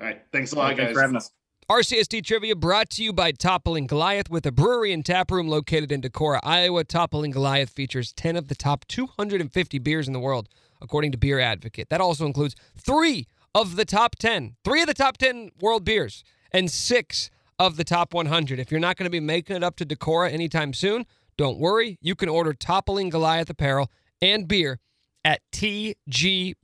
[0.00, 0.94] All right, thanks a lot, Thanks guys.
[0.94, 1.30] for having us.
[1.70, 5.92] RCST Trivia brought to you by Toppling Goliath with a brewery and tap room located
[5.92, 6.82] in Decorah, Iowa.
[6.84, 10.48] Toppling Goliath features 10 of the top 250 beers in the world,
[10.80, 11.90] according to Beer Advocate.
[11.90, 16.24] That also includes three of the top 10, three of the top 10 world beers,
[16.52, 18.58] and six of the top 100.
[18.58, 21.04] If you're not going to be making it up to Decorah anytime soon,
[21.36, 21.98] don't worry.
[22.00, 23.90] You can order Toppling Goliath apparel
[24.22, 24.78] and beer
[25.22, 26.56] at tgbrews.com.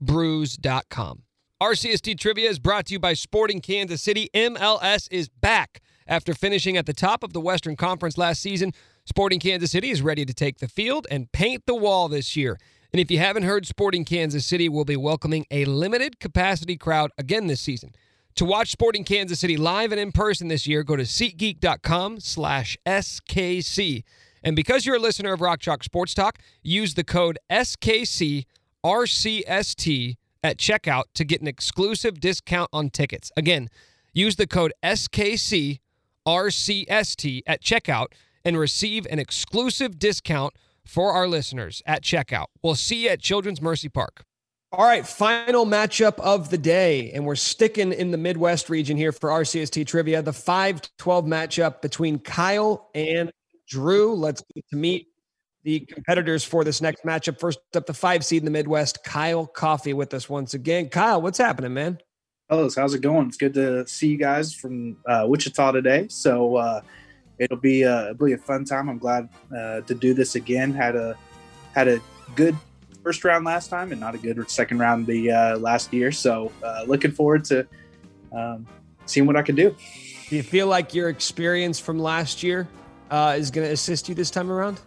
[1.65, 4.29] RCST Trivia is brought to you by Sporting Kansas City.
[4.35, 5.81] MLS is back.
[6.07, 8.73] After finishing at the top of the Western Conference last season,
[9.07, 12.59] Sporting Kansas City is ready to take the field and paint the wall this year.
[12.93, 17.13] And if you haven't heard, Sporting Kansas City will be welcoming a limited capacity crowd
[17.17, 17.95] again this season.
[18.35, 22.77] To watch Sporting Kansas City live and in person this year, go to SeatGeek.com slash
[22.85, 24.05] SKC.
[24.43, 28.45] And because you're a listener of Rock Chalk Sports Talk, use the code SKCRCST
[30.45, 33.33] at checkout to get an exclusive discount on tickets.
[33.37, 33.69] Again,
[34.13, 35.81] use the code SKCRCST
[37.47, 38.07] at checkout
[38.45, 40.53] and receive an exclusive discount
[40.85, 42.47] for our listeners at checkout.
[42.63, 44.25] We'll see you at Children's Mercy Park.
[44.71, 49.13] All right, final matchup of the day, and we're sticking in the Midwest region here
[49.13, 50.21] for RCST trivia.
[50.21, 53.31] The 5 12 matchup between Kyle and
[53.69, 54.15] Drew.
[54.15, 55.14] Let's get to meet
[55.65, 57.41] the competitors for this next matchup.
[57.41, 60.91] First up, the five seed in the Midwest, Kyle Coffee with us once again.
[60.91, 61.99] Kyle, what's happening, man?
[62.49, 63.27] Fellas, how's it going?
[63.27, 66.07] It's good to see you guys from uh, Wichita today.
[66.09, 66.83] So uh,
[67.39, 68.91] it'll be uh, it'll be a fun time.
[68.91, 70.73] I'm glad uh, to do this again.
[70.73, 71.17] Had a
[71.75, 72.01] had a
[72.37, 72.55] good
[73.03, 76.13] first round last time, and not a good second round the uh, last year.
[76.13, 77.67] So uh, looking forward to
[78.33, 78.67] um,
[79.07, 79.75] seeing what I can do.
[80.29, 82.69] Do you feel like your experience from last year
[83.11, 84.81] uh, is going to assist you this time around?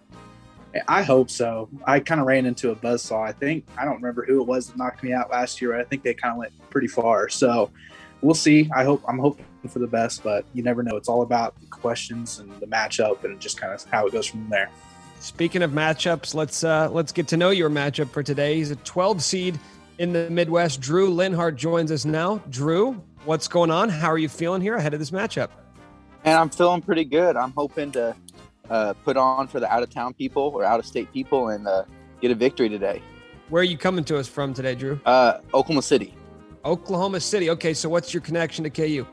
[0.88, 1.70] I hope so.
[1.86, 3.28] I kind of ran into a buzzsaw.
[3.28, 5.80] I think I don't remember who it was that knocked me out last year.
[5.80, 7.30] I think they kind of went pretty far.
[7.30, 7.72] So
[8.22, 8.70] we'll see.
[8.76, 10.96] I hope I'm hoping for the best, but you never know.
[10.96, 14.26] It's all about the questions and the matchup and just kind of how it goes
[14.26, 14.70] from there.
[15.20, 18.56] Speaking of matchups, let's uh, let's get to know your matchup for today.
[18.56, 19.60] He's a 12 seed
[19.98, 20.80] in the Midwest.
[20.80, 22.38] Drew Linhart joins us now.
[22.50, 23.90] Drew, what's going on?
[23.90, 25.50] How are you feeling here ahead of this matchup?
[26.24, 27.36] And I'm feeling pretty good.
[27.36, 28.16] I'm hoping to
[28.70, 31.68] uh, put on for the out of town people or out of state people and
[31.68, 31.84] uh,
[32.22, 33.02] get a victory today.
[33.50, 35.00] Where are you coming to us from today, Drew?
[35.06, 36.14] Uh, Oklahoma City.
[36.66, 37.50] Oklahoma City.
[37.52, 39.06] Okay, so what's your connection to KU?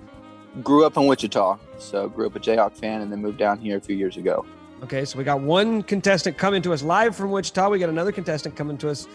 [0.63, 3.77] Grew up in Wichita, so grew up a Jayhawk fan and then moved down here
[3.77, 4.45] a few years ago.
[4.83, 7.71] Okay, so we got one contestant coming to us live from Wichita.
[7.71, 9.09] We got another contestant coming to us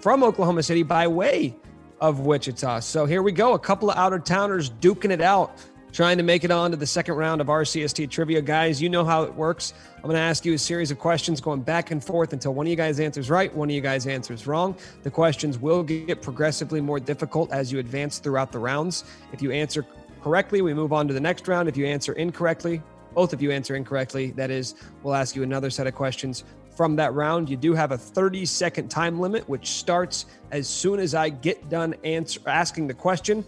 [0.00, 1.56] from Oklahoma City by way
[2.00, 2.80] of Wichita.
[2.80, 3.54] So here we go.
[3.54, 5.56] A couple of out of towners duking it out,
[5.94, 8.42] trying to make it on to the second round of RCST trivia.
[8.42, 9.74] Guys, you know how it works.
[9.94, 12.66] I'm going to ask you a series of questions going back and forth until one
[12.66, 14.76] of you guys answers right, one of you guys answers wrong.
[15.04, 19.04] The questions will get progressively more difficult as you advance throughout the rounds.
[19.32, 19.86] If you answer
[20.20, 21.68] correctly, we move on to the next round.
[21.68, 22.82] If you answer incorrectly,
[23.14, 26.42] both of you answer incorrectly, that is, we'll ask you another set of questions
[26.76, 27.48] from that round.
[27.48, 31.68] You do have a 30 second time limit, which starts as soon as I get
[31.68, 33.44] done answer, asking the question.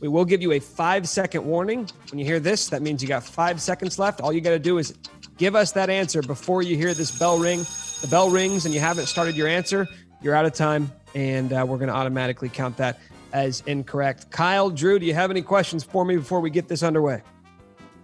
[0.00, 1.88] We will give you a five second warning.
[2.10, 4.20] When you hear this, that means you got five seconds left.
[4.20, 4.94] All you got to do is
[5.38, 7.64] give us that answer before you hear this bell ring.
[8.00, 9.88] The bell rings and you haven't started your answer,
[10.22, 13.00] you're out of time, and uh, we're going to automatically count that
[13.32, 14.30] as incorrect.
[14.30, 17.22] Kyle, Drew, do you have any questions for me before we get this underway?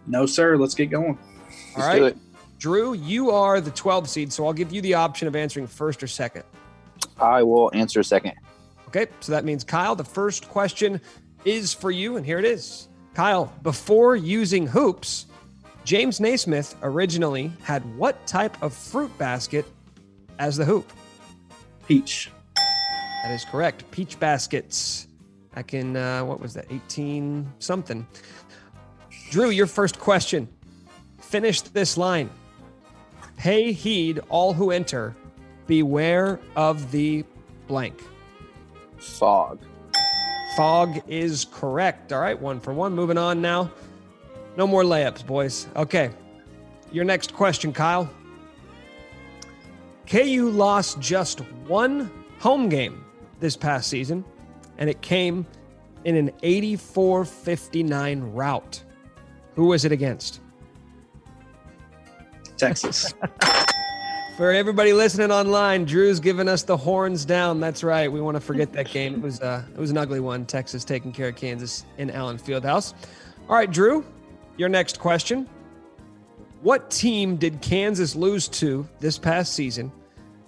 [0.06, 0.56] No, sir.
[0.56, 1.16] Let's get going.
[1.76, 2.16] All right.
[2.58, 6.02] Drew, you are the 12 seed, so I'll give you the option of answering first
[6.02, 6.44] or second.
[7.20, 8.32] I will answer second.
[8.88, 11.00] Okay, so that means Kyle, the first question
[11.44, 12.88] is for you, and here it is.
[13.14, 15.26] Kyle, before using hoops,
[15.84, 19.66] James Naismith originally had what type of fruit basket
[20.38, 20.90] as the hoop?
[21.86, 22.30] Peach.
[22.56, 23.90] That is correct.
[23.90, 25.06] Peach baskets.
[25.54, 28.06] Back in, uh, what was that, 18 something.
[29.30, 30.48] Drew, your first question.
[31.18, 32.30] Finish this line.
[33.36, 35.14] Pay heed, all who enter.
[35.66, 37.24] Beware of the
[37.66, 38.02] blank.
[38.98, 39.58] Fog.
[40.56, 42.12] Fog is correct.
[42.12, 42.94] All right, one for one.
[42.94, 43.70] Moving on now.
[44.56, 45.66] No more layups, boys.
[45.74, 46.10] Okay.
[46.93, 48.09] Your next question, Kyle.
[50.06, 53.05] KU lost just one home game
[53.40, 54.24] this past season,
[54.78, 55.44] and it came
[56.05, 58.82] in an 84 59 rout.
[59.56, 60.40] Who was it against?
[62.56, 63.12] Texas.
[64.36, 67.61] For everybody listening online, Drew's giving us the horns down.
[67.61, 68.11] That's right.
[68.11, 69.15] We want to forget that game.
[69.15, 70.44] It was uh, it was an ugly one.
[70.44, 72.94] Texas taking care of Kansas in Allen Fieldhouse.
[73.48, 74.05] All right, Drew,
[74.56, 75.48] your next question.
[76.62, 79.93] What team did Kansas lose to this past season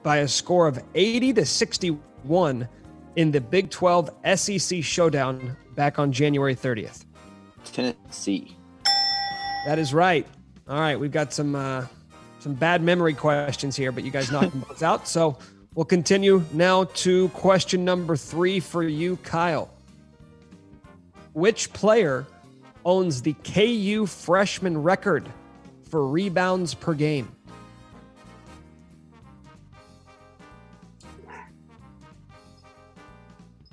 [0.03, 2.69] by a score of 80 to 61
[3.15, 7.05] in the Big 12 SEC showdown back on January 30th?
[7.65, 8.57] Tennessee.
[9.65, 10.27] That is right.
[10.69, 11.87] All right, we've got some uh,
[12.47, 15.09] some bad memory questions here, but you guys knocked them both out.
[15.09, 15.37] So
[15.75, 19.69] we'll continue now to question number three for you, Kyle.
[21.33, 22.25] Which player
[22.85, 25.29] owns the KU freshman record
[25.91, 27.35] for rebounds per game?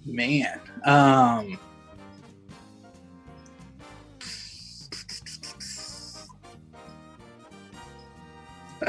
[0.03, 0.59] Man.
[0.83, 1.59] Um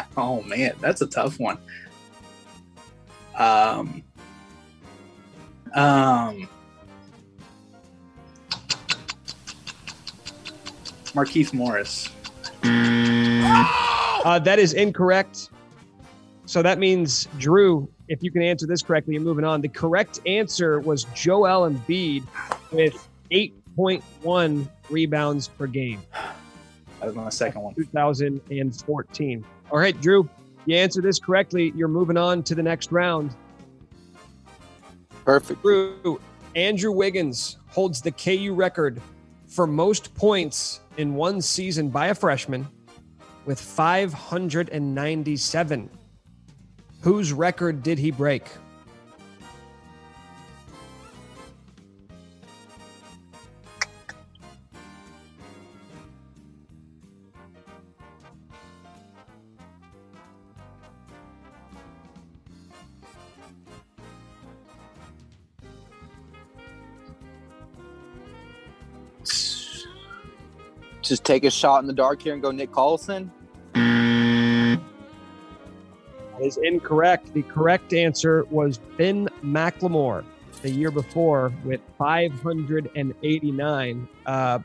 [0.16, 1.59] Oh man, that's a tough one.
[3.37, 4.03] Um
[5.75, 6.49] um
[11.15, 12.11] Markieff Morris.
[12.65, 15.51] Uh, that is incorrect.
[16.47, 19.61] So that means, Drew, if you can answer this correctly, and moving on.
[19.61, 22.25] The correct answer was Joel Embiid
[22.71, 26.03] with 8.1 rebounds per game.
[27.05, 27.75] That was my second one.
[27.75, 29.45] 2014.
[29.71, 30.27] All right, Drew,
[30.65, 31.71] you answered this correctly.
[31.77, 33.37] You're moving on to the next round.
[35.27, 35.61] Perfect.
[35.61, 36.19] Drew,
[36.57, 39.03] Andrew Wiggins holds the KU record
[39.47, 42.67] for most points in one season by a freshman
[43.45, 45.91] with 597.
[47.03, 48.45] Whose record did he break?
[71.05, 73.29] Just take a shot in the dark here and go Nick Collison.
[73.75, 74.81] That
[76.41, 77.35] is incorrect.
[77.35, 80.25] The correct answer was Ben McLemore
[80.63, 84.09] the year before with 589.
[84.25, 84.59] Uh,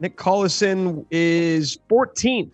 [0.00, 2.50] Nick Collison is 14th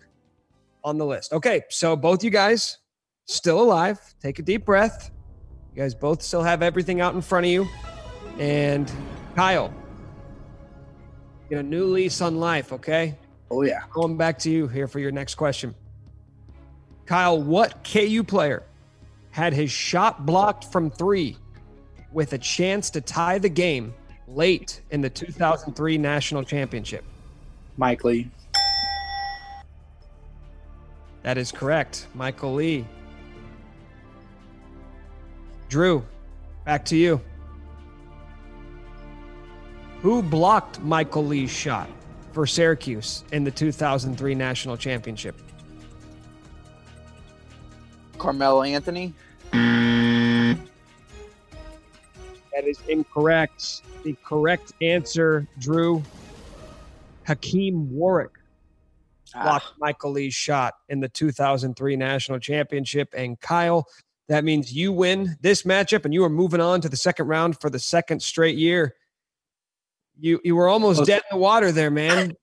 [0.83, 1.31] on the list.
[1.33, 2.77] Okay, so both you guys
[3.25, 3.99] still alive.
[4.21, 5.09] Take a deep breath.
[5.73, 7.67] You guys both still have everything out in front of you.
[8.37, 8.91] And
[9.35, 9.73] Kyle,
[11.49, 13.15] get a new lease on life, okay?
[13.51, 13.81] Oh, yeah.
[13.91, 15.73] Going back to you here for your next question.
[17.05, 18.63] Kyle, what KU player
[19.31, 21.37] had his shot blocked from three
[22.11, 23.93] with a chance to tie the game
[24.27, 27.03] late in the 2003 national championship?
[27.77, 28.29] Mike Lee.
[31.23, 32.07] That is correct.
[32.13, 32.85] Michael Lee.
[35.67, 36.05] Drew,
[36.65, 37.21] back to you.
[40.01, 41.89] Who blocked Michael Lee's shot
[42.31, 45.35] for Syracuse in the 2003 national championship?
[48.17, 49.13] Carmelo Anthony.
[49.51, 50.57] That
[52.65, 53.81] is incorrect.
[54.03, 56.01] The correct answer, Drew,
[57.27, 58.31] Hakim Warrick
[59.35, 59.43] ah.
[59.43, 63.13] blocked Michael Lee's shot in the 2003 national championship.
[63.15, 63.85] And Kyle,
[64.29, 67.59] that means you win this matchup and you are moving on to the second round
[67.59, 68.95] for the second straight year.
[70.19, 72.33] You you were almost dead in the water there, man.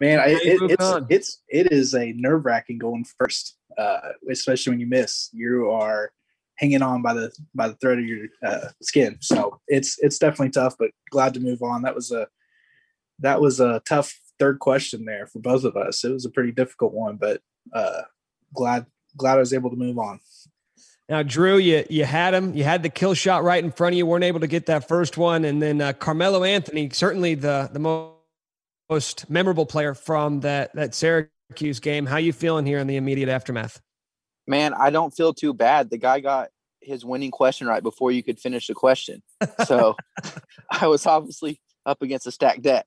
[0.00, 1.06] Man, I, it, it's on.
[1.08, 5.30] it's it is a nerve wracking going first, uh, especially when you miss.
[5.32, 6.10] You are
[6.56, 9.18] hanging on by the by the thread of your uh, skin.
[9.20, 11.82] So it's it's definitely tough, but glad to move on.
[11.82, 12.28] That was a
[13.20, 16.04] that was a tough third question there for both of us.
[16.04, 17.40] It was a pretty difficult one, but
[17.72, 18.02] uh,
[18.54, 18.86] glad
[19.16, 20.20] glad I was able to move on.
[21.08, 22.54] Now, Drew, you you had him.
[22.54, 24.06] You had the kill shot right in front of you.
[24.06, 27.78] weren't able to get that first one, and then uh, Carmelo Anthony, certainly the the
[27.78, 28.14] most,
[28.90, 32.06] most memorable player from that that Syracuse game.
[32.06, 33.80] How you feeling here in the immediate aftermath?
[34.48, 35.90] Man, I don't feel too bad.
[35.90, 36.48] The guy got
[36.80, 39.22] his winning question right before you could finish the question,
[39.64, 39.94] so
[40.70, 42.86] I was obviously up against a stacked deck.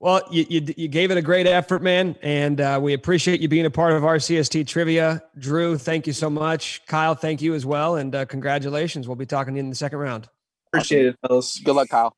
[0.00, 3.48] Well, you, you, you gave it a great effort, man, and uh, we appreciate you
[3.48, 5.24] being a part of RCST trivia.
[5.36, 6.86] Drew, thank you so much.
[6.86, 9.08] Kyle, thank you as well, and uh, congratulations.
[9.08, 10.28] We'll be talking to you in the second round.
[10.68, 11.58] Appreciate it, fellas.
[11.58, 12.14] Good luck, Kyle.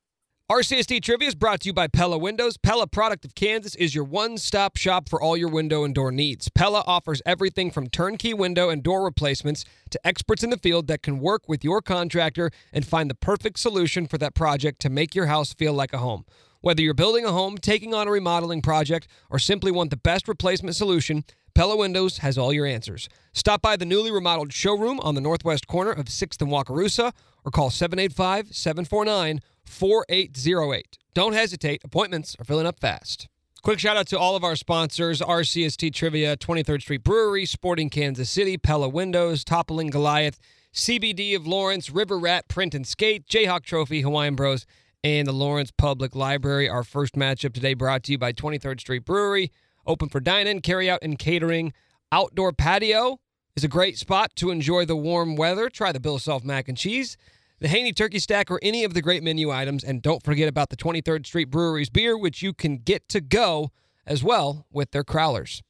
[0.51, 2.57] RCST Trivia is brought to you by Pella Windows.
[2.57, 6.11] Pella Product of Kansas is your one stop shop for all your window and door
[6.11, 6.49] needs.
[6.51, 11.05] Pella offers everything from turnkey window and door replacements to experts in the field that
[11.05, 15.15] can work with your contractor and find the perfect solution for that project to make
[15.15, 16.25] your house feel like a home.
[16.63, 20.29] Whether you're building a home, taking on a remodeling project, or simply want the best
[20.29, 21.25] replacement solution,
[21.55, 23.09] Pella Windows has all your answers.
[23.33, 27.13] Stop by the newly remodeled showroom on the northwest corner of 6th and Wakarusa
[27.45, 30.99] or call 785 749 4808.
[31.15, 33.27] Don't hesitate, appointments are filling up fast.
[33.63, 38.31] Quick shout out to all of our sponsors RCST Trivia, 23rd Street Brewery, Sporting Kansas
[38.31, 40.39] City, Pella Windows, Toppling Goliath,
[40.73, 44.67] CBD of Lawrence, River Rat Print and Skate, Jayhawk Trophy, Hawaiian Bros,
[45.03, 46.69] and the Lawrence Public Library.
[46.69, 49.51] Our first matchup today brought to you by 23rd Street Brewery.
[49.87, 51.73] Open for dine-in, carry-out, and catering.
[52.13, 53.19] Outdoor patio
[53.57, 55.69] is a great spot to enjoy the warm weather.
[55.69, 57.17] Try the Bill Self mac and cheese,
[57.61, 59.83] the Haney turkey stack, or any of the great menu items.
[59.83, 63.71] And don't forget about the 23rd Street Brewery's beer, which you can get to go
[64.07, 65.63] as well with their crowlers.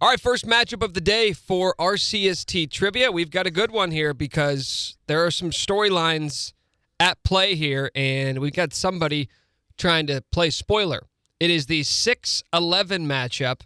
[0.00, 3.10] All right, first matchup of the day for RCST trivia.
[3.10, 6.52] We've got a good one here because there are some storylines
[7.00, 9.28] at play here, and we've got somebody
[9.76, 11.06] trying to play spoiler.
[11.40, 13.60] It is the 6 11 matchup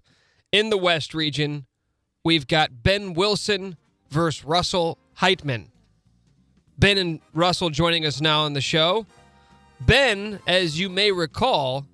[0.51, 1.67] in the West region.
[2.25, 3.77] We've got Ben Wilson
[4.11, 5.69] versus Russell Heitman.
[6.79, 9.07] Ben and Russell joining us now on the show.
[9.81, 11.87] Ben, as you may recall,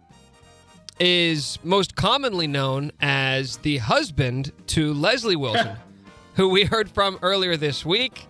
[1.01, 5.77] is most commonly known as the husband to Leslie Wilson,
[6.35, 8.27] who we heard from earlier this week.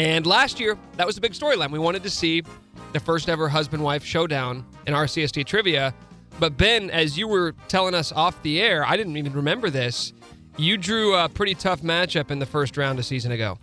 [0.00, 1.70] And last year, that was a big storyline.
[1.70, 2.42] We wanted to see
[2.94, 5.94] the first ever husband wife showdown in RCST trivia.
[6.38, 10.14] But Ben, as you were telling us off the air, I didn't even remember this.
[10.56, 13.58] You drew a pretty tough matchup in the first round a season ago.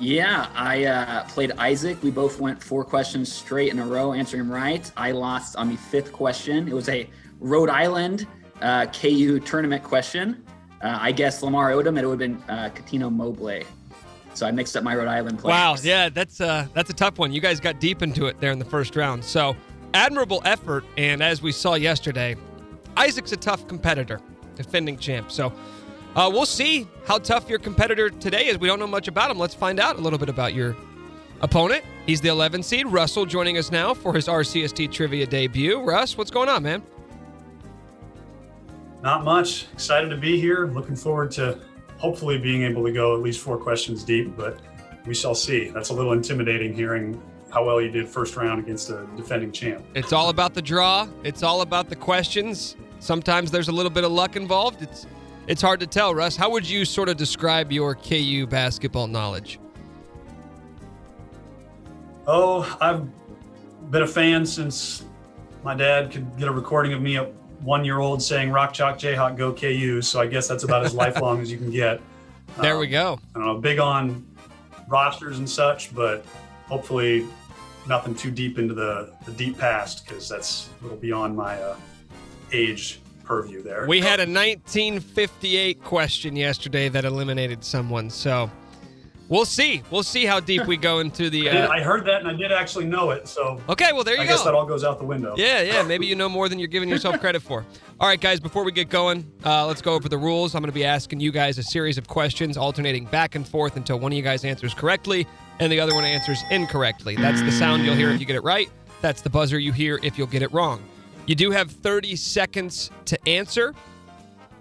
[0.00, 2.02] Yeah, I uh, played Isaac.
[2.02, 4.90] We both went four questions straight in a row, answering them right.
[4.96, 6.66] I lost on the fifth question.
[6.66, 7.08] It was a
[7.38, 8.26] Rhode Island
[8.60, 10.44] uh, KU tournament question.
[10.82, 11.98] Uh, I guessed Lamar Odom.
[11.98, 13.64] It would have been uh, Cuttino Mobley.
[14.34, 15.52] So I mixed up my Rhode Island players.
[15.52, 17.32] Wow, yeah, that's uh, that's a tough one.
[17.32, 19.24] You guys got deep into it there in the first round.
[19.24, 19.56] So
[19.94, 22.36] admirable effort, and as we saw yesterday,
[22.96, 24.20] Isaac's a tough competitor,
[24.56, 25.30] defending champ.
[25.30, 25.52] So
[26.16, 28.58] uh, we'll see how tough your competitor today is.
[28.58, 29.38] We don't know much about him.
[29.38, 30.76] Let's find out a little bit about your
[31.40, 31.84] opponent.
[32.06, 32.86] He's the 11 seed.
[32.86, 35.80] Russell joining us now for his RCST trivia debut.
[35.80, 36.82] Russ, what's going on, man?
[39.04, 39.66] Not much.
[39.74, 40.66] Excited to be here.
[40.66, 41.58] Looking forward to
[41.98, 44.60] hopefully being able to go at least four questions deep, but
[45.04, 45.68] we shall see.
[45.68, 47.20] That's a little intimidating hearing
[47.50, 49.84] how well you did first round against a defending champ.
[49.94, 51.06] It's all about the draw.
[51.22, 52.76] It's all about the questions.
[52.98, 54.80] Sometimes there's a little bit of luck involved.
[54.80, 55.06] It's
[55.48, 56.34] it's hard to tell, Russ.
[56.34, 59.60] How would you sort of describe your KU basketball knowledge?
[62.26, 63.06] Oh, I've
[63.90, 65.04] been a fan since
[65.62, 68.98] my dad could get a recording of me at one year old saying Rock Chalk
[68.98, 70.02] Jayhawk Go KU.
[70.02, 72.00] So I guess that's about as lifelong as you can get.
[72.58, 73.18] There um, we go.
[73.34, 74.26] I don't know, big on
[74.88, 76.24] rosters and such, but
[76.66, 77.26] hopefully
[77.86, 81.76] nothing too deep into the, the deep past because that's a little beyond my uh,
[82.52, 83.86] age purview there.
[83.86, 88.10] We had a 1958 question yesterday that eliminated someone.
[88.10, 88.50] So
[89.28, 89.82] we'll see.
[89.90, 91.48] We'll see how deep we go into the.
[91.48, 91.52] Uh...
[91.52, 93.28] I, did, I, heard that and I did actually know it.
[93.28, 94.32] So okay, well there you I go.
[94.32, 95.34] I guess that all goes out the window.
[95.36, 95.82] Yeah, yeah.
[95.86, 97.64] Maybe you know more than you're giving yourself credit for.
[98.00, 98.40] All right, guys.
[98.40, 100.54] Before we get going, uh, let's go over the rules.
[100.54, 103.76] I'm going to be asking you guys a series of questions, alternating back and forth
[103.76, 105.26] until one of you guys answers correctly
[105.60, 107.16] and the other one answers incorrectly.
[107.16, 108.68] That's the sound you'll hear if you get it right.
[109.00, 110.82] That's the buzzer you hear if you'll get it wrong.
[111.26, 113.74] You do have 30 seconds to answer,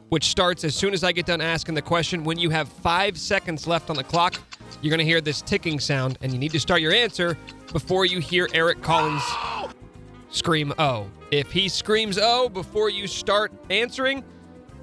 [0.10, 2.23] which starts as soon as I get done asking the question.
[2.23, 4.40] When you have five seconds left on the clock,
[4.84, 7.38] you're going to hear this ticking sound, and you need to start your answer
[7.72, 9.23] before you hear Eric Collins
[10.30, 11.07] scream O.
[11.31, 14.26] If he screams O before you start answering,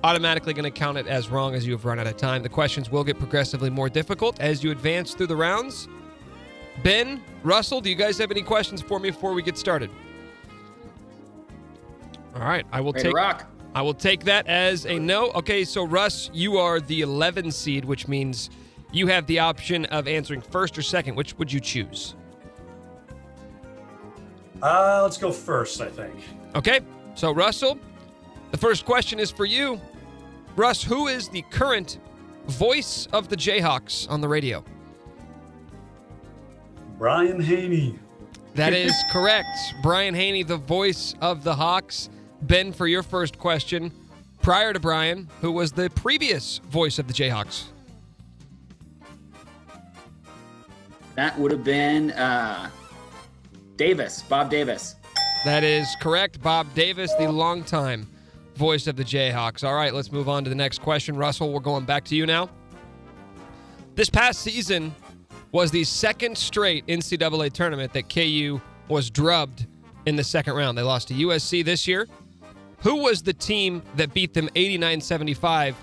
[0.02, 2.43] automatically going to count it as wrong as you have run out of time.
[2.43, 5.86] The questions will get progressively more difficult as you advance through the rounds.
[6.82, 9.90] Ben, Russell, do you guys have any questions for me before we get started?
[12.35, 13.14] All right, I will Ready take.
[13.14, 13.47] rock.
[13.74, 15.31] I will take that as a no.
[15.32, 18.48] Okay, so Russ, you are the 11 seed, which means
[18.92, 21.14] you have the option of answering first or second.
[21.14, 22.14] Which would you choose?
[24.62, 26.14] Uh, let's go first, I think.
[26.54, 26.80] Okay,
[27.14, 27.78] so Russell,
[28.50, 29.80] the first question is for you.
[30.56, 31.98] Russ, who is the current
[32.46, 34.64] voice of the Jayhawks on the radio?
[36.98, 37.98] Brian Haney.
[38.54, 39.56] That is correct.
[39.82, 42.10] Brian Haney, the voice of the Hawks.
[42.42, 43.92] Ben, for your first question,
[44.42, 47.64] prior to Brian, who was the previous voice of the Jayhawks?
[51.16, 52.70] That would have been uh,
[53.76, 54.94] Davis, Bob Davis.
[55.44, 56.42] That is correct.
[56.42, 58.06] Bob Davis, the longtime
[58.56, 59.64] voice of the Jayhawks.
[59.64, 61.16] All right, let's move on to the next question.
[61.16, 62.50] Russell, we're going back to you now.
[63.94, 64.94] This past season
[65.52, 69.66] was the second straight NCAA tournament that KU was drubbed
[70.06, 70.76] in the second round.
[70.76, 72.06] They lost to USC this year.
[72.82, 75.76] Who was the team that beat them 89 75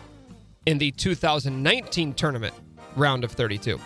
[0.65, 2.53] in the 2019 tournament
[2.95, 3.79] round of 32?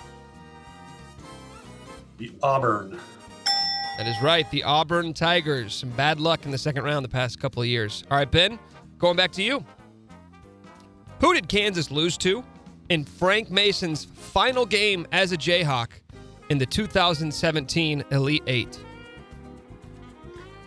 [2.22, 3.00] The Auburn.
[3.98, 5.74] That is right, the Auburn Tigers.
[5.74, 8.04] Some bad luck in the second round the past couple of years.
[8.12, 8.60] All right, Ben,
[9.00, 9.66] going back to you.
[11.20, 12.44] Who did Kansas lose to
[12.90, 15.88] in Frank Mason's final game as a Jayhawk
[16.52, 18.80] in the 2017 Elite Eight?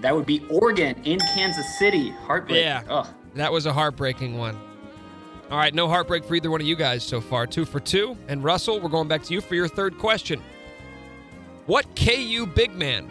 [0.00, 2.10] That would be Oregon in Kansas City.
[2.10, 2.64] Heartbreak.
[2.64, 2.82] Yeah.
[2.88, 3.06] Ugh.
[3.36, 4.58] That was a heartbreaking one.
[5.52, 7.46] All right, no heartbreak for either one of you guys so far.
[7.46, 8.16] Two for two.
[8.26, 10.42] And Russell, we're going back to you for your third question.
[11.66, 13.10] What KU big man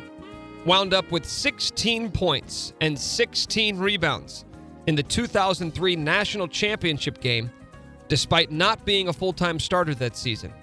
[0.64, 4.46] wound up with 16 points and 16 rebounds
[4.86, 7.50] in the 2003 National Championship game,
[8.10, 10.54] despite not being a full time starter that season?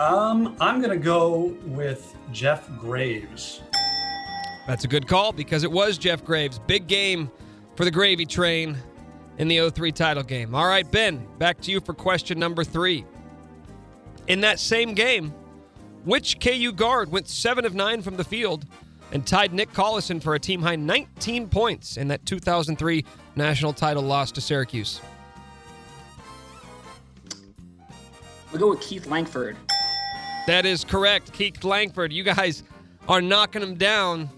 [0.00, 3.62] Um, I'm gonna go with Jeff Graves.
[4.66, 6.58] That's a good call because it was Jeff Graves.
[6.66, 7.30] Big game
[7.76, 8.76] for the gravy train
[9.38, 10.54] in the 03 title game.
[10.54, 13.04] All right, Ben, back to you for question number three.
[14.26, 15.32] In that same game,
[16.04, 18.66] which KU guard went 7 of 9 from the field
[19.12, 23.04] and tied Nick Collison for a team high 19 points in that 2003
[23.36, 25.00] national title loss to Syracuse?
[28.52, 29.56] We'll go with Keith Langford.
[30.46, 31.32] That is correct.
[31.32, 32.12] Keith Langford.
[32.12, 32.62] You guys
[33.08, 34.30] are knocking him down.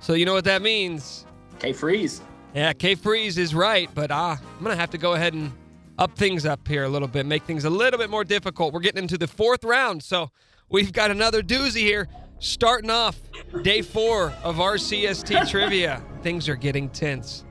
[0.00, 1.24] So you know what that means.
[1.58, 2.20] K Freeze.
[2.56, 5.52] Yeah, K Freeze is right, but uh, I'm going to have to go ahead and
[5.98, 8.72] up things up here a little bit, make things a little bit more difficult.
[8.72, 10.30] We're getting into the fourth round, so
[10.70, 12.08] we've got another doozy here.
[12.38, 13.20] Starting off
[13.60, 16.02] day four of RCST trivia.
[16.22, 17.44] Things are getting tense.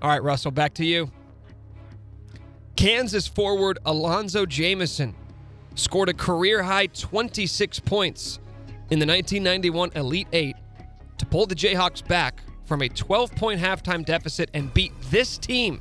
[0.00, 1.12] All right, Russell, back to you.
[2.76, 5.14] Kansas forward Alonzo Jamison
[5.74, 8.38] scored a career high 26 points
[8.90, 10.56] in the 1991 Elite Eight
[11.18, 15.80] to pull the Jayhawks back from a 12 point halftime deficit and beat this team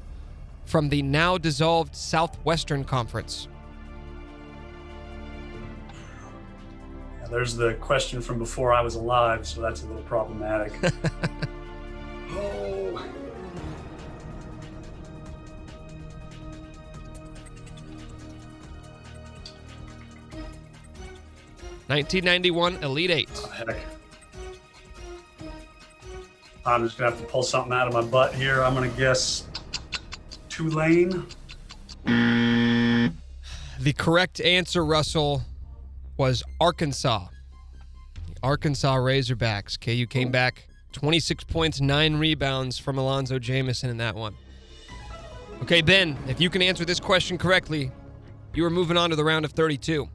[0.65, 3.49] from the now dissolved Southwestern Conference.
[7.19, 10.73] Yeah, there's the question from before I was alive, so that's a little problematic.
[12.31, 13.05] oh.
[21.87, 23.29] 1991 Elite Eight.
[23.35, 23.96] Oh, heck.
[26.67, 28.61] I'm just gonna have to pull something out of my butt here.
[28.61, 29.47] I'm gonna guess
[30.49, 31.25] Tulane.
[33.79, 35.43] The correct answer, Russell,
[36.17, 37.27] was Arkansas.
[38.33, 39.79] The Arkansas Razorbacks.
[39.79, 44.35] KU came back 26 points, nine rebounds from Alonzo Jamison in that one.
[45.61, 47.91] Okay, Ben, if you can answer this question correctly,
[48.53, 50.09] you are moving on to the round of 32.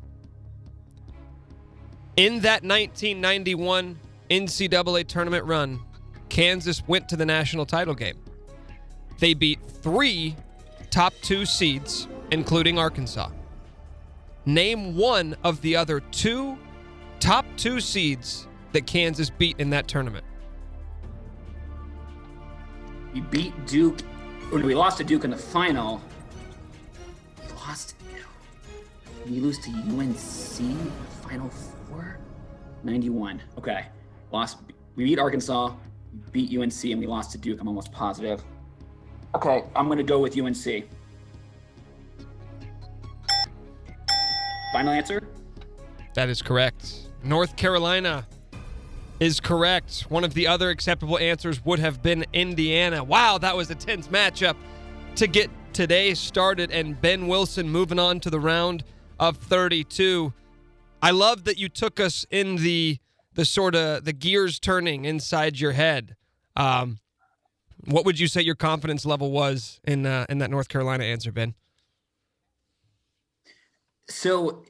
[2.17, 3.99] In that 1991
[4.31, 5.81] NCAA tournament run,
[6.33, 8.17] Kansas went to the national title game.
[9.19, 10.35] They beat three
[10.91, 13.29] top two seeds, including Arkansas.
[14.47, 16.57] Name one of the other two
[17.21, 20.25] top two seeds that Kansas beat in that tournament.
[23.13, 23.99] We beat Duke.
[24.51, 26.01] We lost to Duke in the final.
[27.47, 27.95] We lost.
[29.27, 31.51] We lose to UNC in the final
[31.91, 32.17] four.
[32.85, 33.43] 91.
[33.59, 33.85] Okay.
[34.33, 34.61] Lost.
[34.97, 35.75] We beat Arkansas,
[36.33, 37.61] beat UNC, and we lost to Duke.
[37.61, 38.43] I'm almost positive.
[39.35, 40.85] Okay, I'm gonna go with UNC.
[44.73, 45.23] Final answer?
[46.15, 47.09] That is correct.
[47.23, 48.27] North Carolina
[49.21, 50.07] is correct.
[50.09, 53.05] One of the other acceptable answers would have been Indiana.
[53.05, 54.57] Wow, that was a tense matchup
[55.17, 56.71] to get today started.
[56.71, 58.85] And Ben Wilson moving on to the round
[59.21, 60.33] of 32.
[61.01, 62.99] I love that you took us in the
[63.35, 66.17] the sort of the gears turning inside your head.
[66.57, 66.99] Um,
[67.85, 71.33] what would you say your confidence level was in uh, in that North Carolina answer,
[71.33, 71.55] Ben?
[74.09, 74.63] So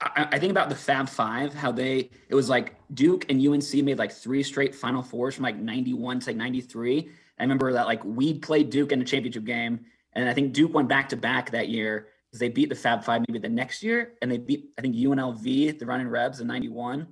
[0.00, 3.72] I, I think about the Fab Five, how they it was like Duke and UNC
[3.84, 7.10] made like three straight Final Fours from like '91 to like '93.
[7.38, 9.80] I remember that like we played Duke in a championship game,
[10.12, 13.02] and I think Duke went back to back that year because they beat the Fab
[13.02, 16.46] Five maybe the next year, and they beat I think UNLV, the running Rebs in
[16.46, 17.06] '91.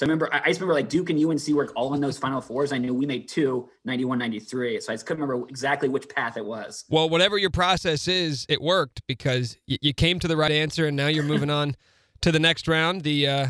[0.00, 2.40] So I remember, I just remember like Duke and UNC were all in those Final
[2.40, 2.72] Fours.
[2.72, 4.80] I knew we made two, 91, 93.
[4.80, 6.86] So I just couldn't remember exactly which path it was.
[6.88, 10.86] Well, whatever your process is, it worked because y- you came to the right answer,
[10.86, 11.76] and now you're moving on
[12.22, 13.02] to the next round.
[13.02, 13.46] The uh,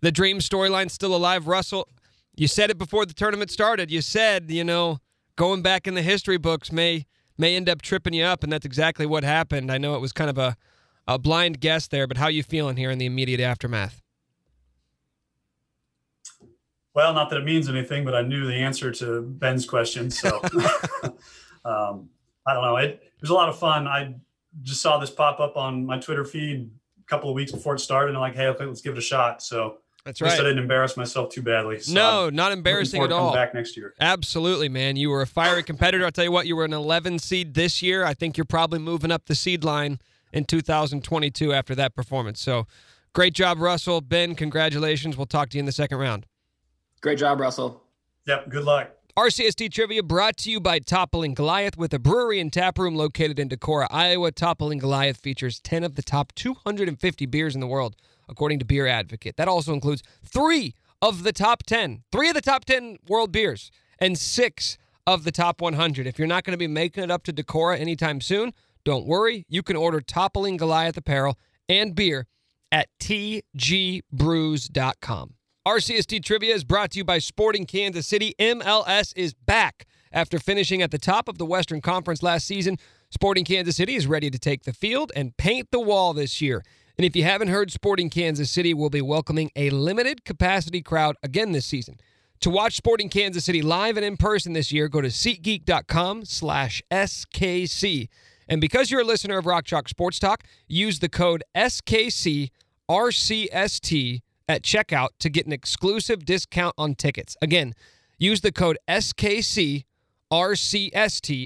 [0.00, 1.46] the dream storyline's still alive.
[1.46, 1.86] Russell,
[2.34, 3.88] you said it before the tournament started.
[3.88, 4.98] You said, you know,
[5.36, 7.06] going back in the history books may
[7.38, 9.70] may end up tripping you up, and that's exactly what happened.
[9.70, 10.56] I know it was kind of a
[11.06, 14.02] a blind guess there, but how you feeling here in the immediate aftermath?
[16.96, 20.10] Well, not that it means anything, but I knew the answer to Ben's question.
[20.10, 20.40] So
[21.66, 22.08] um,
[22.46, 22.78] I don't know.
[22.78, 23.86] It, it was a lot of fun.
[23.86, 24.14] I
[24.62, 27.80] just saw this pop up on my Twitter feed a couple of weeks before it
[27.80, 28.08] started.
[28.08, 29.42] And I'm like, hey, okay, let's give it a shot.
[29.42, 30.40] So That's at least.
[30.40, 31.80] I didn't embarrass myself too badly.
[31.80, 33.34] So no, I'm not embarrassing at all.
[33.34, 33.92] Back next year.
[34.00, 34.96] Absolutely, man.
[34.96, 36.02] You were a fiery competitor.
[36.02, 38.06] I'll tell you what, you were an 11 seed this year.
[38.06, 39.98] I think you're probably moving up the seed line
[40.32, 42.40] in 2022 after that performance.
[42.40, 42.66] So
[43.12, 44.00] great job, Russell.
[44.00, 45.18] Ben, congratulations.
[45.18, 46.24] We'll talk to you in the second round.
[47.00, 47.82] Great job, Russell.
[48.26, 48.48] Yep.
[48.48, 48.90] Good luck.
[49.16, 53.38] RCST Trivia brought to you by Toppling Goliath with a brewery and tap room located
[53.38, 54.30] in Decorah, Iowa.
[54.30, 57.96] Toppling Goliath features 10 of the top 250 beers in the world,
[58.28, 59.38] according to Beer Advocate.
[59.38, 63.70] That also includes three of the top 10, three of the top 10 world beers,
[63.98, 66.06] and six of the top 100.
[66.06, 68.52] If you're not going to be making it up to Decorah anytime soon,
[68.84, 69.46] don't worry.
[69.48, 71.38] You can order Toppling Goliath apparel
[71.70, 72.26] and beer
[72.70, 74.04] at tgbrews.com.
[75.66, 78.36] RCST Trivia is brought to you by Sporting Kansas City.
[78.38, 79.84] MLS is back.
[80.12, 82.78] After finishing at the top of the Western Conference last season,
[83.10, 86.62] Sporting Kansas City is ready to take the field and paint the wall this year.
[86.96, 91.16] And if you haven't heard, Sporting Kansas City will be welcoming a limited capacity crowd
[91.20, 91.98] again this season.
[92.42, 96.80] To watch Sporting Kansas City live and in person this year, go to SeatGeek.com slash
[96.92, 98.06] SKC.
[98.48, 102.50] And because you're a listener of Rock Chalk Sports Talk, use the code SKCRCST
[104.48, 107.36] at checkout to get an exclusive discount on tickets.
[107.42, 107.74] Again,
[108.18, 109.84] use the code SKCRCST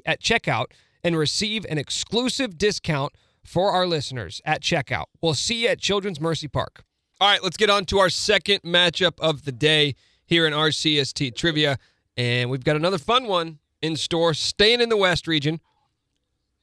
[0.07, 0.67] at checkout
[1.03, 3.13] and receive an exclusive discount
[3.43, 5.07] for our listeners at checkout.
[5.23, 6.85] We'll see you at Children's Mercy Park.
[7.21, 9.95] All right, let's get on to our second matchup of the day
[10.27, 11.79] here in RCST Trivia.
[12.17, 15.61] And we've got another fun one in store, staying in the West region.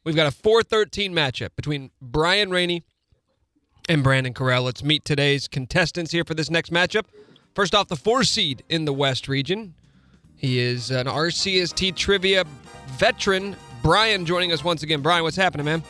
[0.04, 2.84] We've got a 413 matchup between Brian Rainey
[3.88, 4.64] and Brandon Carell.
[4.64, 7.06] Let's meet today's contestants here for this next matchup.
[7.56, 9.74] First off, the four seed in the West region.
[10.36, 12.44] He is an RCST trivia
[12.90, 13.56] veteran.
[13.82, 15.02] Brian joining us once again.
[15.02, 15.84] Brian, what's happening, man?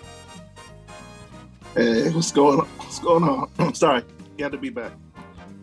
[1.76, 2.66] Hey, what's going on?
[2.66, 3.50] What's going on?
[3.60, 4.04] I'm sorry,
[4.38, 4.94] glad to be back.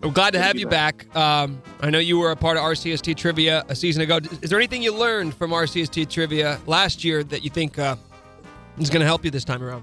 [0.03, 1.07] I'm glad to have you back.
[1.17, 4.19] Um, I know you were a part of RCST trivia a season ago.
[4.43, 7.97] Is there anything you learned from RCST trivia last year that you think uh,
[8.79, 9.83] is going to help you this time around?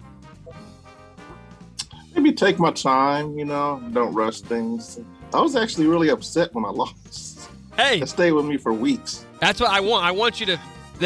[2.16, 5.00] Maybe take my time, you know, don't rush things.
[5.34, 7.50] I was actually really upset when I lost.
[7.76, 9.26] Hey, it stayed with me for weeks.
[9.40, 10.06] That's what I want.
[10.06, 10.60] I want you to,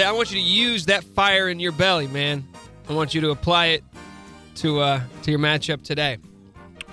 [0.04, 2.48] I want you to use that fire in your belly, man.
[2.90, 3.84] I want you to apply it
[4.56, 6.18] to uh, to your matchup today.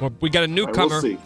[0.01, 1.19] Well, we got a newcomer see.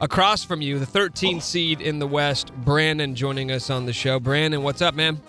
[0.00, 4.18] across from you, the 13th seed in the West, Brandon, joining us on the show.
[4.18, 5.20] Brandon, what's up, man?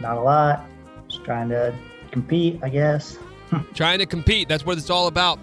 [0.00, 0.64] Not a lot.
[1.08, 1.74] Just trying to
[2.10, 3.18] compete, I guess.
[3.74, 4.48] Trying to compete.
[4.48, 5.38] That's what it's all about.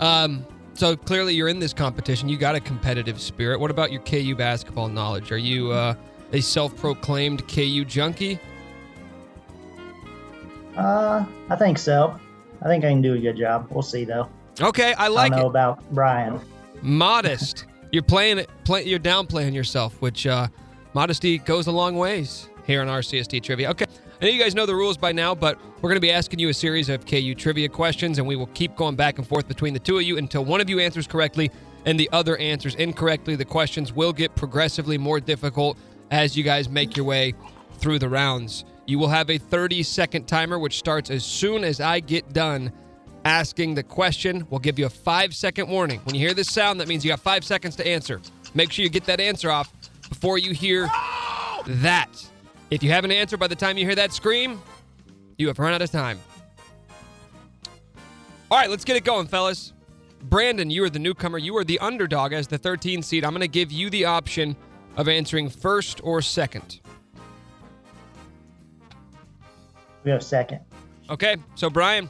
[0.00, 2.28] Um, so clearly, you're in this competition.
[2.28, 3.60] You got a competitive spirit.
[3.60, 5.30] What about your KU basketball knowledge?
[5.30, 5.94] Are you uh,
[6.32, 8.38] a self-proclaimed KU junkie?
[10.76, 12.18] Uh, I think so.
[12.62, 13.66] I think I can do a good job.
[13.70, 14.28] We'll see, though.
[14.60, 15.50] Okay, I like I don't know it.
[15.50, 16.40] about Brian.
[16.80, 17.66] Modest.
[17.92, 18.50] you're playing it.
[18.64, 20.48] Play, you're downplaying yourself, which uh,
[20.94, 23.70] modesty goes a long ways here on RCST trivia.
[23.70, 23.86] Okay,
[24.22, 26.38] I know you guys know the rules by now, but we're going to be asking
[26.38, 29.48] you a series of KU trivia questions, and we will keep going back and forth
[29.48, 31.50] between the two of you until one of you answers correctly
[31.86, 33.34] and the other answers incorrectly.
[33.34, 35.76] The questions will get progressively more difficult
[36.12, 37.34] as you guys make your way
[37.78, 38.64] through the rounds.
[38.86, 42.70] You will have a 30 second timer, which starts as soon as I get done
[43.24, 44.46] asking the question.
[44.50, 45.98] We'll give you a five second warning.
[46.04, 48.20] When you hear this sound, that means you got five seconds to answer.
[48.54, 49.72] Make sure you get that answer off
[50.08, 50.88] before you hear
[51.66, 52.31] that.
[52.72, 54.58] If you have an answer by the time you hear that scream,
[55.36, 56.18] you have run out of time.
[58.50, 59.74] All right, let's get it going, fellas.
[60.22, 61.36] Brandon, you are the newcomer.
[61.36, 63.26] You are the underdog as the 13 seed.
[63.26, 64.56] I'm going to give you the option
[64.96, 66.80] of answering first or second.
[70.02, 70.60] We have second.
[71.10, 72.08] Okay, so Brian,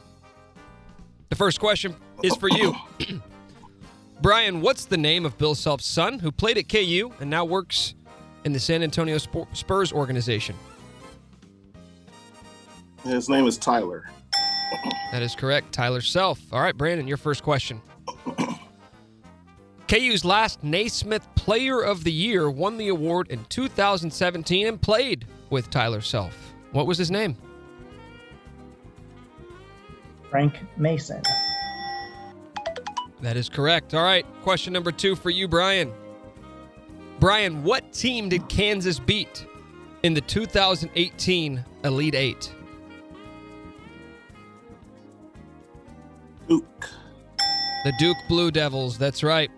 [1.27, 2.73] the first question is for you.
[4.21, 7.95] Brian, what's the name of Bill Self's son who played at KU and now works
[8.45, 10.55] in the San Antonio Spurs organization?
[13.03, 14.09] His name is Tyler.
[15.11, 15.71] That is correct.
[15.71, 16.39] Tyler Self.
[16.51, 17.81] All right, Brandon, your first question.
[19.87, 25.69] KU's last Naismith Player of the Year won the award in 2017 and played with
[25.69, 26.53] Tyler Self.
[26.71, 27.37] What was his name?
[30.31, 31.21] Frank Mason.
[33.21, 33.93] That is correct.
[33.93, 35.93] All right, question number two for you, Brian.
[37.19, 39.45] Brian, what team did Kansas beat
[40.03, 42.53] in the 2018 Elite Eight?
[46.47, 46.89] Duke.
[47.85, 48.97] The Duke Blue Devils.
[48.97, 49.51] That's right.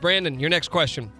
[0.00, 1.10] Brandon, your next question.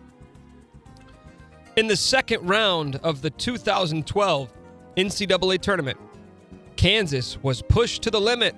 [1.77, 4.53] In the second round of the 2012
[4.97, 5.99] NCAA tournament,
[6.77, 8.55] Kansas was pushed to the limit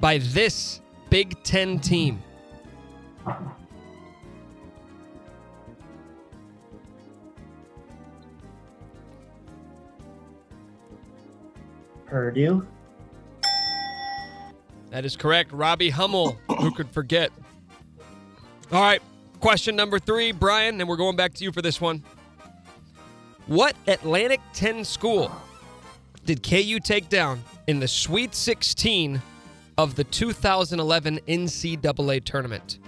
[0.00, 0.80] by this
[1.10, 2.22] Big Ten team.
[12.08, 12.66] Purdue.
[14.90, 15.52] That is correct.
[15.52, 16.38] Robbie Hummel.
[16.58, 17.30] Who could forget?
[18.72, 19.02] All right.
[19.40, 22.02] Question number three, Brian, and we're going back to you for this one.
[23.46, 25.30] What Atlantic 10 school
[26.24, 29.22] did KU take down in the Sweet 16
[29.78, 32.78] of the 2011 NCAA tournament?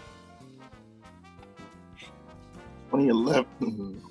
[2.91, 4.03] 2011.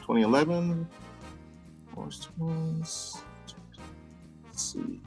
[0.00, 0.88] 2011.
[4.58, 5.00] Let's see.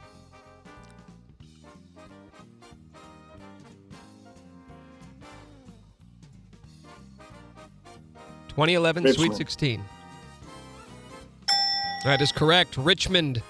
[8.48, 9.82] Twenty eleven Sweet 16.
[12.04, 12.76] That is correct.
[12.76, 13.42] Richmond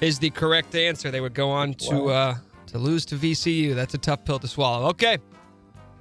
[0.00, 1.10] is the correct answer.
[1.10, 2.08] They would go on to Wow.
[2.08, 2.34] uh,
[2.66, 3.74] to lose to VCU.
[3.74, 4.88] That's a tough pill to swallow.
[4.88, 5.18] Okay.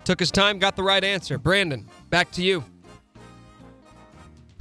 [0.04, 1.38] Took his time, got the right answer.
[1.38, 2.64] Brandon, back to you.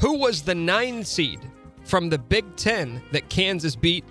[0.01, 1.40] Who was the nine seed
[1.85, 4.05] from the Big Ten that Kansas beat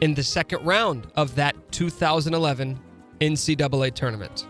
[0.00, 2.78] in the second round of that 2011
[3.20, 4.46] NCAA tournament?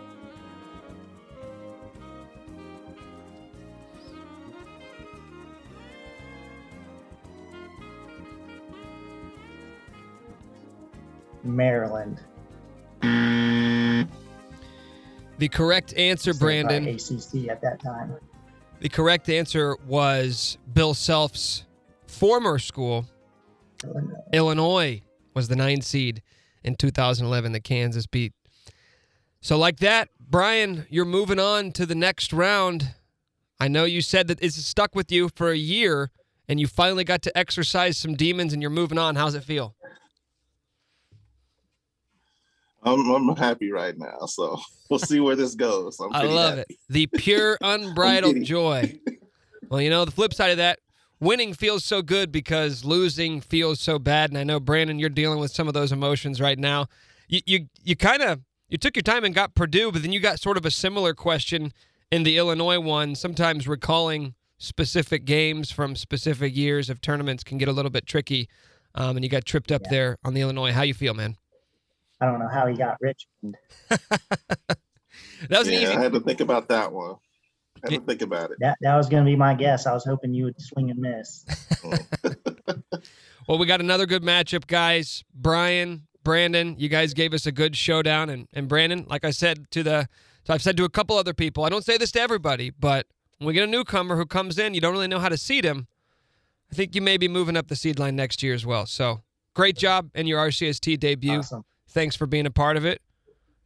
[11.43, 12.19] Maryland.
[15.41, 16.87] The correct answer, Brandon.
[16.87, 18.15] ACC at that time.
[18.79, 21.65] The correct answer was Bill Self's
[22.07, 23.05] former school,
[24.31, 25.01] Illinois,
[25.33, 26.21] was the nine seed
[26.63, 28.33] in 2011 that Kansas beat.
[29.41, 32.93] So, like that, Brian, you're moving on to the next round.
[33.59, 36.11] I know you said that it's stuck with you for a year
[36.47, 39.15] and you finally got to exercise some demons and you're moving on.
[39.15, 39.75] How's it feel?
[42.83, 44.59] I'm, I'm happy right now, so
[44.89, 45.99] we'll see where this goes.
[45.99, 46.73] I'm I love happy.
[46.73, 46.79] it.
[46.89, 48.99] The pure, unbridled joy.
[49.69, 50.79] Well, you know, the flip side of that,
[51.21, 54.29] winning feels so good because losing feels so bad.
[54.29, 56.87] And I know, Brandon, you're dealing with some of those emotions right now.
[57.29, 60.19] You you, you kind of you took your time and got Purdue, but then you
[60.19, 61.71] got sort of a similar question
[62.11, 63.15] in the Illinois one.
[63.15, 68.49] Sometimes recalling specific games from specific years of tournaments can get a little bit tricky.
[68.93, 70.73] Um, and you got tripped up there on the Illinois.
[70.73, 71.37] How you feel, man?
[72.19, 73.55] I don't know how he got Richmond.
[75.49, 75.93] That was an yeah, easy.
[75.93, 77.15] I had to think about that one.
[77.83, 78.57] I had to think about it.
[78.59, 79.85] That that was going to be my guess.
[79.85, 81.45] I was hoping you would swing and miss.
[83.47, 85.23] Well, we got another good matchup, guys.
[85.33, 89.69] Brian, Brandon, you guys gave us a good showdown, and and Brandon, like I said
[89.71, 90.07] to the,
[90.43, 93.07] so I've said to a couple other people, I don't say this to everybody, but
[93.39, 95.65] when we get a newcomer who comes in, you don't really know how to seed
[95.65, 95.87] him.
[96.71, 98.85] I think you may be moving up the seed line next year as well.
[98.85, 99.21] So
[99.53, 101.39] great job in your RCST debut.
[101.39, 101.65] Awesome.
[101.89, 103.01] Thanks for being a part of it.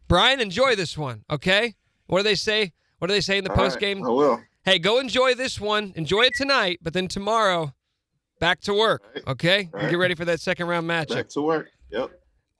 [0.08, 1.76] Brian, enjoy this one, okay?
[2.08, 2.74] What do they say?
[3.00, 4.04] What do they say in the All right, post game?
[4.04, 4.42] I will.
[4.64, 5.94] Hey, go enjoy this one.
[5.96, 7.74] Enjoy it tonight, but then tomorrow,
[8.40, 9.70] back to work, okay?
[9.74, 11.16] And get ready for that second round matchup.
[11.16, 11.70] Back to work.
[11.92, 12.12] Yep.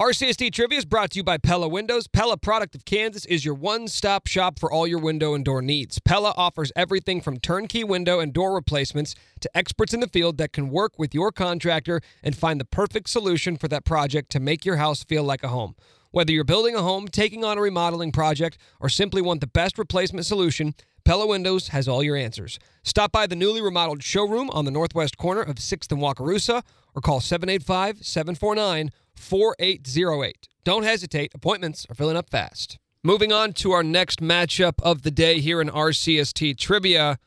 [0.02, 2.06] RCST Trivia is brought to you by Pella Windows.
[2.08, 5.62] Pella, product of Kansas, is your one stop shop for all your window and door
[5.62, 6.00] needs.
[6.00, 10.52] Pella offers everything from turnkey window and door replacements to experts in the field that
[10.52, 14.66] can work with your contractor and find the perfect solution for that project to make
[14.66, 15.76] your house feel like a home.
[16.16, 19.78] Whether you're building a home, taking on a remodeling project, or simply want the best
[19.78, 20.74] replacement solution,
[21.04, 22.58] Pella Windows has all your answers.
[22.86, 26.64] Stop by the newly remodeled showroom on the northwest corner of 6th and Wakarusa
[26.96, 30.48] or call 785 749 4808.
[30.64, 32.78] Don't hesitate, appointments are filling up fast.
[33.04, 37.20] Moving on to our next matchup of the day here in RCST trivia.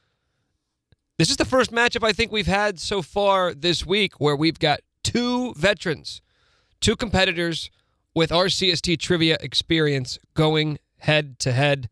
[1.18, 4.58] This is the first matchup I think we've had so far this week where we've
[4.58, 6.22] got two veterans,
[6.80, 7.68] two competitors
[8.18, 11.88] with RCST trivia experience going head to head.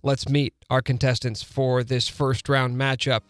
[0.00, 3.22] Let's meet our contestants for this first round matchup.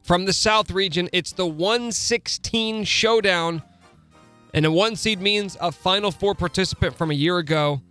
[0.00, 3.60] From the South region, it's the 116 showdown.
[4.54, 7.82] And a one seed means a Final Four participant from a year ago.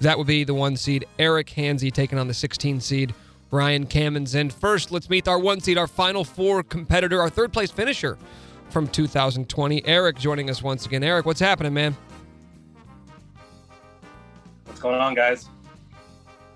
[0.00, 3.14] That would be the one seed, Eric Hansey, taking on the 16 seed,
[3.50, 4.34] Ryan Cammons.
[4.34, 8.16] And first, let's meet our one seed, our Final Four competitor, our third place finisher
[8.70, 11.02] from 2020, Eric, joining us once again.
[11.02, 11.94] Eric, what's happening, man?
[14.86, 15.48] Going on, guys?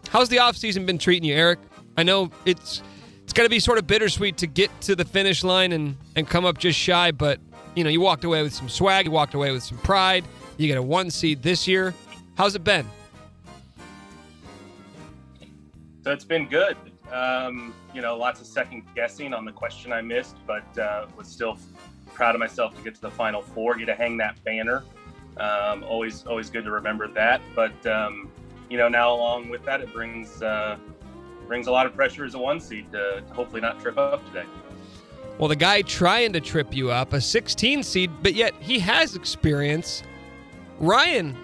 [0.08, 1.58] How's the offseason been treating you, Eric?
[1.96, 2.80] I know it's
[3.24, 6.28] it's going to be sort of bittersweet to get to the finish line and and
[6.28, 7.40] come up just shy, but
[7.74, 10.24] you know, you walked away with some swag, you walked away with some pride.
[10.58, 11.92] You get a one seed this year.
[12.36, 12.88] How's it been?
[16.04, 16.76] So it's been good.
[17.10, 21.26] Um, you know, lots of second guessing on the question I missed, but uh, was
[21.26, 21.58] still
[22.14, 24.84] proud of myself to get to the final four, get to hang that banner.
[25.40, 27.40] Um, always, always good to remember that.
[27.54, 28.30] But um,
[28.68, 30.76] you know, now along with that, it brings uh,
[31.46, 34.24] brings a lot of pressure as a one seed to, to hopefully not trip up
[34.26, 34.46] today.
[35.38, 39.16] Well, the guy trying to trip you up, a 16 seed, but yet he has
[39.16, 40.02] experience.
[40.78, 41.36] Ryan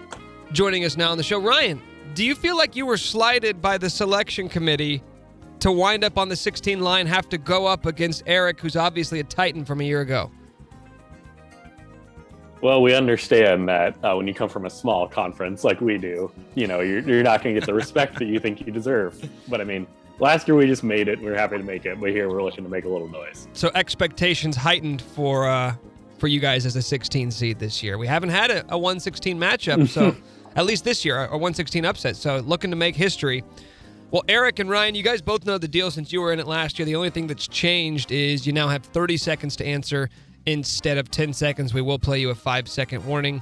[0.51, 1.39] joining us now on the show.
[1.39, 1.81] Ryan,
[2.13, 5.01] do you feel like you were slighted by the selection committee
[5.59, 9.19] to wind up on the 16 line, have to go up against Eric, who's obviously
[9.19, 10.31] a Titan from a year ago?
[12.61, 16.31] Well, we understand that uh, when you come from a small conference like we do,
[16.55, 19.29] you know, you're, you're not going to get the respect that you think you deserve.
[19.47, 19.85] But I mean,
[20.19, 21.19] last year we just made it.
[21.19, 23.47] We are happy to make it, but here we're looking to make a little noise.
[23.53, 25.75] So expectations heightened for uh,
[26.17, 27.99] for you guys as a 16 seed this year.
[27.99, 30.15] We haven't had a, a 116 matchup, so
[30.55, 32.15] at least this year a 116 upset.
[32.15, 33.43] So looking to make history.
[34.09, 36.47] Well, Eric and Ryan, you guys both know the deal since you were in it
[36.47, 36.85] last year.
[36.85, 40.09] The only thing that's changed is you now have 30 seconds to answer
[40.47, 41.73] instead of 10 seconds.
[41.73, 43.41] We will play you a five second warning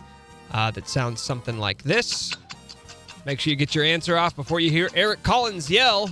[0.52, 2.36] uh, that sounds something like this.
[3.26, 6.10] Make sure you get your answer off before you hear Eric Collins yell.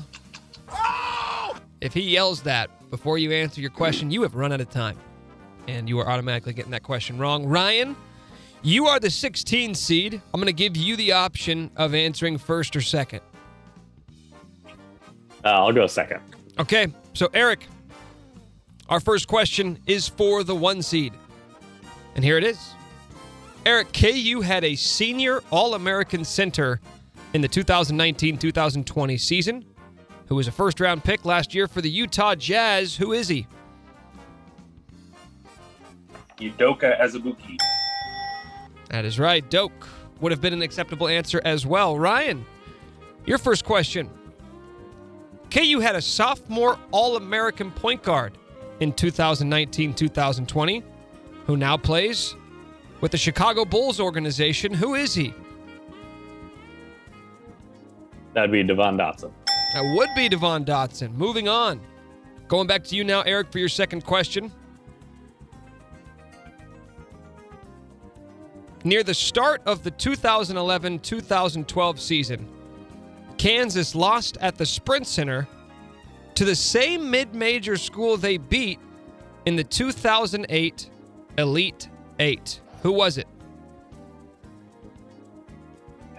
[1.81, 4.97] If he yells that before you answer your question, you have run out of time.
[5.67, 7.45] And you are automatically getting that question wrong.
[7.45, 7.95] Ryan,
[8.61, 10.21] you are the 16 seed.
[10.33, 13.21] I'm going to give you the option of answering first or second.
[15.43, 16.21] Uh, I'll go second.
[16.59, 16.87] Okay.
[17.13, 17.67] So, Eric,
[18.89, 21.13] our first question is for the one seed.
[22.15, 22.73] And here it is
[23.65, 26.81] Eric, KU had a senior All American center
[27.33, 29.65] in the 2019 2020 season
[30.27, 32.95] who was a first round pick last year for the Utah Jazz.
[32.95, 33.47] Who is he?
[36.37, 37.57] Udoka Azubuike.
[38.89, 39.49] That is right.
[39.49, 39.87] Doke
[40.19, 41.97] would have been an acceptable answer as well.
[41.97, 42.45] Ryan,
[43.25, 44.09] your first question.
[45.49, 48.37] KU had a sophomore All American point guard
[48.83, 50.83] in 2019 2020
[51.45, 52.35] who now plays
[53.01, 54.73] with the Chicago Bulls organization.
[54.73, 55.33] Who is he?
[58.33, 59.31] That'd be Devon Dotson.
[59.73, 61.13] That would be Devon Dotson.
[61.13, 61.81] Moving on.
[62.47, 64.51] Going back to you now, Eric, for your second question.
[68.83, 72.47] Near the start of the 2011 2012 season,
[73.37, 75.47] Kansas lost at the Sprint Center
[76.35, 78.79] to the same mid major school they beat
[79.45, 80.89] in the 2008
[81.37, 81.89] Elite
[82.19, 82.61] Eight.
[82.81, 83.27] Who was it?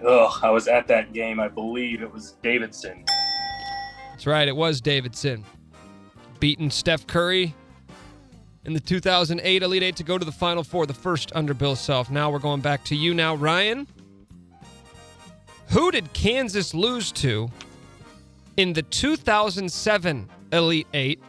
[0.07, 1.41] Ugh, I was at that game.
[1.41, 3.05] I believe it was Davidson.
[4.11, 5.45] That's right, it was Davidson.
[6.41, 7.55] Beating Steph Curry
[8.65, 11.77] in the 2008 Elite Eight to go to the Final Four, the first under Bill
[11.77, 12.11] Self.
[12.11, 13.86] Now we're going back to you now, Ryan.
[15.70, 17.51] Who did Kansas lose to
[18.56, 21.20] in the 2007 Elite Eight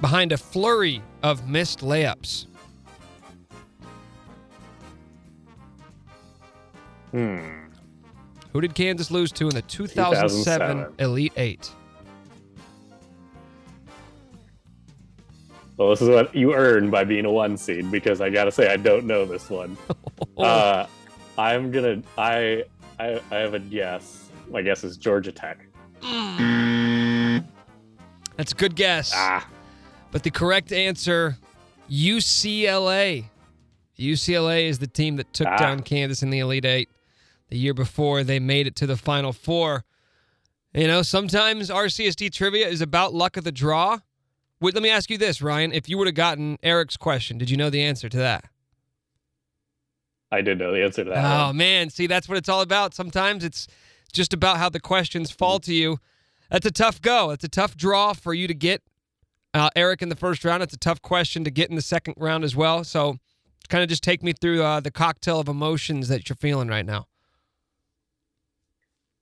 [0.00, 2.46] behind a flurry of missed layups?
[7.10, 7.40] Hmm.
[8.52, 10.94] Who did Kansas lose to in the 2007, 2007.
[10.98, 11.70] Elite Eight?
[15.76, 18.70] Well, this is what you earn by being a one seed because I gotta say
[18.70, 19.78] I don't know this one.
[20.38, 20.86] uh,
[21.38, 22.64] I'm gonna I,
[22.98, 24.28] I I have a guess.
[24.50, 25.66] My guess is Georgia Tech.
[28.36, 29.12] That's a good guess.
[30.10, 31.36] But the correct answer,
[31.90, 33.24] UCLA.
[33.98, 35.56] UCLA is the team that took Ah.
[35.58, 36.88] down Kansas in the Elite Eight.
[37.48, 39.84] The year before, they made it to the Final Four.
[40.72, 43.98] You know, sometimes RCST trivia is about luck of the draw.
[44.60, 45.72] Wait, let me ask you this, Ryan.
[45.72, 48.44] If you would have gotten Eric's question, did you know the answer to that?
[50.30, 51.24] I did know the answer to that.
[51.24, 51.56] Oh one.
[51.56, 52.94] man, see that's what it's all about.
[52.94, 53.66] Sometimes it's
[54.10, 55.98] just about how the questions fall to you.
[56.50, 57.30] That's a tough go.
[57.30, 58.82] It's a tough draw for you to get
[59.54, 60.62] uh, Eric in the first round.
[60.62, 62.84] It's a tough question to get in the second round as well.
[62.84, 63.18] So,
[63.68, 66.84] kind of just take me through uh, the cocktail of emotions that you're feeling right
[66.84, 67.06] now.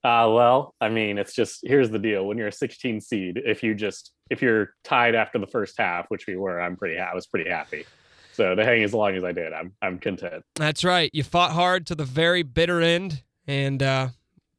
[0.04, 3.62] Uh, well, I mean, it's just here's the deal: when you're a 16 seed, if
[3.62, 7.14] you just if you're tied after the first half, which we were, I'm pretty I
[7.14, 7.84] was pretty happy.
[8.32, 10.44] So to hang as long as I did, I'm I'm content.
[10.54, 11.10] That's right.
[11.12, 14.08] You fought hard to the very bitter end, and uh,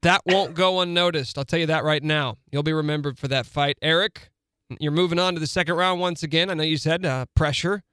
[0.02, 1.38] that won't go unnoticed.
[1.38, 2.38] I'll tell you that right now.
[2.52, 4.30] You'll be remembered for that fight, Eric.
[4.80, 6.50] You're moving on to the second round once again.
[6.50, 7.84] I know you said uh, pressure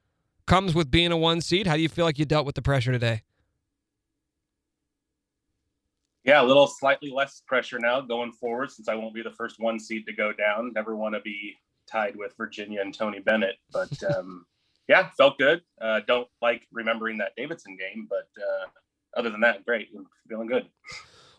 [0.46, 1.66] comes with being a one seed.
[1.66, 3.22] How do you feel like you dealt with the pressure today?
[6.24, 9.56] Yeah, a little slightly less pressure now going forward since I won't be the first
[9.58, 10.72] one seed to go down.
[10.74, 11.54] Never want to be
[11.86, 14.44] tied with Virginia and Tony Bennett, but um,
[14.88, 15.62] yeah, felt good.
[15.80, 18.66] Uh, don't like remembering that Davidson game, but uh,
[19.16, 19.88] other than that, great.
[19.96, 20.66] I'm feeling good.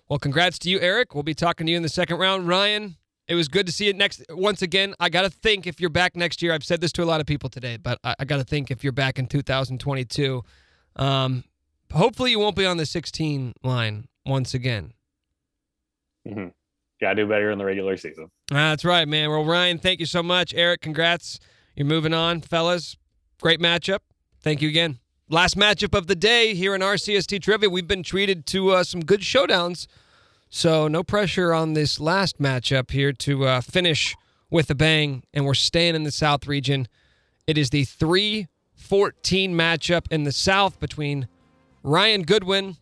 [0.10, 1.14] Well, congrats to you, Eric.
[1.14, 2.48] We'll be talking to you in the second round.
[2.48, 2.96] Ryan,
[3.28, 4.24] it was good to see it next.
[4.30, 6.54] Once again, I got to think if you're back next year.
[6.54, 8.72] I've said this to a lot of people today, but I, I got to think
[8.72, 10.44] if you're back in 2022.
[10.96, 11.44] Um,
[11.92, 14.94] hopefully, you won't be on the 16 line once again.
[16.26, 16.48] Mm-hmm.
[17.02, 18.32] Got to do better in the regular season.
[18.50, 19.30] That's right, man.
[19.30, 20.54] Well, Ryan, thank you so much.
[20.54, 21.40] Eric, congrats.
[21.76, 22.98] You're moving on, fellas.
[23.42, 24.00] Great matchup.
[24.42, 25.00] Thank you again.
[25.30, 27.70] Last matchup of the day here in RCST Trivia.
[27.70, 29.86] We've been treated to uh, some good showdowns,
[30.50, 34.16] so no pressure on this last matchup here to uh, finish
[34.50, 36.88] with a bang, and we're staying in the South region.
[37.46, 38.48] It is the 3
[38.78, 41.28] 14 matchup in the South between
[41.84, 42.78] Ryan Goodwin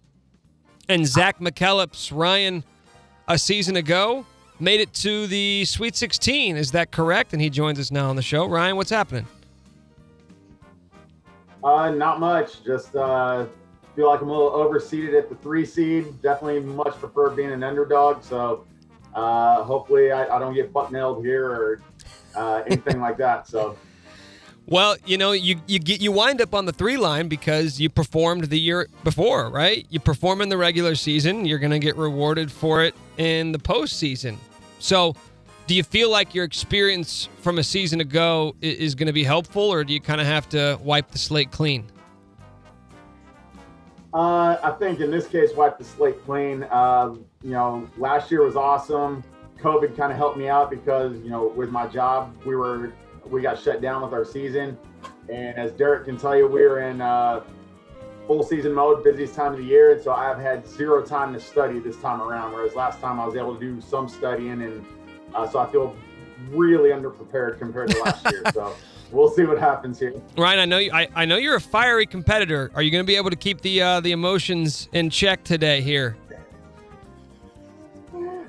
[0.88, 2.15] and Zach McKellips.
[2.15, 2.63] Ryan,
[3.27, 4.23] a season ago,
[4.59, 6.57] made it to the Sweet 16.
[6.57, 7.34] Is that correct?
[7.34, 8.45] And he joins us now on the show.
[8.45, 9.26] Ryan, what's happening?
[11.65, 12.63] Uh, not much.
[12.63, 13.47] Just uh,
[13.95, 16.21] feel like I'm a little overseeded at the three seed.
[16.21, 18.23] Definitely much prefer being an underdog.
[18.23, 18.65] So
[19.15, 21.81] uh, hopefully I, I don't get butt nailed here or
[22.35, 23.47] uh, anything like that.
[23.47, 23.75] So.
[24.67, 27.89] Well, you know, you you get you wind up on the three line because you
[27.89, 29.85] performed the year before, right?
[29.89, 33.59] You perform in the regular season, you're going to get rewarded for it in the
[33.59, 34.37] postseason.
[34.79, 35.15] So,
[35.67, 39.63] do you feel like your experience from a season ago is going to be helpful,
[39.63, 41.85] or do you kind of have to wipe the slate clean?
[44.13, 46.63] Uh, I think in this case, wipe the slate clean.
[46.63, 49.23] Uh, you know, last year was awesome.
[49.59, 52.93] COVID kind of helped me out because you know, with my job, we were
[53.25, 54.77] we got shut down with our season,
[55.29, 57.41] and as Derek can tell you, we are in uh,
[58.27, 61.39] full season mode, busiest time of the year, and so I've had zero time to
[61.39, 62.53] study this time around.
[62.53, 64.85] Whereas last time I was able to do some studying, and
[65.35, 65.95] uh, so I feel
[66.49, 68.43] really underprepared compared to last year.
[68.53, 68.75] So
[69.11, 70.13] we'll see what happens here.
[70.37, 72.71] Ryan, I know you, I, I know you're a fiery competitor.
[72.75, 75.81] Are you going to be able to keep the uh, the emotions in check today
[75.81, 76.17] here?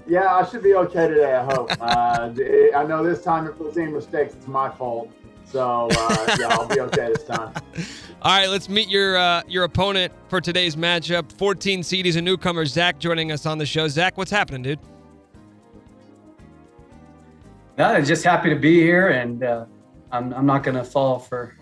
[0.08, 1.34] Yeah, I should be okay today.
[1.34, 1.70] I hope.
[1.80, 2.30] Uh,
[2.74, 5.10] I know this time if there's any mistakes, it's my fault.
[5.44, 7.54] So uh, yeah, I'll be okay this time.
[8.22, 11.32] All right, let's meet your uh, your opponent for today's matchup.
[11.32, 12.66] 14 seed, he's a newcomer.
[12.66, 13.88] Zach joining us on the show.
[13.88, 14.80] Zach, what's happening, dude?
[17.78, 19.66] No, I'm just happy to be here, and uh,
[20.11, 21.55] I'm, I'm not going to fall for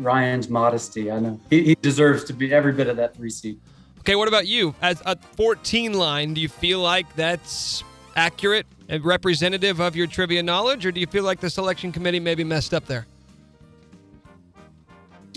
[0.00, 1.12] Ryan's modesty.
[1.12, 3.60] I know he, he deserves to be every bit of that three seed.
[4.00, 4.74] Okay, what about you?
[4.82, 7.84] As a 14 line, do you feel like that's
[8.16, 12.20] accurate and representative of your trivia knowledge, or do you feel like the selection committee
[12.20, 13.06] maybe messed up there?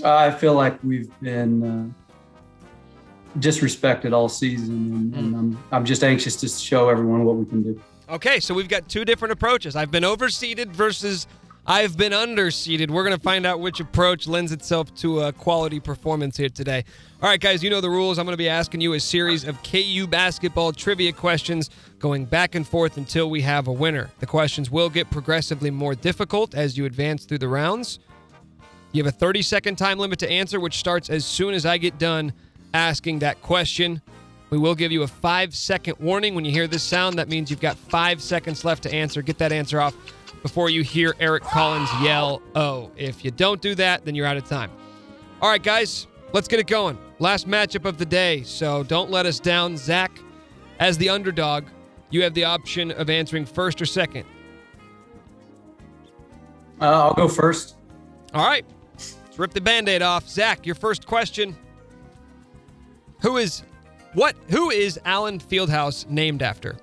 [0.03, 6.35] I feel like we've been uh, disrespected all season, and, and I'm, I'm just anxious
[6.37, 7.79] to show everyone what we can do.
[8.09, 9.75] Okay, so we've got two different approaches.
[9.75, 11.27] I've been overseeded versus
[11.65, 12.89] I've been underseeded.
[12.89, 16.85] We're going to find out which approach lends itself to a quality performance here today.
[17.21, 18.17] All right, guys, you know the rules.
[18.17, 21.69] I'm going to be asking you a series of KU basketball trivia questions
[21.99, 24.09] going back and forth until we have a winner.
[24.19, 27.99] The questions will get progressively more difficult as you advance through the rounds.
[28.93, 31.77] You have a 30 second time limit to answer, which starts as soon as I
[31.77, 32.31] get done
[32.73, 34.01] asking that question.
[34.49, 36.33] We will give you a five second warning.
[36.35, 39.21] When you hear this sound, that means you've got five seconds left to answer.
[39.21, 39.95] Get that answer off
[40.41, 42.91] before you hear Eric Collins yell, oh.
[42.95, 44.71] If you don't do that, then you're out of time.
[45.41, 46.97] All right, guys, let's get it going.
[47.19, 49.75] Last matchup of the day, so don't let us down.
[49.75, 50.11] Zach,
[50.79, 51.65] as the underdog,
[52.09, 54.25] you have the option of answering first or second.
[56.79, 57.75] Uh, I'll go first.
[58.33, 60.29] All right, let's rip the band aid off.
[60.29, 61.57] Zach, your first question.
[63.21, 63.63] Who is
[64.17, 66.75] what who is Allen Fieldhouse named after?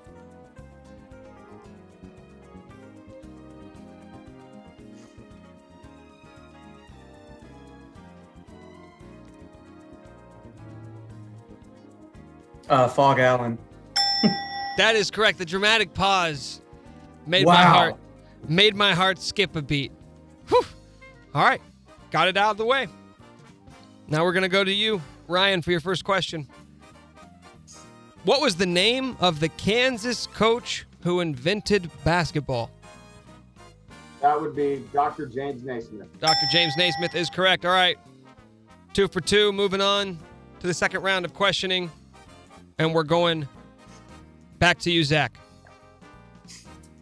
[12.69, 13.57] Uh, Phog Allen.
[14.77, 15.37] That is correct.
[15.37, 16.61] The dramatic pause
[17.25, 17.95] made my heart
[18.49, 19.91] made my heart skip a beat.
[20.49, 20.65] Whew.
[21.33, 21.61] All right.
[22.11, 22.87] Got it out of the way.
[24.09, 26.49] Now we're going to go to you, Ryan, for your first question.
[28.25, 32.71] What was the name of the Kansas coach who invented basketball?
[34.19, 35.27] That would be Dr.
[35.27, 36.07] James Naismith.
[36.19, 36.47] Dr.
[36.51, 37.65] James Naismith is correct.
[37.65, 37.99] All right.
[38.93, 39.53] Two for two.
[39.53, 40.17] Moving on
[40.59, 41.91] to the second round of questioning.
[42.79, 43.47] And we're going
[44.57, 45.37] back to you, Zach.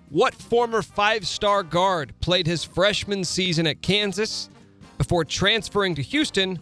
[0.10, 4.50] What former five star guard played his freshman season at Kansas
[4.98, 6.60] before transferring to Houston,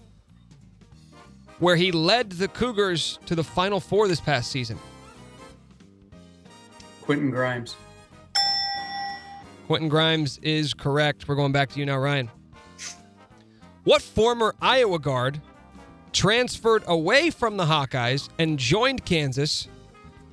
[1.61, 4.77] where he led the Cougars to the Final Four this past season?
[7.03, 7.75] Quentin Grimes.
[9.67, 11.27] Quentin Grimes is correct.
[11.27, 12.29] We're going back to you now, Ryan.
[13.83, 15.39] What former Iowa guard
[16.11, 19.67] transferred away from the Hawkeyes and joined Kansas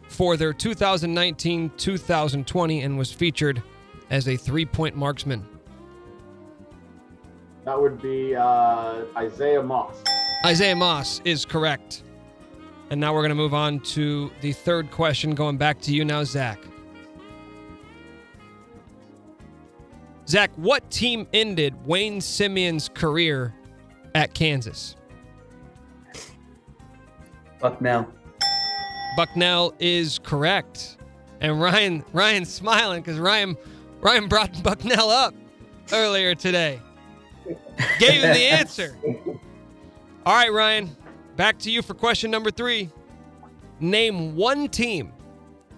[0.09, 3.63] for their 2019 2020 and was featured
[4.11, 5.47] as a three point marksman?
[7.67, 10.03] That would be uh, Isaiah Moss.
[10.47, 12.05] Isaiah Moss is correct.
[12.91, 16.05] And now we're going to move on to the third question, going back to you
[16.05, 16.59] now, Zach.
[20.27, 23.55] Zach, what team ended Wayne Simien's career
[24.15, 24.95] at Kansas?
[27.61, 28.07] Bucknell.
[29.17, 30.97] Bucknell is correct.
[31.41, 33.57] And Ryan Ryan's smiling because Ryan
[34.01, 35.35] Ryan brought Bucknell up
[35.93, 36.81] earlier today.
[37.99, 38.97] Gave him the answer.
[40.29, 40.95] All right, Ryan,
[41.37, 42.91] back to you for question number three.
[43.81, 45.11] Name one team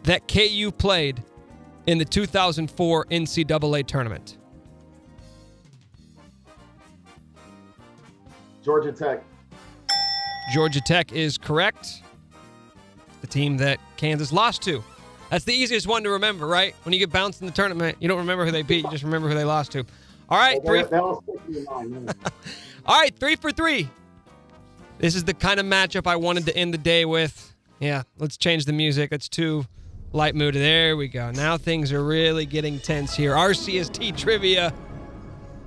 [0.02, 1.22] that KU played
[1.86, 4.38] in the 2004 NCAA tournament.
[8.64, 9.22] Georgia Tech.
[10.52, 12.02] Georgia Tech is correct.
[13.20, 14.82] The team that Kansas lost to.
[15.30, 16.74] That's the easiest one to remember, right?
[16.82, 19.04] When you get bounced in the tournament, you don't remember who they beat, you just
[19.04, 19.86] remember who they lost to.
[20.28, 20.80] All right, three.
[20.80, 22.30] That- that'll stick in your mind, yeah.
[22.84, 23.88] All right, three for three.
[25.00, 27.54] This is the kind of matchup I wanted to end the day with.
[27.78, 29.12] Yeah, let's change the music.
[29.12, 29.64] It's too
[30.12, 30.54] light mood.
[30.54, 31.30] There we go.
[31.30, 33.32] Now things are really getting tense here.
[33.32, 34.74] RCST trivia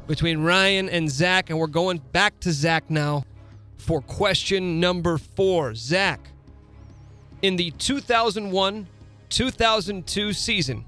[0.05, 3.23] between Ryan and Zach, and we're going back to Zach now
[3.77, 5.73] for question number four.
[5.73, 6.19] Zach,
[7.41, 8.87] in the 2001
[9.29, 10.85] 2002 season,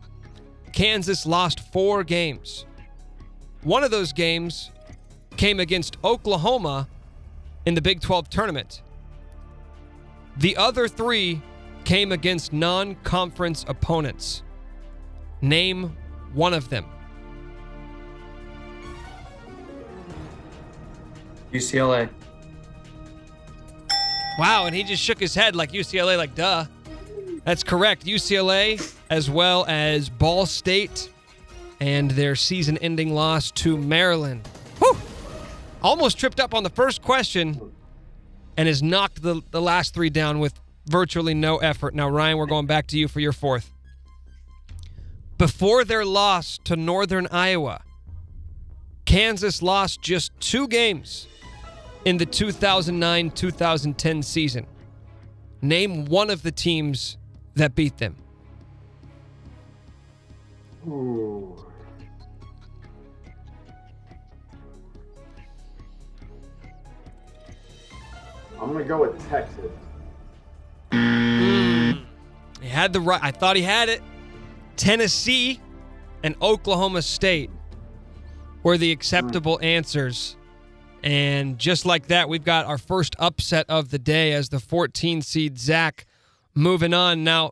[0.71, 2.67] Kansas lost four games.
[3.63, 4.69] One of those games
[5.35, 6.87] came against Oklahoma
[7.65, 8.81] in the Big 12 tournament.
[10.37, 11.41] The other three
[11.85, 14.43] came against non conference opponents.
[15.41, 15.95] Name
[16.33, 16.85] one of them.
[21.53, 22.09] UCLA.
[24.37, 26.65] Wow, and he just shook his head like UCLA, like duh.
[27.45, 28.05] That's correct.
[28.05, 31.09] UCLA, as well as Ball State,
[31.79, 34.47] and their season ending loss to Maryland.
[35.85, 37.71] Almost tripped up on the first question
[38.57, 41.93] and has knocked the, the last three down with virtually no effort.
[41.93, 43.71] Now, Ryan, we're going back to you for your fourth.
[45.37, 47.83] Before their loss to Northern Iowa,
[49.05, 51.27] Kansas lost just two games
[52.03, 54.65] in the 2009 2010 season.
[55.61, 57.19] Name one of the teams
[57.53, 58.15] that beat them.
[60.87, 61.63] Ooh.
[68.65, 69.71] I'm gonna go with Texas.
[70.91, 71.91] Hmm.
[72.59, 73.19] He had the right.
[73.21, 74.01] I thought he had it.
[74.75, 75.61] Tennessee
[76.23, 77.51] and Oklahoma State
[78.63, 79.65] were the acceptable hmm.
[79.65, 80.35] answers.
[81.03, 85.21] And just like that, we've got our first upset of the day as the 14
[85.21, 86.07] seed Zach
[86.55, 87.23] moving on.
[87.23, 87.51] Now,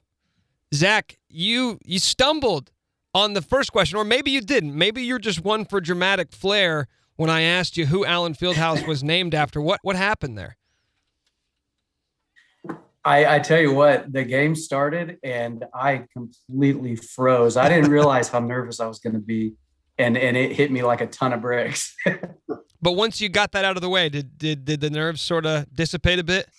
[0.73, 2.71] Zach, you you stumbled
[3.13, 4.75] on the first question, or maybe you didn't.
[4.75, 6.87] Maybe you're just one for dramatic flair
[7.17, 9.61] when I asked you who Allen Fieldhouse was named after.
[9.61, 10.57] What what happened there?
[13.05, 17.57] I, I tell you what, the game started and I completely froze.
[17.57, 19.53] I didn't realize how nervous I was going to be,
[19.97, 21.95] and and it hit me like a ton of bricks.
[22.81, 25.45] But once you got that out of the way, did did did the nerves sort
[25.45, 26.49] of dissipate a bit?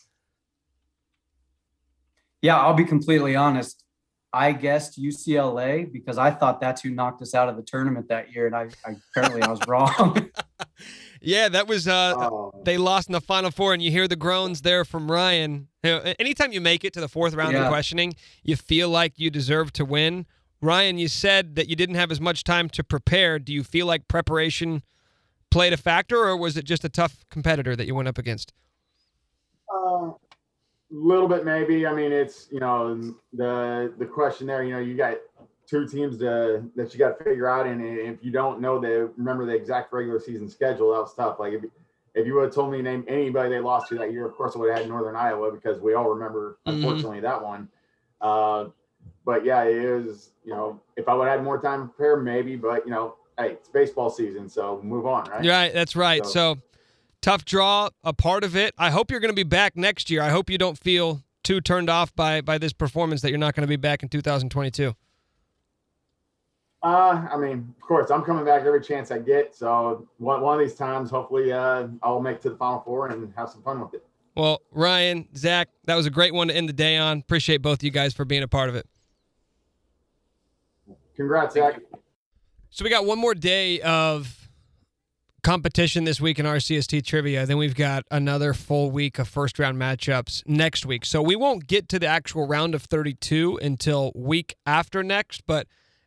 [2.45, 3.83] yeah, I'll be completely honest.
[4.31, 8.35] I guessed UCLA because I thought that's who knocked us out of the tournament that
[8.35, 10.31] year, and I, I apparently I was wrong.
[11.25, 14.63] Yeah, that was uh they lost in the final four and you hear the groans
[14.63, 15.69] there from Ryan.
[15.83, 19.15] You know, anytime you make it to the fourth round of questioning, you feel like
[19.17, 20.27] you deserve to win.
[20.61, 23.39] Ryan, you said that you didn't have as much time to prepare.
[23.39, 24.83] Do you feel like preparation
[25.51, 28.53] played a factor or was it just a tough competitor that you went up against?
[29.73, 30.15] Uh, a
[30.91, 31.87] little bit maybe.
[31.87, 34.63] I mean, it's you know the the question there.
[34.63, 35.17] You know, you got
[35.75, 39.11] two teams to, that you got to figure out, and if you don't know the
[39.17, 41.39] remember the exact regular season schedule, that was tough.
[41.41, 41.65] Like if
[42.15, 44.35] if you would have told me to name anybody they lost to that year, of
[44.37, 46.75] course I would have had Northern Iowa because we all remember Mhm.
[46.75, 47.69] unfortunately that one.
[48.21, 48.67] Uh,
[49.25, 50.31] but yeah, it is.
[50.45, 52.55] You know, if I would have had more time to prepare, maybe.
[52.57, 55.45] But you know, hey, it's baseball season, so move on, right?
[55.45, 56.25] Right, that's right.
[56.25, 56.57] So- So,
[57.21, 58.75] tough draw, a part of it.
[58.79, 60.23] I hope you're going to be back next year.
[60.23, 63.55] I hope you don't feel too turned off by by this performance that you're not
[63.57, 64.95] going to be back in 2022.
[66.85, 69.57] Uh, I mean, of course, I'm coming back every chance I get.
[69.57, 73.09] So one, one of these times, hopefully, uh, I'll make it to the final four
[73.09, 74.05] and have some fun with it.
[74.37, 77.21] Well, Ryan, Zach, that was a great one to end the day on.
[77.21, 78.87] Appreciate both of you guys for being a part of it.
[81.17, 81.81] Congrats, Zach.
[82.69, 84.51] So we got one more day of
[85.43, 87.47] competition this week in RCST trivia.
[87.47, 91.07] Then we've got another full week of first round matchups next week.
[91.07, 95.47] So we won't get to the actual round of 32 until week after next.
[95.47, 95.67] But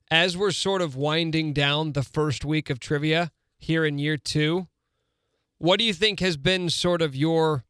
[0.09, 4.67] as we're sort of winding down the first week of trivia here in year two,
[5.57, 7.63] what do you think has been sort of your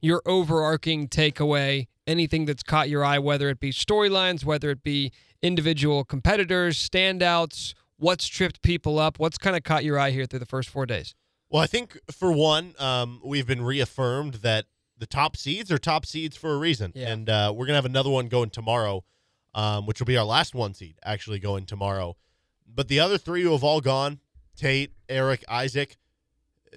[0.00, 1.86] your overarching takeaway?
[2.06, 7.74] Anything that's caught your eye, whether it be storylines, whether it be individual competitors, standouts,
[7.98, 9.18] what's tripped people up?
[9.18, 11.14] What's kind of caught your eye here through the first four days?
[11.50, 14.66] Well, I think for one, um, we've been reaffirmed that
[14.98, 17.08] the top seeds are top seeds for a reason, Yeah.
[17.12, 19.04] and uh, we're gonna have another one going tomorrow,
[19.54, 22.16] um, which will be our last one seed actually going tomorrow.
[22.66, 24.20] But the other three who have all gone,
[24.56, 25.96] Tate, Eric, Isaac,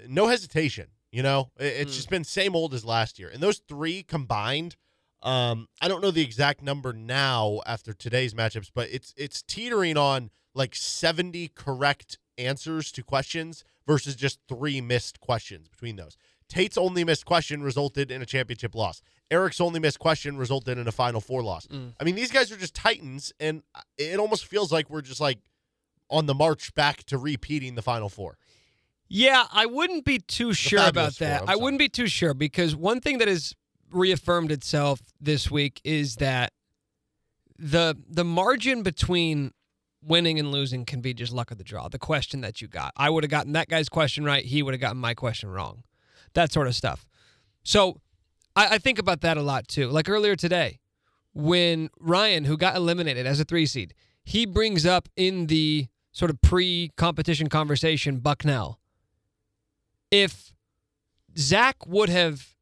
[0.08, 0.88] no hesitation.
[1.12, 4.76] You know, It- it's just been same old as last year, and those three combined.
[5.22, 9.98] Um, I don't know the exact number now after today's matchups, but it's it's teetering
[9.98, 16.16] on like 70 correct answers to questions versus just three missed questions between those.
[16.49, 19.01] Tate's only missed question resulted in a championship loss.
[19.31, 21.67] Eric's only missed question resulted in a final four loss.
[21.67, 21.93] Mm.
[21.99, 23.61] I mean, these guys are just titans, and
[23.97, 25.38] it almost feels like we're just like
[26.09, 28.38] on the march back to repeating the final four.
[29.07, 31.43] Yeah, I wouldn't be too sure about four, that.
[31.47, 33.55] I wouldn't be too sure because one thing that has
[33.91, 36.53] reaffirmed itself this week is that
[37.57, 39.51] the the margin between
[40.01, 41.88] winning and losing can be just luck of the draw.
[41.89, 42.93] The question that you got.
[42.95, 45.84] I would have gotten that guy's question right, he would have gotten my question wrong.
[46.34, 47.06] That sort of stuff.
[47.64, 48.01] So
[48.56, 49.88] I, I think about that a lot too.
[49.89, 50.80] Like earlier today,
[51.34, 53.93] when Ryan, who got eliminated as a three seed,
[54.23, 58.80] he brings up in the sort of pre competition conversation Bucknell.
[60.11, 60.53] If
[61.38, 62.56] Zach would have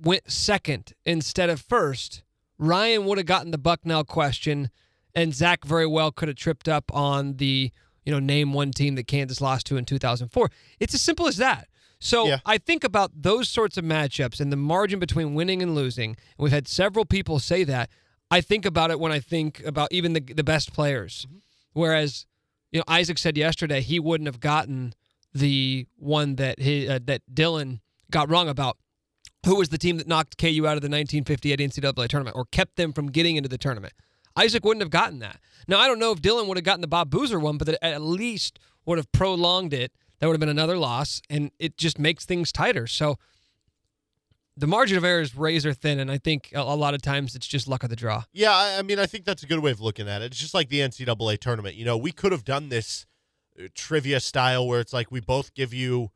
[0.00, 2.22] went second instead of first,
[2.58, 4.70] Ryan would have gotten the Bucknell question,
[5.14, 7.70] and Zach very well could have tripped up on the,
[8.04, 10.50] you know, name one team that Kansas lost to in 2004.
[10.80, 11.68] It's as simple as that.
[12.06, 12.38] So Yeah.
[12.46, 16.10] I think about those sorts of matchups and the margin between winning and losing.
[16.10, 17.90] And we've had several people say that.
[18.30, 21.26] I think about it when I think about even the the best players.
[21.72, 22.26] Whereas,
[22.70, 24.94] you know, Isaac said yesterday he wouldn't have gotten
[25.34, 27.80] the one that he, uh, that Dylan
[28.10, 28.78] got wrong about.
[29.44, 32.76] Who was the team that knocked KU out of the 1958 NCAA tournament or kept
[32.76, 33.92] them from getting into the tournament?
[34.36, 35.40] Isaac wouldn't have gotten that.
[35.66, 37.84] Now I don't know if Dylan would have gotten the Bob Boozer one, but that
[37.84, 39.92] at least would have prolonged it.
[40.18, 42.86] That would have been another loss, and it just makes things tighter.
[42.86, 43.18] So
[44.56, 47.46] the margin of error is razor thin, and I think a, lot of times it's
[47.46, 48.24] just luck of the draw.
[48.32, 50.26] Yeah, I, I mean, I think that's a good way of looking at it.
[50.26, 51.74] It's just like the NCAA tournament.
[51.74, 53.04] You know, we could have done this
[53.58, 56.10] uh, trivia style where it's like we both give you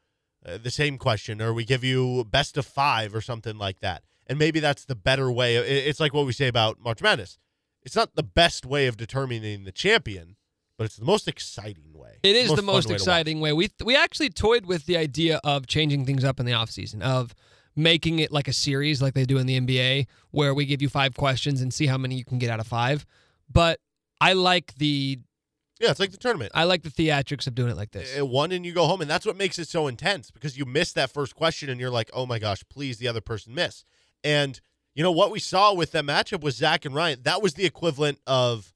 [0.45, 4.05] uh, the same question or we give you best of five or something like that.
[4.27, 5.57] And maybe that's the better way.
[5.57, 7.37] It's like what we say about March Madness.
[7.83, 10.37] It's not the best way of determining the champion,
[10.81, 12.17] but it's the most exciting way.
[12.23, 13.53] It is the most way to exciting way.
[13.53, 17.35] We we actually toyed with the idea of changing things up in the offseason, of
[17.77, 20.89] making it like a series like they do in the NBA where we give you
[20.89, 23.05] five questions and see how many you can get out of five.
[23.53, 23.79] But
[24.23, 25.19] I like the
[25.81, 26.51] Yeah, it's like the tournament.
[26.55, 28.19] I like the theatrics of doing it like this.
[28.19, 30.65] Uh, one and you go home and that's what makes it so intense because you
[30.65, 33.85] miss that first question and you're like oh my gosh please the other person miss
[34.25, 34.63] and
[34.95, 37.67] you know what we saw with that matchup was zach and ryan that was the
[37.67, 38.73] equivalent of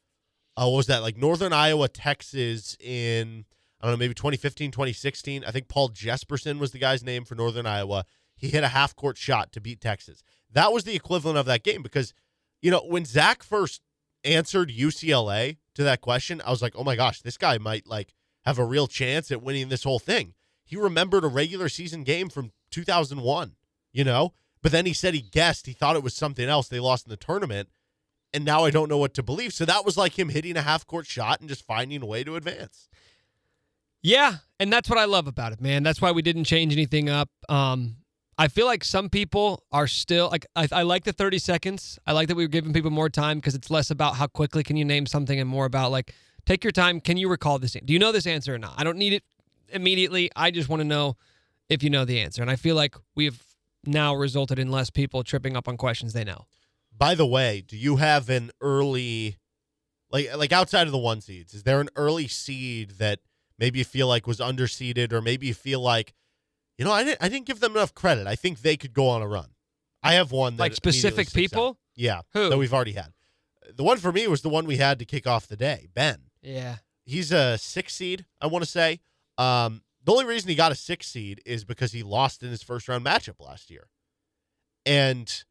[0.57, 3.45] uh, what was that like northern iowa texas in
[3.81, 7.35] i don't know maybe 2015 2016 i think paul jesperson was the guy's name for
[7.35, 8.05] northern iowa
[8.37, 11.63] he hit a half court shot to beat texas that was the equivalent of that
[11.63, 12.15] game because
[12.63, 13.81] you know when zach first
[14.25, 18.15] answered ucla to that question i was like oh my gosh this guy might like
[18.45, 20.35] have a real chance at winning this whole thing.
[20.65, 23.57] He remembered a regular season game from 2001,
[23.93, 24.33] you know?
[24.63, 26.69] But then he said he guessed, he thought it was something else.
[26.69, 27.69] They lost in the tournament.
[28.35, 29.55] And now I don't know what to believe.
[29.55, 32.25] So that was like him hitting a half court shot and just finding a way
[32.25, 32.89] to advance.
[34.03, 35.83] Yeah, and that's what I love about it, man.
[35.83, 37.31] That's why we didn't change anything up.
[37.49, 37.97] Um,
[38.37, 41.99] I feel like some people are still like I, I like the 30 seconds.
[42.07, 44.63] I like that we were giving people more time because it's less about how quickly
[44.63, 46.13] can you name something and more about like
[46.45, 47.01] take your time.
[47.01, 47.73] Can you recall this?
[47.73, 48.75] Do you know this answer or not?
[48.77, 49.23] I don't need it
[49.71, 50.31] immediately.
[50.35, 51.17] I just want to know
[51.69, 52.43] if you know the answer.
[52.43, 53.43] And I feel like we've
[53.87, 56.47] now resulted in less people tripping up on questions they know.
[56.97, 59.39] By the way, do you have an early,
[60.11, 61.55] like like outside of the one seeds?
[61.55, 63.21] Is there an early seed that
[63.59, 66.15] maybe you feel like was underseeded, or maybe you feel like,
[66.79, 68.27] you know, I didn't I didn't give them enough credit.
[68.27, 69.51] I think they could go on a run.
[70.03, 71.57] I have one that Like specific sticks out.
[71.57, 71.79] people?
[71.97, 72.49] Yeah, Who?
[72.51, 73.13] that we've already had.
[73.75, 76.25] The one for me was the one we had to kick off the day, Ben.
[76.43, 76.77] Yeah.
[77.07, 79.01] He's a six seed, I want to say.
[79.39, 82.63] Um, the only reason he got a six seed is because he lost in his
[82.63, 83.89] first round matchup last year.
[84.87, 85.45] And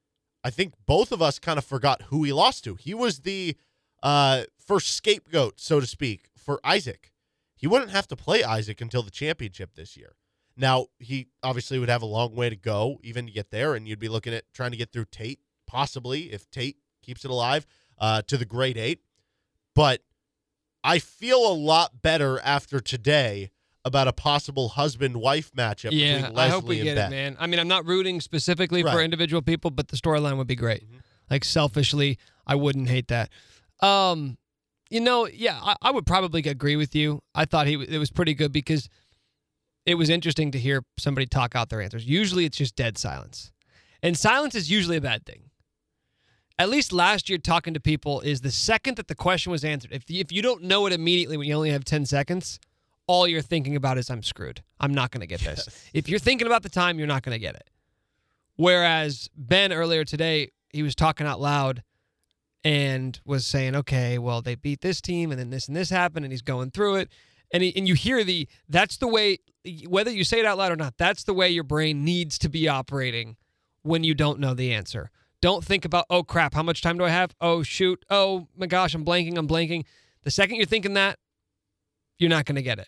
[0.43, 2.75] I think both of us kind of forgot who he lost to.
[2.75, 3.55] He was the
[4.01, 7.11] uh, first scapegoat, so to speak, for Isaac.
[7.55, 10.15] He wouldn't have to play Isaac until the championship this year.
[10.57, 13.87] Now, he obviously would have a long way to go even to get there, and
[13.87, 17.65] you'd be looking at trying to get through Tate, possibly, if Tate keeps it alive,
[17.97, 18.99] uh, to the grade eight.
[19.73, 20.01] But
[20.83, 23.49] I feel a lot better after today
[23.85, 27.07] about a possible husband wife matchup Yeah, between Leslie I hope we and get Ben.
[27.07, 27.37] it, man.
[27.39, 28.95] I mean, I'm not rooting specifically for Right.
[28.95, 29.03] Mm-hmm.
[29.05, 30.83] individual people, but the storyline would be great.
[31.29, 33.29] Like selfishly, I wouldn't hate that.
[33.81, 34.37] Um,
[34.89, 37.21] you know, yeah, I, I would probably agree with you.
[37.35, 38.87] I thought he it was pretty good because
[39.85, 42.05] it was interesting to hear somebody talk out their answers.
[42.05, 43.51] Usually, it's just dead silence,
[44.01, 45.49] and silence is usually a bad thing.
[46.59, 49.91] At least last year, talking to people is the second that the question was answered.
[49.91, 52.59] If if you don't know it immediately when you only have ten seconds,
[53.07, 54.63] all you're thinking about is I'm screwed.
[54.79, 55.89] I'm not going to get this.
[55.93, 57.69] If you're thinking about the time, you're not going to get it.
[58.55, 61.83] Whereas Ben earlier today, he was talking out loud
[62.63, 66.25] and was saying, "Okay, well they beat this team, and then this and this happened,"
[66.25, 67.09] and he's going through it,
[67.51, 69.39] and he, and you hear the that's the way
[69.87, 72.49] whether you say it out loud or not, that's the way your brain needs to
[72.49, 73.37] be operating
[73.81, 75.09] when you don't know the answer.
[75.41, 77.33] Don't think about, oh crap, how much time do I have?
[77.41, 79.85] Oh shoot, oh my gosh, I'm blanking, I'm blanking.
[80.23, 81.19] The second you're thinking that,
[82.19, 82.87] you're not going to get it.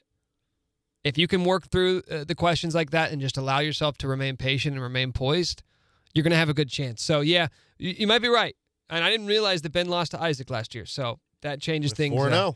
[1.04, 4.08] If you can work through uh, the questions like that and just allow yourself to
[4.08, 5.62] remain patient and remain poised,
[6.14, 7.04] you're going to have a good chance.
[7.04, 7.48] So, yeah,
[7.78, 8.56] you, you might be right.
[8.90, 10.86] And I didn't realize that Ben lost to Isaac last year.
[10.86, 12.16] So that changes things.
[12.16, 12.56] 4-0.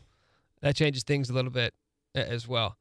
[0.62, 1.74] that changes things a little bit
[2.14, 2.76] as well.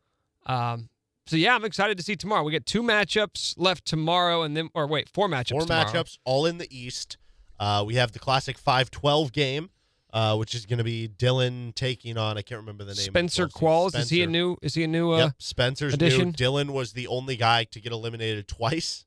[0.45, 0.90] Um,
[1.28, 2.41] so, yeah, I'm excited to see tomorrow.
[2.44, 5.86] We get two matchups left tomorrow, and then, or wait, four matchups Four tomorrow.
[5.88, 7.18] matchups, all in the East.
[7.60, 9.70] Uh, we have the classic 5-12 game,
[10.11, 12.99] uh, which is going to be Dylan taking on I can't remember the name.
[12.99, 14.57] of the Spencer Qualls, is he a new?
[14.61, 15.11] Is he a new?
[15.11, 16.27] Uh, yep, Spencer's addition?
[16.30, 16.34] new.
[16.34, 19.06] Dylan was the only guy to get eliminated twice.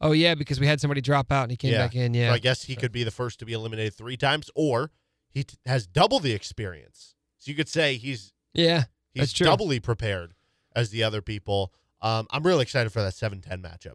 [0.00, 2.12] Oh yeah, because we had somebody drop out and he came back in.
[2.12, 4.90] Yeah, So I guess he could be the first to be eliminated three times, or
[5.30, 7.14] he t- has double the experience.
[7.38, 10.34] So you could say he's Yeah, he's doubly prepared
[10.74, 11.72] as the other people.
[12.00, 13.92] Um, I'm really excited for that 7-10 matchup.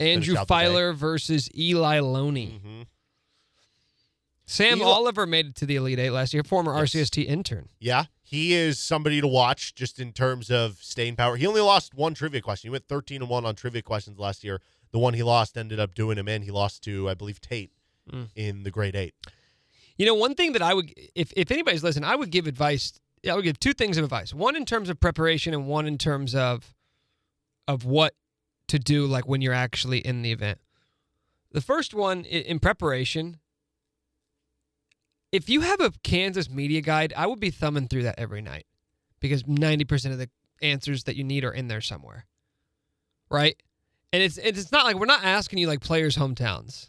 [0.00, 0.64] Andrew Finish out the day.
[0.66, 2.60] Filer versus Eli Loney.
[2.60, 2.82] Mm-hmm.
[4.50, 7.68] Sam Eli- Oliver made it to the Elite Eight last year, former RCST intern.
[7.78, 11.36] Yeah, he is somebody to watch just in terms of staying power.
[11.36, 12.68] He only lost one trivia question.
[12.68, 14.60] He went 13 and 1 on trivia questions last year.
[14.90, 16.42] The one he lost ended up doing him in.
[16.42, 17.70] He lost to, I believe, Tate
[18.10, 18.28] Mm.
[18.34, 19.14] in the grade eight.
[19.98, 22.98] You know, one thing that I would, if if anybody's listening, I would give advice.
[23.28, 24.32] I would give two things of advice.
[24.32, 26.74] One in terms of preparation, and one in terms of
[27.66, 28.14] of what
[28.68, 30.58] to do, like when you're actually in the event.
[31.52, 33.40] The first one in preparation.
[35.30, 38.66] If you have a Kansas media guide, I would be thumbing through that every night
[39.20, 40.30] because 90% of the
[40.62, 42.26] answers that you need are in there somewhere.
[43.30, 43.60] Right?
[44.12, 46.88] And it's it's not like we're not asking you like players' hometowns.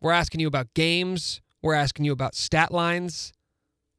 [0.00, 1.40] We're asking you about games.
[1.62, 3.32] We're asking you about stat lines,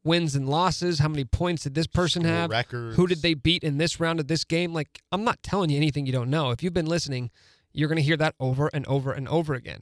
[0.04, 0.98] wins and losses.
[0.98, 2.50] How many points did this person School have?
[2.50, 2.96] records.
[2.96, 4.74] Who did they beat in this round of this game?
[4.74, 6.50] Like, I'm not telling you anything you don't know.
[6.50, 7.30] If you've been listening,
[7.72, 9.80] you're going to hear that over and over and over again.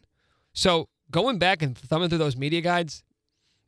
[0.52, 3.02] So going back and thumbing through those media guides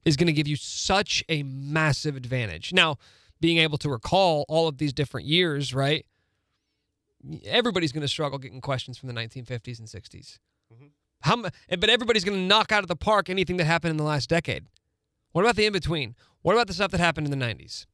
[0.06, 2.72] is going to give you such a massive advantage.
[2.72, 2.96] Now,
[3.40, 6.06] being able to recall all of these different years, right?
[7.44, 10.38] Everybody's going to struggle getting questions from the 1950s and 60s.
[10.72, 10.86] Mm-hmm.
[11.22, 14.04] How, but everybody's going to knock out of the park anything that happened in the
[14.04, 14.64] last decade.
[15.32, 16.14] What about the in between?
[16.42, 17.86] What about the stuff that happened in the 90s?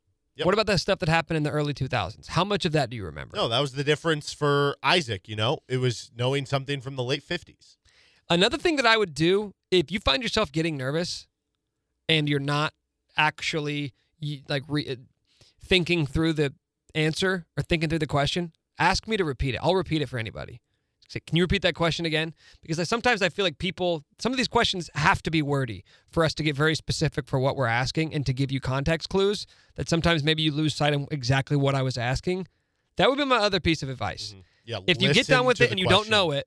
[0.44, 2.28] What about the stuff that happened in the early 2000s?
[2.28, 3.36] How much of that do you remember?
[3.36, 5.58] No, that was the difference for Isaac, you know?
[5.68, 7.76] It was knowing something from the late 50s.
[8.28, 11.26] Another thing that I would do if you find yourself getting nervous
[12.08, 12.72] and you're not
[13.16, 13.92] actually
[14.48, 14.96] like re- uh,
[15.62, 16.54] thinking through the
[16.94, 19.60] answer or thinking through the question, ask me to repeat it.
[19.62, 20.60] I'll repeat it for anybody.
[21.08, 22.32] Say, Can you repeat that question again?
[22.62, 25.84] Because I, sometimes I feel like people, some of these questions have to be wordy
[26.10, 29.10] for us to get very specific for what we're asking and to give you context
[29.10, 29.46] clues
[29.76, 32.48] that sometimes maybe you lose sight of exactly what I was asking.
[32.96, 34.34] That would be my other piece of advice.
[34.64, 36.46] Yeah, if you get done with it and you don't know it,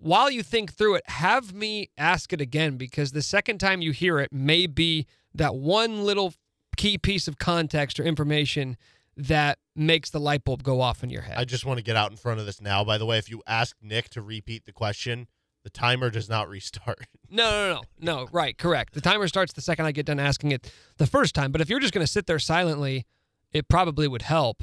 [0.00, 3.92] while you think through it, have me ask it again because the second time you
[3.92, 6.34] hear it may be that one little
[6.76, 8.76] key piece of context or information
[9.16, 11.36] that makes the light bulb go off in your head.
[11.36, 12.84] I just want to get out in front of this now.
[12.84, 15.26] By the way, if you ask Nick to repeat the question,
[15.64, 17.06] the timer does not restart.
[17.28, 18.16] No, no, no, no.
[18.22, 18.94] no, Right, correct.
[18.94, 21.50] The timer starts the second I get done asking it the first time.
[21.50, 23.06] But if you're just going to sit there silently,
[23.52, 24.62] it probably would help.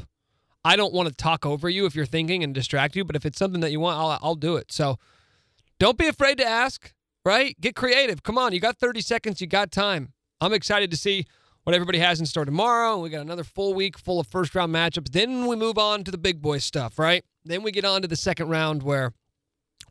[0.64, 3.26] I don't want to talk over you if you're thinking and distract you, but if
[3.26, 4.72] it's something that you want, I'll, I'll do it.
[4.72, 4.98] So
[5.80, 6.93] don't be afraid to ask,
[7.23, 7.60] right?
[7.60, 8.23] Get creative.
[8.23, 10.14] Come on, you got 30 seconds, you got time.
[10.41, 11.26] I'm excited to see
[11.64, 12.99] what everybody has in store tomorrow.
[12.99, 15.11] We got another full week full of first round matchups.
[15.11, 17.23] Then we move on to the big boy stuff, right?
[17.43, 19.14] Then we get on to the second round where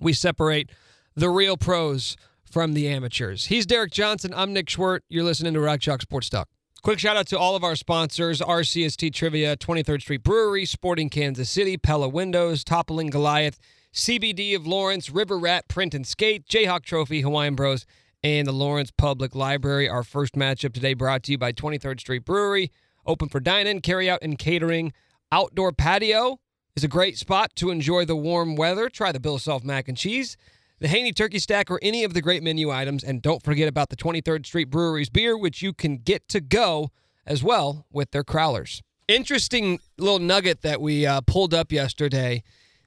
[0.00, 0.70] we separate
[1.14, 3.46] the real pros from the amateurs.
[3.46, 4.32] He's Derek Johnson.
[4.34, 5.00] I'm Nick Schwert.
[5.08, 6.48] You're listening to Rock Chalk Sports Talk.
[6.82, 11.48] Quick shout out to all of our sponsors RCST Trivia, 23rd Street Brewery, Sporting Kansas
[11.48, 13.58] City, Pella Windows, Toppling Goliath,
[13.94, 17.86] CBD of Lawrence, River Rat Print and Skate, Jayhawk Trophy, Hawaiian Bros,
[18.24, 19.88] and the Lawrence Public Library.
[19.88, 22.72] Our first matchup today brought to you by 23rd Street Brewery,
[23.06, 24.92] open for dine in, carry out, and catering.
[25.30, 26.40] Outdoor patio
[26.74, 28.88] is a great spot to enjoy the warm weather.
[28.88, 30.36] Try the Bill Self mac and cheese,
[30.80, 33.04] the Haney turkey stack, or any of the great menu items.
[33.04, 36.90] And don't forget about the 23rd Street Brewery's beer, which you can get to go
[37.24, 38.82] as well with their crowlers.
[39.06, 42.42] Interesting little nugget that we uh, pulled up yesterday.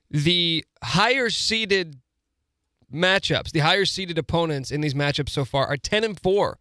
[0.09, 1.97] The higher seeded
[2.93, 6.57] matchups, the higher seeded opponents in these matchups so far are 10 and 4.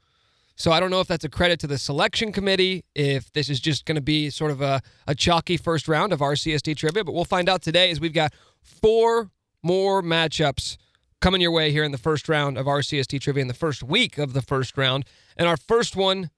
[0.59, 3.60] So I don't know if that's a credit to the selection committee, if this is
[3.60, 7.12] just going to be sort of a, a chalky first round of RCST trivia, but
[7.12, 8.32] we'll find out today as we've got
[8.62, 9.31] four
[9.62, 10.78] more matchups
[11.20, 14.16] coming your way here in the first round of RCST trivia in the first week
[14.16, 15.05] of the first round.
[15.36, 16.31] And our first one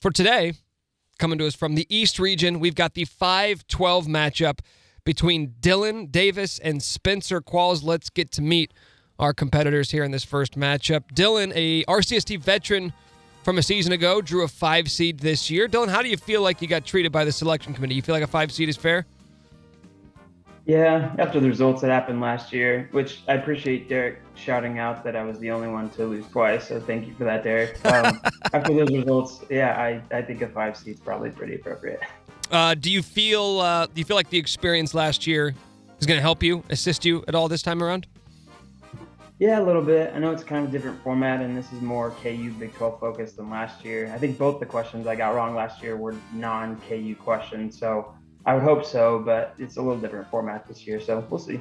[0.00, 0.54] for today,
[1.18, 4.60] coming to us from the East region, we've got the 5 12 matchup
[5.04, 7.82] between Dylan Davis and Spencer Qualls.
[7.82, 8.72] Let's get to meet
[9.18, 11.04] our competitors here in this first matchup.
[11.14, 12.92] Dylan, a RCST veteran
[13.42, 15.68] from a season ago, drew a five seed this year.
[15.68, 17.94] Dylan, how do you feel like you got treated by the selection committee?
[17.94, 19.06] You feel like a five seed is fair?
[20.66, 25.16] Yeah, after the results that happened last year, which I appreciate Derek shouting out that
[25.16, 26.68] I was the only one to lose twice.
[26.68, 27.84] So thank you for that, Derek.
[27.84, 28.20] Um,
[28.52, 32.00] after those results, yeah, I, I think a five seed is probably pretty appropriate.
[32.50, 35.54] Uh, do you feel uh, do you feel like the experience last year
[35.98, 38.06] is going to help you, assist you at all this time around?
[39.38, 40.12] Yeah, a little bit.
[40.14, 43.00] I know it's kind of a different format, and this is more KU Big 12
[43.00, 44.12] focused than last year.
[44.14, 48.14] I think both the questions I got wrong last year were non KU questions, so
[48.44, 51.56] I would hope so, but it's a little different format this year, so we'll see.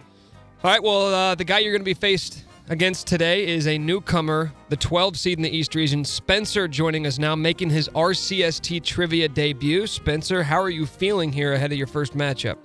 [0.63, 0.83] All right.
[0.83, 4.77] Well, uh, the guy you're going to be faced against today is a newcomer, the
[4.77, 9.87] 12 seed in the East region, Spencer, joining us now, making his RCST trivia debut.
[9.87, 12.57] Spencer, how are you feeling here ahead of your first matchup?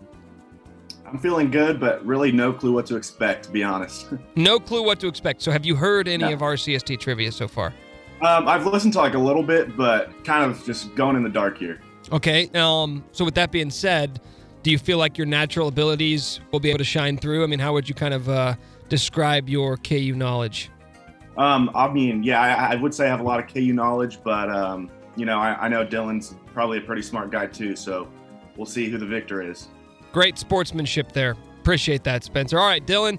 [1.06, 4.06] I'm feeling good, but really no clue what to expect, to be honest.
[4.36, 5.42] No clue what to expect.
[5.42, 6.32] So, have you heard any No.
[6.32, 7.72] of RCST trivia so far?
[8.20, 11.28] Um, I've listened to like a little bit, but kind of just going in the
[11.28, 11.80] dark here.
[12.10, 12.50] Okay.
[12.54, 13.04] Um.
[13.12, 14.20] So, with that being said,
[14.64, 17.44] do you feel like your natural abilities will be able to shine through?
[17.44, 18.54] I mean, how would you kind of uh,
[18.88, 20.70] describe your KU knowledge?
[21.36, 24.18] Um, I mean, yeah, I, I would say I have a lot of KU knowledge,
[24.22, 28.08] but um, you know, I, I know Dylan's probably a pretty smart guy too, so
[28.56, 29.68] we'll see who the victor is.
[30.12, 31.36] Great sportsmanship there.
[31.60, 32.58] Appreciate that, Spencer.
[32.58, 33.18] All right, Dylan.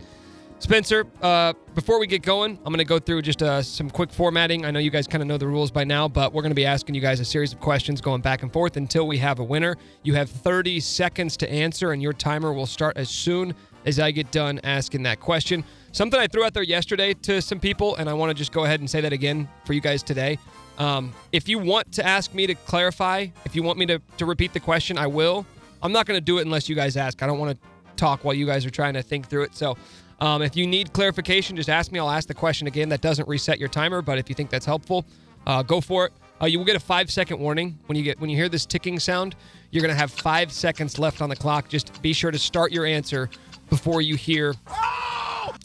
[0.59, 4.11] Spencer, uh, before we get going, I'm going to go through just uh, some quick
[4.11, 4.65] formatting.
[4.65, 6.55] I know you guys kind of know the rules by now, but we're going to
[6.55, 9.39] be asking you guys a series of questions going back and forth until we have
[9.39, 9.75] a winner.
[10.03, 13.53] You have 30 seconds to answer, and your timer will start as soon
[13.85, 15.63] as I get done asking that question.
[15.91, 18.65] Something I threw out there yesterday to some people, and I want to just go
[18.65, 20.37] ahead and say that again for you guys today.
[20.77, 24.25] Um, if you want to ask me to clarify, if you want me to, to
[24.25, 25.45] repeat the question, I will.
[25.81, 27.23] I'm not going to do it unless you guys ask.
[27.23, 29.55] I don't want to talk while you guys are trying to think through it.
[29.55, 29.77] So
[30.19, 31.99] um, if you need clarification, just ask me.
[31.99, 32.89] I'll ask the question again.
[32.89, 35.05] That doesn't reset your timer, but if you think that's helpful,
[35.47, 36.13] uh, go for it.
[36.41, 38.65] Uh, you will get a five second warning when you get when you hear this
[38.65, 39.35] ticking sound.
[39.71, 41.69] You're going to have five seconds left on the clock.
[41.69, 43.29] Just be sure to start your answer
[43.69, 44.53] before you hear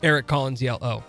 [0.02, 1.02] Eric Collins yell "Oh!"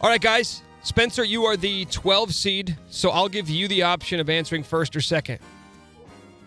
[0.00, 0.62] All right, guys.
[0.84, 4.96] Spencer, you are the 12 seed, so I'll give you the option of answering first
[4.96, 5.38] or second.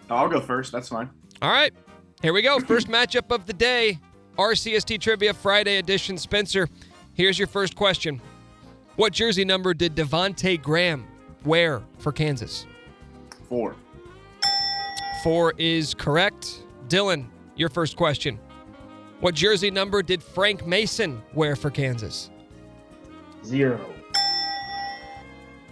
[0.10, 0.74] I'll go first.
[0.74, 1.10] That's fine.
[1.42, 1.74] All right,
[2.22, 2.60] here we go.
[2.60, 3.98] First matchup of the day
[4.38, 6.18] RCST Trivia Friday edition.
[6.18, 6.68] Spencer,
[7.14, 8.22] here's your first question
[8.98, 11.08] What jersey number did Devonte Graham
[11.46, 12.66] wear for Kansas?
[13.48, 13.76] Four.
[15.24, 16.64] Four is correct.
[16.88, 18.40] Dylan, your first question.
[19.22, 22.30] What jersey number did Frank Mason wear for Kansas?
[23.44, 23.80] Zero.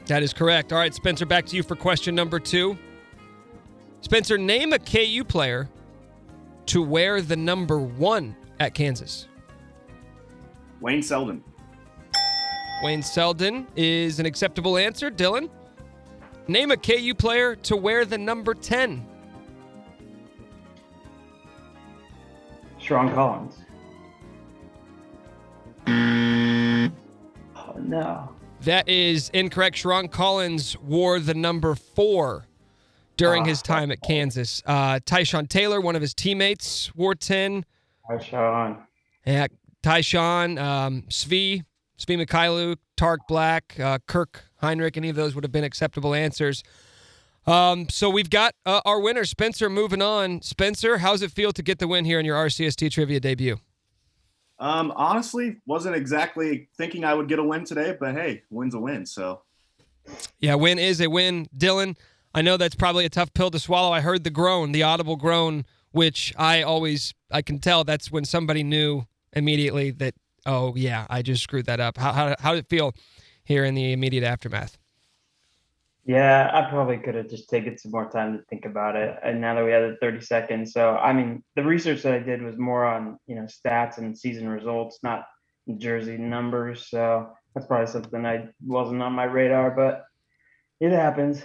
[0.06, 0.72] That is correct.
[0.72, 2.78] All right, Spencer, back to you for question number two.
[4.02, 5.70] Spencer, name a KU player
[6.68, 9.28] to wear the number one at Kansas?
[10.82, 11.44] Wayne Selden.
[12.84, 15.10] Wayne Selden is an acceptable answer.
[15.10, 15.50] Dylan,
[16.48, 19.06] name a KU player to wear the number 10.
[22.84, 23.56] Sherron Collins.
[27.56, 28.30] Oh no.
[28.62, 29.78] That is incorrect.
[29.78, 32.46] Sherron Collins wore the number four
[33.18, 34.62] during his time at Kansas.
[34.66, 37.66] Uh, Tyshawn Taylor, one of his teammates, wore 10.
[38.10, 38.78] Tyshawn.
[39.26, 39.48] Yeah,
[39.82, 41.64] Tyshawn, um, Svi,
[41.98, 46.64] Svi Mykhailiuk, Tarik Black, uh, Kirk Hinrich, any of those would have been acceptable answers.
[47.46, 50.42] Um, so we've got uh, our winner, Spencer, moving on.
[50.42, 53.58] Spencer, how's it feel to get the win here in your RCST trivia debut?
[54.60, 58.80] Um, honestly, wasn't exactly thinking I would get a win today, but hey, win's a
[58.80, 59.06] win.
[59.06, 59.42] So
[60.40, 61.48] Yeah, win is a win.
[61.58, 61.98] Dylan,
[62.34, 63.92] I know that's probably a tough pill to swallow.
[63.92, 68.24] I heard the groan, the audible groan, which I always I can tell that's when
[68.24, 70.14] somebody knew immediately that
[70.46, 71.98] oh yeah, I just screwed that up.
[71.98, 72.94] How how how did it feel
[73.44, 74.78] here in the immediate aftermath?
[76.06, 79.18] Yeah, I probably could have just taken some more time to think about it.
[79.24, 82.20] And now that we had the 30 seconds, so I mean, the research that I
[82.20, 85.26] did was more on you know stats and season results, not
[85.78, 86.88] jersey numbers.
[86.90, 90.04] So that's probably something I wasn't on my radar, but
[90.82, 91.44] it happens.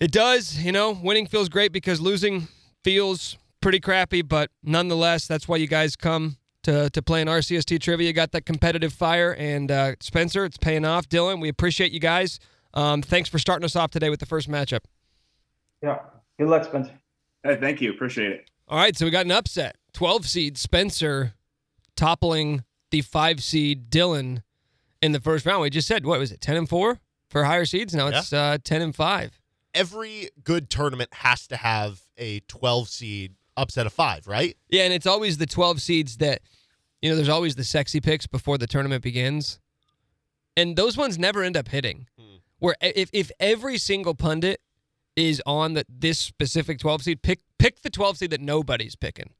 [0.00, 2.48] It does, you know, winning feels great because losing
[2.82, 7.80] feels pretty crappy, but nonetheless, that's why you guys come to to play in RCST
[7.80, 8.08] trivia.
[8.08, 11.08] You got that competitive fire, and uh, Spencer, it's paying off.
[11.08, 12.40] Dylan, we appreciate you guys.
[12.74, 14.80] Um, thanks for starting us off today with the first matchup.
[15.82, 15.98] Yeah.
[16.38, 16.92] Good luck, Spencer.
[17.42, 18.50] hey, thank you, appreciate it.
[18.68, 19.76] All right, so we got an upset.
[19.92, 21.34] 12 seed Spencer
[21.96, 24.42] toppling the 5 seed Dylan
[25.02, 25.62] in the first round.
[25.62, 27.94] We just said, what was it, 10 and 4 for higher seeds?
[27.94, 29.40] Now it's uh, 10 and 5.
[29.74, 34.56] Every good tournament has to have a 12 seed upset of five, right?
[34.68, 36.40] Yeah, and it's always the 12 seeds that,
[37.02, 39.60] you know, there's always the sexy picks before the tournament begins.
[40.56, 42.06] And those ones never end up hitting.
[42.60, 44.60] Where if, if every single pundit
[45.16, 49.30] is on the, this specific 12 seed, pick pick the 12 seed that nobody's picking.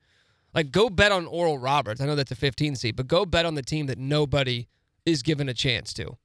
[0.54, 2.00] Like go bet on Oral Roberts.
[2.00, 4.66] I know that's a 15 seed, but go bet on the team that nobody
[5.06, 6.16] is given a chance to.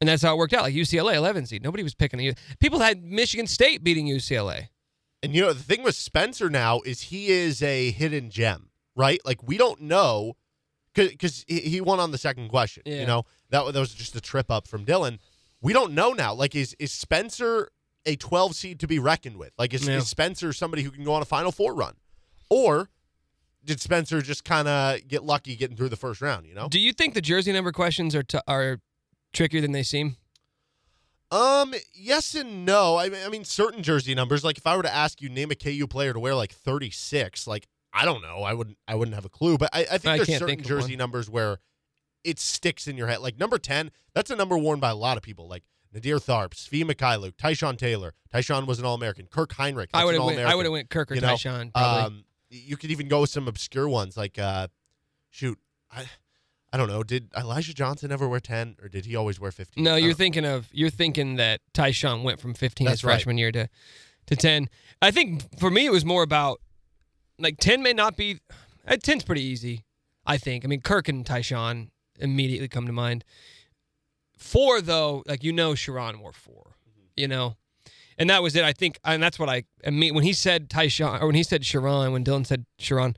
[0.00, 0.62] And that's how it worked out.
[0.62, 1.62] Like UCLA 11 seed.
[1.62, 2.34] Nobody was picking.
[2.60, 4.68] People had Michigan State beating UCLA.
[5.22, 9.20] And you know, the thing with Spencer now is he is a hidden gem, right?
[9.24, 10.36] Like we don't know
[10.94, 12.82] because he won on the second question.
[12.86, 13.00] Yeah.
[13.00, 15.18] You know, that, that was just a trip up from Dylan.
[15.60, 16.34] We don't know now.
[16.34, 17.70] Like, is is Spencer
[18.06, 19.52] a 12 seed to be reckoned with?
[19.58, 19.96] Like, is, Yeah.
[19.96, 21.94] is Spencer somebody who can go on a Final Four run?
[22.48, 22.88] Or
[23.64, 26.68] did Spencer just kind of get lucky getting through the first round, you know?
[26.68, 28.80] Do you think the jersey number questions are t- are
[29.32, 30.16] trickier than they seem?
[31.30, 32.96] Um, yes and no.
[32.96, 34.44] I mean, I mean, certain jersey numbers.
[34.44, 36.90] Like, if I were to ask you name a KU player to wear like thirty
[36.90, 39.58] six, like I don't know, I wouldn't, I wouldn't have a clue.
[39.58, 41.58] But I, I think I there's certain think jersey numbers where
[42.24, 43.20] it sticks in your head.
[43.20, 45.48] Like number ten, that's a number worn by a lot of people.
[45.48, 45.64] Like
[45.94, 48.14] Naadir Tharpe, Svi Mykhailiuk, Tyshawn Taylor.
[48.32, 49.26] Tyshawn was an All American.
[49.26, 49.88] Kirk Hinrich.
[49.94, 50.40] I would have went.
[50.40, 51.76] I would have went Kirk or You know, Tyshawn.
[51.76, 54.68] Um, you could even go with some obscure ones like, uh,
[55.30, 55.58] shoot,
[55.90, 56.06] I,
[56.72, 57.02] I don't know.
[57.02, 59.84] Did Elijah Johnson ever wear ten, or did he always wear fifteen?
[59.84, 63.12] no, you're thinking of you're thinking that Tyshawn went from 15 his That's right.
[63.14, 63.68] freshman year to
[64.26, 64.68] to 10.
[65.00, 66.60] I think for me it was more about
[67.38, 68.40] like 10 may not be.
[68.86, 69.84] Uh, 10's pretty easy.
[70.26, 70.64] I think.
[70.64, 71.88] I mean, Kirk and Tyshawn
[72.18, 73.24] immediately come to mind.
[74.36, 77.00] Four though, like you know, Sherron wore 4 Mm-hmm.
[77.16, 77.56] You know.
[78.20, 78.64] And that was it.
[78.64, 81.44] I think, and that's what I, I mean, when he said Tyshawn, or when he
[81.44, 83.14] said Sherron, when Dylan said Sherron,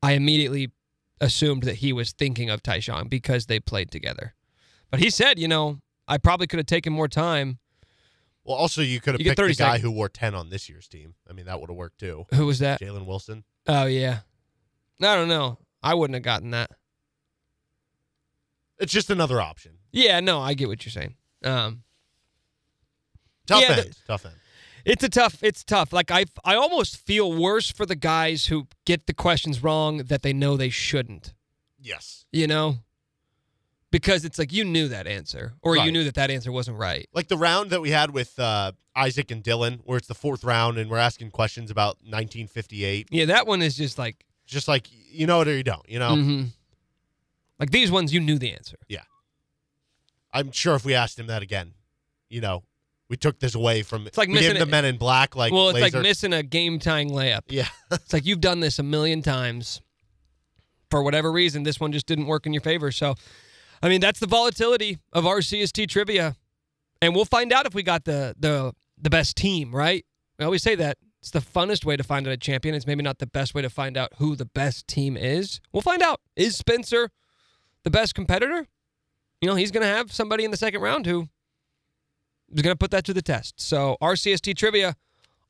[0.00, 0.70] I immediately
[1.20, 4.34] assumed that he was thinking of Tyshawn because they played together.
[4.92, 7.58] But he said, you know, I probably could have taken more time.
[8.44, 9.82] Well, also you could have You picked the 30 guy seconds.
[9.82, 11.14] who wore ten on this year's team.
[11.28, 12.26] I mean, that would have worked too.
[12.34, 12.80] Who was that?
[12.80, 13.42] Jalen Wilson.
[13.66, 14.20] Oh yeah.
[15.00, 15.58] I don't know.
[15.82, 16.70] I wouldn't have gotten that.
[18.78, 19.72] It's just another option.
[19.92, 21.14] Yeah, no, I get what you're saying.
[21.44, 21.82] Um,
[23.46, 23.96] Tough Yeah, the- end.
[24.06, 24.34] tough end.
[24.84, 25.42] It's a tough.
[25.44, 25.92] It's tough.
[25.92, 30.22] Like I, I almost feel worse for the guys who get the questions wrong that
[30.22, 31.34] they know they shouldn't.
[31.80, 32.24] Yes.
[32.32, 32.78] You know,
[33.92, 37.08] because it's like you knew that answer, or you knew that that answer wasn't right.
[37.12, 40.42] Like the round that we had with uh, Isaac and Dylan, where it's the fourth
[40.42, 43.08] round and we're asking questions about 1958.
[43.12, 45.88] Yeah, that one is just like Just like you know it or you don't.
[45.88, 46.10] You know.
[46.16, 46.46] mhm.
[47.58, 48.76] Like these ones you knew the answer.
[48.88, 49.02] Yeah.
[50.32, 51.74] I'm sure if we asked him that again,
[52.28, 52.64] you know,
[53.08, 54.06] we took this away from.
[54.06, 55.36] It's like we gave missing him the Men in Black.
[55.36, 55.98] Like well, it's laser.
[55.98, 57.42] like missing a game tying layup.
[57.48, 57.68] Yeah.
[57.92, 59.82] it's like you've done this a million times.
[60.90, 62.90] For whatever reason, this one just didn't work in your favor.
[62.90, 63.14] So,
[63.82, 66.36] I mean, that's the volatility of RCST trivia,
[67.00, 69.74] and we'll find out if we got the the the best team.
[69.74, 70.06] Right?
[70.38, 72.74] We always say that It's the funnest way to find out a champion.
[72.74, 75.60] It's maybe not the best way to find out who the best team is.
[75.70, 76.20] We'll find out.
[76.34, 77.10] Is Spencer
[77.84, 78.66] the best competitor?
[79.40, 81.28] You know, he's going to have somebody in the second round who
[82.52, 83.60] is going to put that to the test.
[83.60, 84.96] So, RCST trivia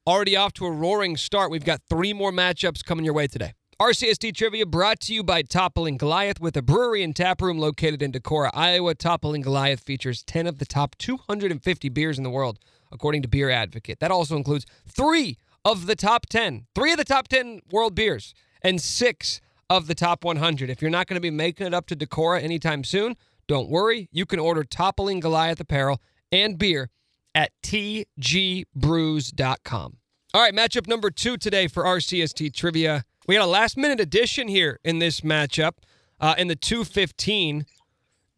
[0.06, 1.50] already off to a roaring start.
[1.50, 3.52] We've got three more matchups coming your way today.
[3.80, 8.00] RCST Trivia brought to you by Toppling Goliath with a brewery and tap room located
[8.00, 8.94] in Decorah, Iowa.
[8.94, 12.60] Toppling Goliath features 10 of the top 250 beers in the world,
[12.92, 13.98] according to Beer Advocate.
[13.98, 18.34] That also includes three of the top 10, three of the top 10 world beers,
[18.62, 20.70] and six of the top 100.
[20.70, 23.16] If you're not going to be making it up to Decorah anytime soon,
[23.46, 24.08] don't worry.
[24.12, 26.00] You can order Toppling Goliath apparel
[26.30, 26.90] and beer
[27.34, 28.66] at tgbrews.com.
[30.34, 33.04] All right, matchup number two today for RCST Trivia.
[33.26, 35.72] We got a last minute addition here in this matchup
[36.20, 37.66] uh, in the 215.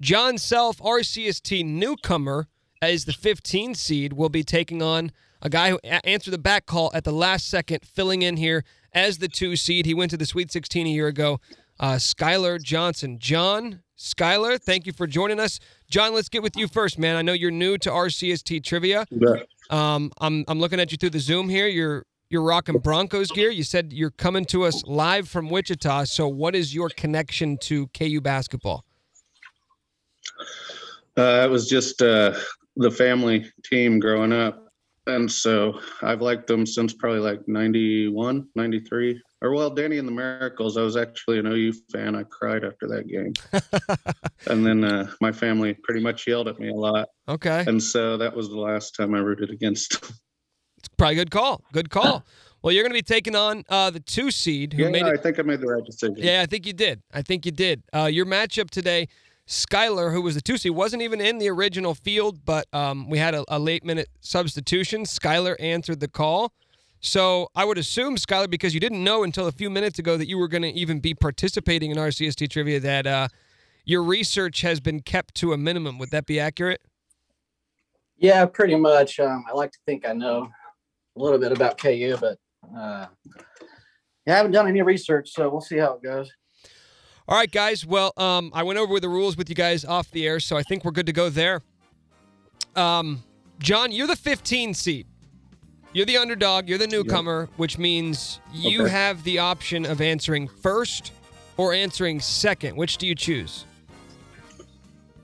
[0.01, 2.49] John Self, RCST newcomer,
[2.83, 5.13] as the 15 seed, will be taking on
[5.45, 9.19] a guy who answered the back call at the last second, filling in here as
[9.19, 9.85] the two seed.
[9.85, 11.39] He went to the Sweet 16 a year ago.
[11.79, 13.19] Uh, Skylar Johnson.
[13.19, 15.61] John, Skylar, thank you for joining us.
[15.91, 17.17] John, let's get with you first, man.
[17.17, 19.07] I know you're new to RCST trivia.
[19.71, 21.67] Um, I'm I'm looking at you through the Zoom here.
[21.67, 23.51] You're you're rocking Broncos gear.
[23.51, 26.05] You said you're coming to us live from Wichita.
[26.05, 28.85] So, what is your connection to KU basketball?
[31.17, 32.35] Uh, it was just uh,
[32.77, 34.64] the family team growing up.
[35.07, 39.21] And so I've liked them since probably like 91, 93.
[39.43, 40.79] Or, well, Danny and the Miracles.
[40.79, 42.17] I was actually an OU fan.
[42.17, 43.35] I cried after that game.
[44.47, 47.09] and then uh, my family pretty much yelled at me a lot.
[47.29, 47.65] Okay.
[47.67, 50.11] And so that was the last time I rooted against them.
[50.79, 51.65] It's probably a good call.
[51.73, 52.27] Good call.
[52.61, 55.17] Well, you're going to be taking on uh, the two seed who Yeah, made I
[55.17, 56.17] think I made the right decision.
[56.19, 57.03] Yeah, I think you did.
[57.13, 57.83] I think you did.
[57.95, 59.09] Uh, your matchup today,
[59.47, 63.19] Skyler, who was the two seed, wasn't even in the original field, but um, we
[63.19, 65.03] had a, a late minute substitution.
[65.03, 66.53] Skyler answered the call.
[67.01, 70.27] So I would assume, Skyler, because you didn't know until a few minutes ago that
[70.27, 73.29] you were going to even be participating in RCST trivia, that uh,
[73.85, 75.99] your research has been kept to a minimum.
[75.99, 76.81] Would that be accurate?
[78.17, 79.21] Yeah, pretty much.
[79.21, 80.49] Um, I like to think I know
[81.17, 82.39] a little bit about KU, but
[82.75, 83.07] uh,
[84.27, 86.33] yeah, I haven't done any research, so we'll see how it goes.
[87.27, 87.87] All right, guys.
[87.87, 90.63] Well, um, I went over the rules with you guys off the air, so I
[90.63, 91.63] think we're good to go there.
[92.77, 93.23] Um,
[93.61, 95.07] John, you're the 15 seed.
[95.95, 96.69] You're the underdog.
[96.69, 98.91] You're the newcomer, which means you Okay.
[98.91, 101.13] have the option of answering first
[101.57, 102.77] or answering second.
[102.77, 103.65] Which do you choose?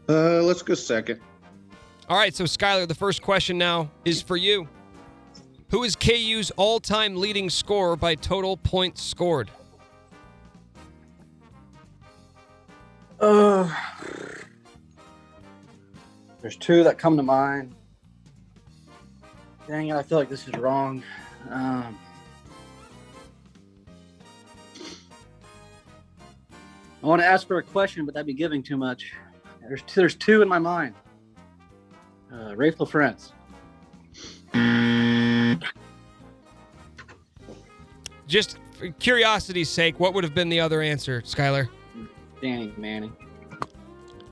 [0.08, 1.20] Uh, let's go second.
[2.08, 4.68] All right, so Skylar, the first question now is for you.
[5.70, 9.50] Who is KU's all-time leading scorer by total points scored?
[13.20, 13.70] Uh,
[16.40, 17.74] there's two that come to mind.
[19.68, 21.02] Dang it, I feel like this is wrong.
[21.50, 21.98] Um,
[27.02, 29.12] I want to ask for a question, but that'd be giving too much.
[29.60, 30.94] There's two, there's two in my mind.
[32.32, 33.32] Uh, Raef LaFrentz.
[38.26, 41.68] Just for curiosity's sake, what would have been the other answer, Skylar?
[42.40, 43.16] Danny Manning.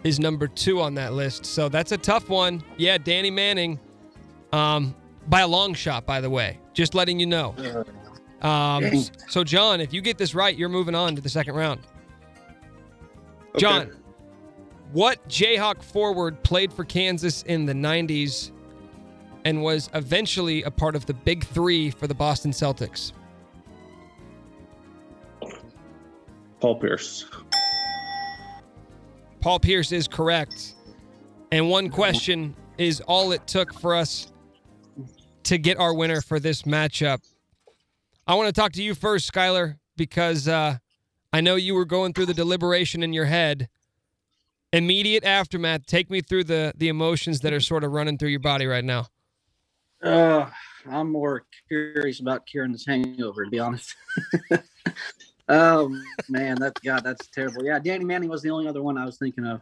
[0.05, 1.45] is number two on that list.
[1.47, 2.63] So that's a tough one.
[2.77, 3.81] Yeah, Danny Manning,
[4.53, 4.95] um,
[5.29, 6.61] by a long shot, by the way.
[6.73, 7.55] Just letting you know.
[8.43, 11.81] Um, so, John, if you get this right, you're moving on to the second round.
[13.57, 13.91] John,
[14.93, 18.53] what Jayhawk forward played for Kansas in the 90s
[19.45, 23.13] and was eventually a part of the big three for the Boston Celtics?
[26.61, 27.25] Paul Pierce.
[29.41, 30.75] Paul Pierce is correct.
[31.53, 34.33] And one question is all it took for us
[35.45, 37.21] to get our winner for this matchup.
[38.27, 40.79] I want to talk to you first, Skylar, because uh,
[41.33, 43.69] I know you were going through the deliberation in your head.
[44.73, 45.87] Immediate aftermath.
[45.87, 48.85] Take me through the the emotions that are sort of running through your body right
[48.85, 49.07] now.
[50.03, 50.49] Uh,
[50.91, 53.95] I'm more curious about curing this hangover, to be honest.
[55.49, 55.95] oh
[56.29, 57.65] man, that's God, that's terrible.
[57.65, 59.61] Yeah, Danny Manning was the only other one I was thinking of.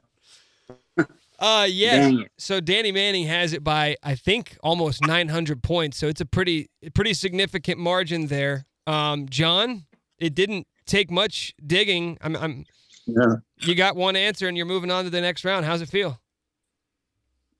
[1.38, 1.96] Uh yes.
[1.96, 2.32] Dang it.
[2.38, 5.98] So Danny Manning has it by I think almost 900 points.
[5.98, 8.64] So it's a pretty pretty significant margin there.
[8.86, 9.84] Um John,
[10.18, 12.16] it didn't take much digging.
[12.22, 12.64] I'm I'm
[13.04, 13.34] Yeah.
[13.58, 15.66] you got one answer and you're moving on to the next round.
[15.66, 16.18] How's it feel?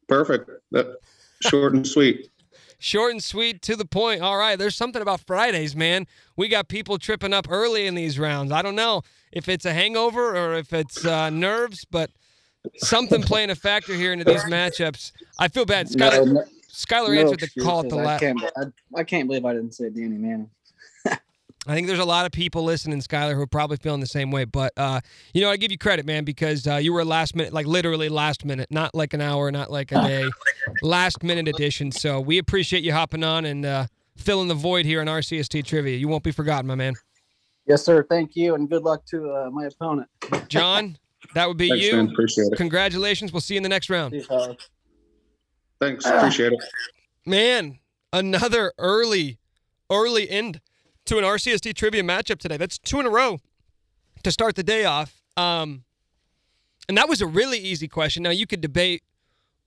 [0.08, 0.48] Perfect.
[0.70, 0.96] That
[1.42, 2.30] short and sweet.
[2.78, 4.20] Short and sweet to the point.
[4.20, 4.58] All right.
[4.58, 6.06] There's something about Fridays, man.
[6.36, 8.52] We got people tripping up early in these rounds.
[8.52, 12.10] I don't know if it's a hangover or if it's uh, nerves, but
[12.76, 15.12] something playing a factor here into these matchups.
[15.38, 15.88] I feel bad.
[15.88, 17.96] Skylar, no, Skylar no answered the call at the.
[17.96, 18.22] Last.
[18.22, 18.64] I,
[18.94, 20.50] I can't believe I didn't say Danny Manning.
[21.66, 24.30] I think there's a lot of people listening, Skylar, who are probably feeling the same
[24.30, 24.44] way.
[24.44, 25.00] But uh,
[25.34, 28.08] you know, I give you credit, man, because uh, you were last minute, like literally
[28.08, 30.28] last minute, not like an hour, not like a day,
[30.82, 31.90] last minute edition.
[31.90, 33.86] So we appreciate you hopping on and uh,
[34.16, 35.96] filling the void here in RCST trivia.
[35.96, 36.94] You won't be forgotten, my man.
[37.66, 38.04] Yes, sir.
[38.08, 40.08] Thank you, and good luck to uh, my opponent.
[40.48, 40.96] John,
[41.34, 41.96] that would be Thanks, you.
[41.96, 42.10] man.
[42.10, 42.56] Appreciate it.
[42.56, 43.32] Congratulations.
[43.32, 44.14] We'll see you in the next round.
[45.80, 46.06] Thanks.
[46.06, 46.60] Appreciate it.
[47.26, 47.80] Man,
[48.12, 49.38] another early,
[49.90, 50.60] early end
[51.06, 52.56] to an RCST trivia matchup today.
[52.56, 53.38] That's two in a row
[54.22, 55.22] to start the day off.
[55.36, 55.84] Um,
[56.88, 58.22] and that was a really easy question.
[58.22, 59.02] Now you could debate: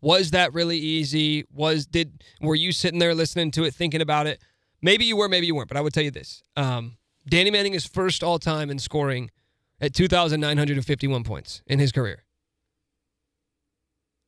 [0.02, 1.46] was that really easy?
[1.54, 4.42] Was did were you sitting there listening to it, thinking about it?
[4.82, 5.68] Maybe you were, maybe you weren't.
[5.68, 9.32] But I would tell you this: um, Danny Manning is first all time in scoring
[9.82, 12.24] at 2,951 points in his career.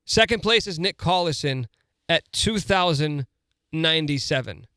[0.06, 1.68] Second place is Nick Collison
[2.10, 4.68] at 2,097.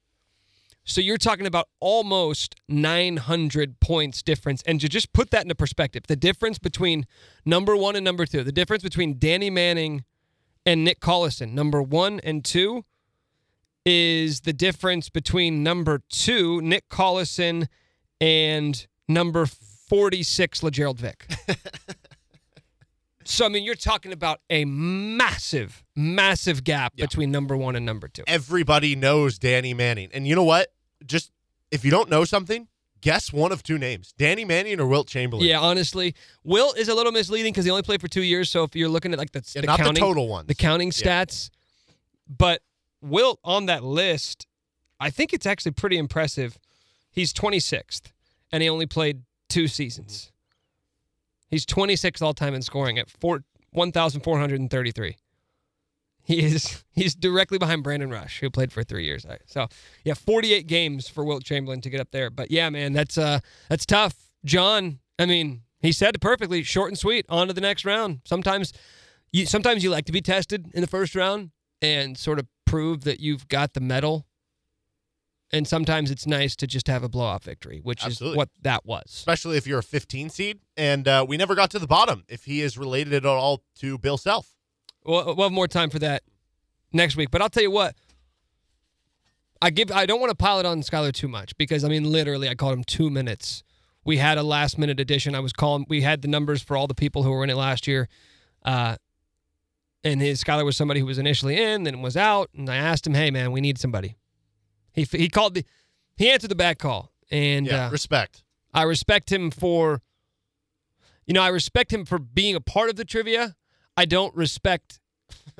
[0.84, 4.62] So you're talking about almost 900 points difference.
[4.66, 7.06] And to just put that into perspective, the difference between
[7.46, 10.04] number one and number two, the difference between Danny Manning
[10.66, 12.84] and Nick Collison, number one and two,
[13.86, 17.68] is the difference between number two, Nick Collison,
[18.20, 21.26] and number 46, LeGerald Vick.
[23.24, 28.08] so, I mean, you're talking about a massive, massive gap between number one and number
[28.08, 28.24] two.
[28.26, 30.10] Everybody knows Danny Manning.
[30.14, 30.73] And you know what?
[31.06, 31.30] Just
[31.70, 32.68] if you don't know something,
[33.00, 35.46] guess one of two names Danny Manning or Wilt Chamberlain.
[35.46, 38.48] Yeah, honestly, Wilt is a little misleading because he only played for two years.
[38.50, 40.46] So if you're looking at like the, Yeah, the not the total ones.
[40.48, 41.24] the counting Yeah.
[41.24, 41.50] stats,
[42.28, 42.62] but
[43.02, 44.46] Wilt on that list,
[44.98, 46.58] I think it's actually pretty impressive.
[47.10, 48.12] He's 26th,
[48.50, 50.32] and he only played two seasons.
[51.50, 55.16] He's 26th all time in scoring at four, 1,433.
[56.24, 59.26] He is he's directly behind Brandon Rush, who played for three years.
[59.46, 59.68] So
[60.04, 62.30] yeah, 48 games for Wilt Chamberlain to get up there.
[62.30, 64.30] But yeah, man, that's uh that's tough.
[64.44, 67.26] John, I mean, he said it perfectly, short and sweet.
[67.28, 68.20] On to the next round.
[68.24, 68.72] Sometimes
[69.32, 71.50] you sometimes you like to be tested in the first round
[71.82, 74.26] and sort of prove that you've got the medal.
[75.52, 78.34] And sometimes it's nice to just have a blowout victory, which Absolutely.
[78.34, 79.04] is what that was.
[79.06, 80.58] Especially if you're a 15 seed.
[80.76, 83.98] And uh, we never got to the bottom if he is related at all to
[83.98, 84.53] Bill Self.
[85.04, 86.22] We'll, we'll have more time for that
[86.92, 87.30] next week.
[87.30, 87.94] But I'll tell you what.
[89.62, 89.90] I give.
[89.90, 92.54] I don't want to pile it on Skylar too much because I mean, literally, I
[92.54, 93.62] called him two minutes.
[94.04, 95.34] We had a last minute edition.
[95.34, 95.86] I was calling.
[95.88, 98.08] We had the numbers for all the people who were in it last year,
[98.62, 98.96] uh,
[100.02, 102.50] and his Skylar was somebody who was initially in, then was out.
[102.54, 104.18] And I asked him, "Hey, man, we need somebody."
[104.92, 105.64] He he called the.
[106.16, 108.42] He answered the back call, and Yeah, uh, respect.
[108.74, 110.02] I respect him for.
[111.26, 113.56] You know, I respect him for being a part of the trivia.
[113.96, 115.00] I don't respect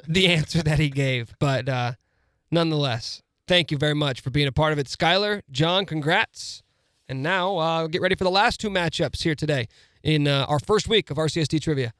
[0.06, 1.92] the answer that he gave, but uh,
[2.50, 5.42] nonetheless, thank you very much for being a part of it, Skylar.
[5.50, 6.62] John, congrats.
[7.08, 9.68] And now uh, get ready for the last two matchups here today
[10.02, 11.92] in uh, our first week of RCST Trivia.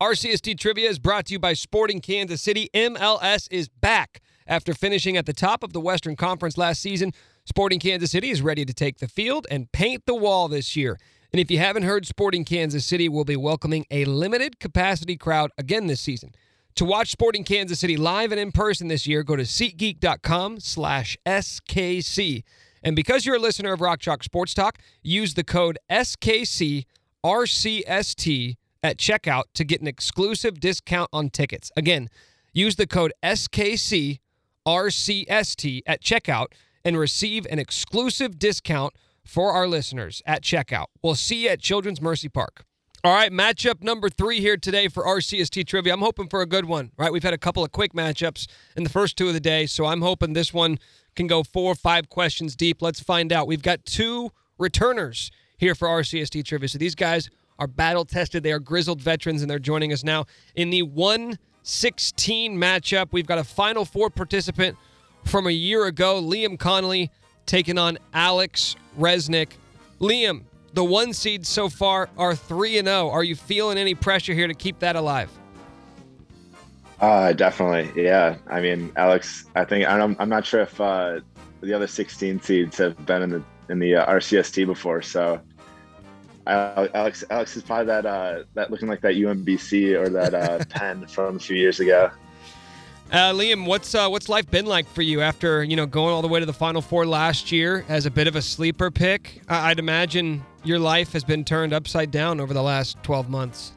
[0.00, 2.68] RCST Trivia is brought to you by Sporting Kansas City.
[2.74, 4.20] MLS is back.
[4.46, 7.12] After finishing at the top of the Western Conference last season,
[7.44, 10.98] Sporting Kansas City is ready to take the field and paint the wall this year.
[11.32, 15.50] And if you haven't heard, Sporting Kansas City will be welcoming a limited capacity crowd
[15.58, 16.34] again this season.
[16.76, 21.16] To watch Sporting Kansas City live and in person this year, go to SeatGeek.com slash
[21.24, 22.44] SKC.
[22.82, 26.84] And because you're a listener of Rock Chalk Sports Talk, use the code SKCRCST
[28.82, 31.72] at checkout to get an exclusive discount on tickets.
[31.76, 32.08] Again,
[32.52, 34.20] use the code SKCRCST
[35.86, 36.46] at checkout
[36.84, 38.92] and receive an exclusive discount
[39.26, 40.86] for our listeners at checkout.
[41.02, 42.64] We'll see you at Children's Mercy Park.
[43.04, 45.92] All right, matchup number three here today for RCST Trivia.
[45.92, 47.12] I'm hoping for a good one, right?
[47.12, 49.84] We've had a couple of quick matchups in the first two of the day, so
[49.84, 50.78] I'm hoping this one
[51.14, 52.82] can go four or five questions deep.
[52.82, 53.46] Let's find out.
[53.46, 56.68] We've got two returners here for RCST Trivia.
[56.68, 58.42] So these guys are battle tested.
[58.42, 60.24] They are grizzled veterans, and they're joining us now
[60.54, 63.08] in the 116 matchup.
[63.12, 64.76] We've got a Final Four participant
[65.24, 67.10] from a year ago, Liam Connolly,
[67.46, 69.50] taking on Alex Resnick.
[70.00, 70.42] Liam,
[70.74, 73.10] the one seeds so far are 3 and 0.
[73.10, 75.30] Are you feeling any pressure here to keep that alive?
[77.00, 78.02] Uh, definitely.
[78.02, 78.36] Yeah.
[78.46, 81.20] I mean, Alex, I think I'm, I'm not sure if uh,
[81.60, 85.02] the other 16 seeds have been in the in the uh, RCST before.
[85.02, 85.40] So,
[86.46, 91.06] Alex, Alex is probably that uh, that looking like that UMBC or that uh, Penn
[91.06, 92.10] from a few years ago.
[93.12, 96.22] Uh, Liam, what's uh, what's life been like for you after you know going all
[96.22, 99.42] the way to the Final Four last year as a bit of a sleeper pick?
[99.48, 103.72] I- I'd imagine your life has been turned upside down over the last 12 months.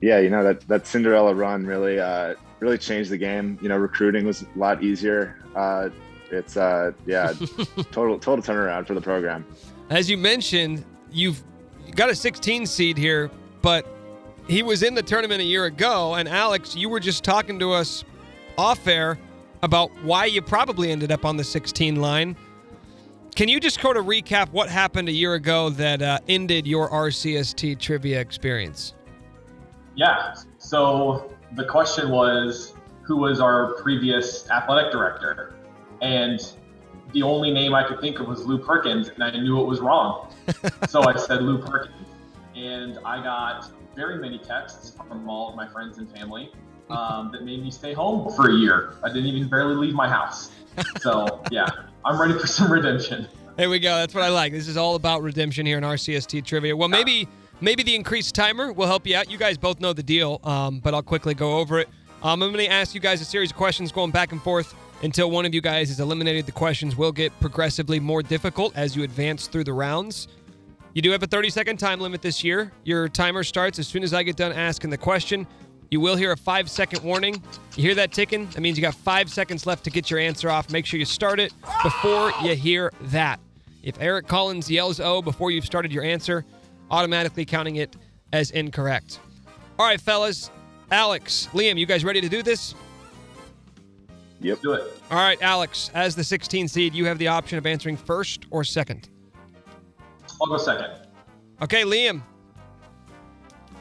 [0.00, 3.56] Yeah, you know that that Cinderella run really uh, really changed the game.
[3.62, 5.38] You know, recruiting was a lot easier.
[5.54, 5.90] Uh,
[6.32, 7.32] it's uh, yeah,
[7.92, 9.46] total total turnaround for the program.
[9.90, 11.40] As you mentioned, you've
[11.94, 13.30] got a 16 seed here,
[13.62, 13.86] but
[14.48, 16.14] he was in the tournament a year ago.
[16.14, 18.04] And Alex, you were just talking to us
[18.58, 19.18] off air
[19.62, 22.36] about why you probably ended up on the 16 line.
[23.34, 26.88] Can you just sort of recap what happened a year ago that uh, ended your
[26.90, 28.94] RCST trivia experience?
[29.96, 30.34] Yeah.
[30.58, 35.54] So the question was who was our previous athletic director?
[36.00, 36.40] And
[37.12, 39.80] the only name I could think of was Lew Perkins, and I knew it was
[39.80, 40.32] wrong.
[40.88, 42.08] so I said Lew Perkins.
[42.54, 46.52] And I got very many texts from all of my friends and family
[46.90, 48.94] um, that made me stay home for a year.
[49.02, 50.50] I didn't even barely leave my house.
[51.00, 51.68] So yeah,
[52.04, 53.28] I'm ready for some redemption.
[53.56, 53.94] There we go.
[53.96, 54.52] That's what I like.
[54.52, 56.76] This is all about redemption here in RCST trivia.
[56.76, 57.28] Well, maybe
[57.60, 59.30] maybe the increased timer will help you out.
[59.30, 61.88] You guys both know the deal, um, but I'll quickly go over it.
[62.22, 64.74] Um, I'm going to ask you guys a series of questions going back and forth
[65.02, 66.46] until one of you guys is eliminated.
[66.46, 70.28] The questions will get progressively more difficult as you advance through the rounds.
[70.94, 72.72] You do have a 30 second time limit this year.
[72.84, 75.46] Your timer starts as soon as I get done asking the question.
[75.94, 77.40] You will hear a five second warning.
[77.76, 78.46] You hear that ticking?
[78.46, 80.68] That means you got five seconds left to get your answer off.
[80.68, 81.52] Make sure you start it
[81.84, 83.38] before you hear that.
[83.80, 86.44] If Eric Collins yells O before you've started your answer,
[86.90, 87.94] automatically counting it
[88.32, 89.20] as incorrect.
[89.78, 90.50] All right, fellas.
[90.90, 92.74] Alex, Liam, you guys ready to do this?
[94.40, 94.62] Yep.
[94.62, 95.00] Do it.
[95.12, 98.64] All right, Alex, as the 16 seed, you have the option of answering first or
[98.64, 99.10] second.
[100.42, 100.88] I'll go second.
[101.62, 102.20] Okay, Liam.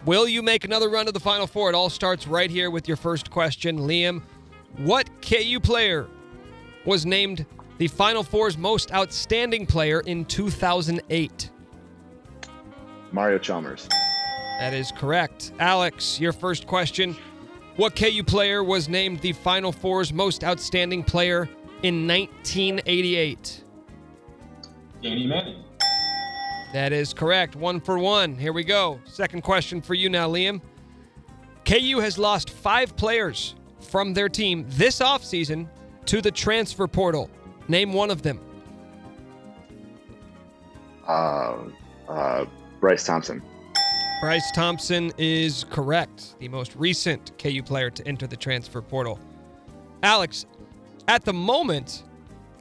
[0.06, 1.70] Will you make another run to the Final Four?
[1.70, 3.80] It all starts right here with your first question.
[3.80, 4.22] Liam,
[4.80, 6.08] what KU player
[6.84, 7.46] was named
[7.78, 11.50] the Final Four's most outstanding player in 2008?
[13.14, 13.88] Mario Chalmers.
[14.60, 15.54] That is correct.
[15.60, 17.16] Alex, your first question.
[17.78, 21.50] What KU player was named the Final Four's most outstanding player
[21.82, 23.64] in 1988?
[25.02, 25.64] Danny Manning.
[26.74, 27.56] That is correct.
[27.56, 28.36] One for one.
[28.36, 29.00] Here we go.
[29.06, 30.60] Second question for you now, Liam.
[31.66, 35.68] KU has lost five players from their team this offseason
[36.08, 37.30] to the transfer portal.
[37.68, 38.40] Name one of them.
[41.08, 41.58] Uh,
[42.10, 42.46] uh,
[42.80, 43.44] Bryce Thompson.
[44.22, 46.36] Bryce Thompson is correct.
[46.40, 49.20] The most recent KU player to enter the transfer portal.
[50.02, 50.48] Alex,
[51.08, 52.04] at the moment,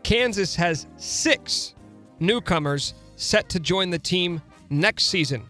[0.03, 1.75] Kansas has six
[2.21, 2.93] newcomers
[3.23, 5.45] set to join the team next season.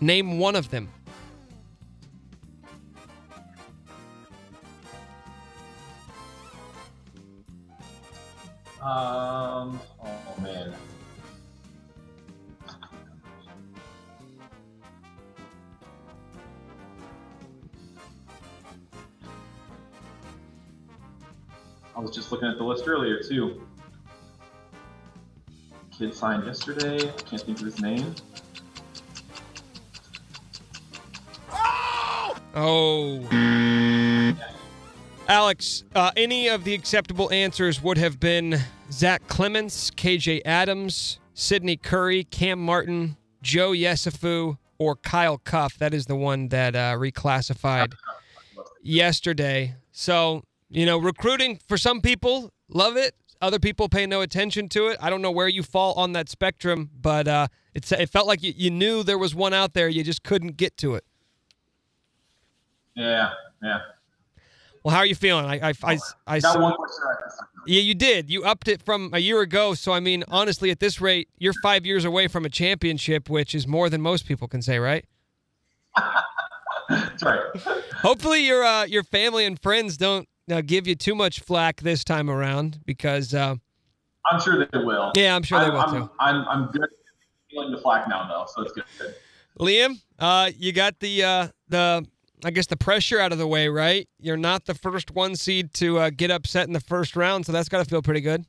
[0.00, 0.88] Name one of them.
[8.82, 9.80] Um.
[10.04, 10.74] Oh man.
[21.96, 23.65] I was just looking at the list earlier too.
[25.98, 26.98] Kid signed yesterday.
[27.28, 28.14] Can't think of his name.
[32.54, 34.34] Oh.
[35.28, 38.58] Alex, uh, any of the acceptable answers would have been
[38.90, 45.78] Zach Clemence, KJ Adams, Sidney Curry, Cam Martin, Joe Yesufu, or Kyle Cuffe.
[45.78, 47.94] That is the one that uh, reclassified
[48.82, 49.74] yesterday.
[49.92, 53.14] So, you know, recruiting for some people, love it.
[53.40, 54.96] Other people pay no attention to it.
[55.00, 58.42] I don't know where you fall on that spectrum, but uh, it's, it felt like
[58.42, 59.88] you, you knew there was one out there.
[59.88, 61.04] You just couldn't get to it.
[62.94, 63.30] Yeah,
[63.62, 63.80] yeah.
[64.82, 65.44] Well, how are you feeling?
[65.44, 67.48] I, I, I, I Got saw- one question right this time.
[67.66, 68.30] Yeah, you did.
[68.30, 69.74] You upped it from a year ago.
[69.74, 73.54] So, I mean, honestly, at this rate, you're five years away from a championship, which
[73.54, 75.04] is more than most people can say, right?
[76.88, 77.40] That's right.
[78.02, 82.04] Hopefully, your uh, your family and friends don't uh, give you too much flack this
[82.04, 83.56] time around, because uh,
[84.30, 85.12] I'm sure they will.
[85.14, 86.10] Yeah, I'm sure they I'm, will, I'm, too.
[86.18, 86.88] I'm, I'm good
[87.50, 89.14] feeling the flack now though, so it's good.
[89.58, 92.06] Liam, uh, you got the uh, the
[92.44, 94.08] I guess the pressure out of the way, right?
[94.20, 97.52] You're not the first one seed to uh, get upset in the first round, so
[97.52, 98.44] that's got to feel pretty good.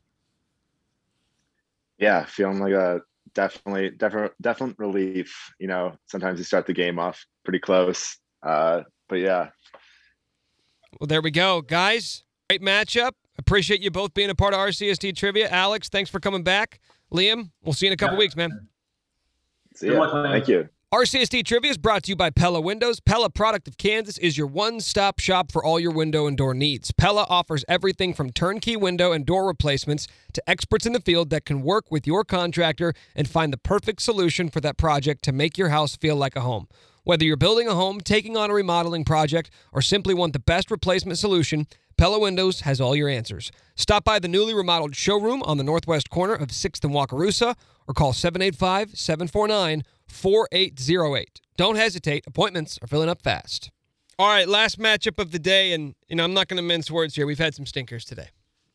[1.98, 3.00] Yeah, feeling like a
[3.34, 5.52] definitely definite definite relief.
[5.58, 8.18] You know, sometimes you start the game off pretty close.
[8.42, 9.48] Uh, but yeah,
[10.98, 12.24] Well, there we go, guys.
[12.48, 13.12] Great matchup.
[13.38, 15.48] Appreciate you both being a part of RCST trivia.
[15.48, 16.80] Alex, thanks for coming back.
[17.12, 18.68] Liam, we'll see you in a couple weeks, man.
[19.74, 20.22] see ya.
[20.22, 20.68] Thank you.
[20.92, 22.98] RCST Trivia is brought to you by Pella Windows.
[22.98, 26.54] Pella, product of Kansas, is your one stop shop for all your window and door
[26.54, 26.92] needs.
[26.92, 31.44] Pella offers everything from turnkey window and door replacements to experts in the field that
[31.44, 35.58] can work with your contractor and find the perfect solution for that project to make
[35.58, 36.66] your house feel like a home.
[37.08, 40.70] Whether you're building a home, taking on a remodeling project, or simply want the best
[40.70, 43.50] replacement solution, Pella Windows has all your answers.
[43.76, 47.54] Stop by the newly remodeled showroom on the northwest corner of 6th and Wakarusa
[47.86, 51.40] or call 785 749 4808.
[51.56, 53.70] Don't hesitate, appointments are filling up fast.
[54.18, 56.90] All right, last matchup of the day, and you know I'm not going to mince
[56.90, 57.24] words here.
[57.24, 58.28] We've had some stinkers today,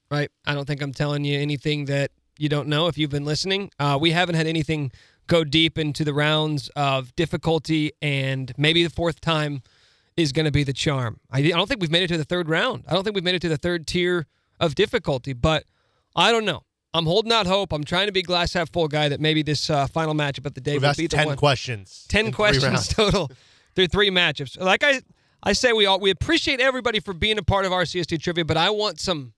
[0.10, 0.32] right?
[0.44, 3.70] I don't think I'm telling you anything that you don't know if you've been listening.
[3.78, 4.92] Uh, we haven't had anything
[5.28, 9.62] go deep into the rounds of difficulty, and maybe the fourth time
[10.16, 11.20] is going to be the charm.
[11.32, 12.86] I, I don't think we've made it to the third round.
[12.88, 14.28] I don't think we've made it to the third tier
[14.60, 15.64] of difficulty, but
[16.16, 16.64] I don't know.
[16.94, 17.74] I'm holding out hope.
[17.74, 20.54] I'm trying to be glass half full guy that maybe this uh, final matchup of
[20.54, 21.38] the day We've will be the 10 one.
[21.38, 23.32] questions Ten questions total
[23.76, 24.60] through three matchups.
[24.60, 25.02] Like I,
[25.42, 28.58] I say, we all we appreciate everybody for being a part of RCST trivia, but
[28.58, 29.34] I want some,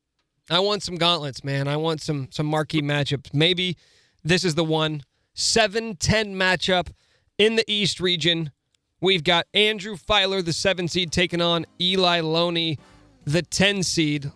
[0.50, 1.70] I want some gauntlets, man.
[1.70, 3.34] I want some some marquee matchups.
[3.34, 3.78] Maybe
[4.24, 5.04] this is the one.
[5.36, 6.90] 7-10 matchup
[7.38, 8.52] in the East region.
[9.02, 12.80] We've got Andrew Filer, the seven seed, taking on Eli Loney,
[13.26, 14.32] the 10 seed.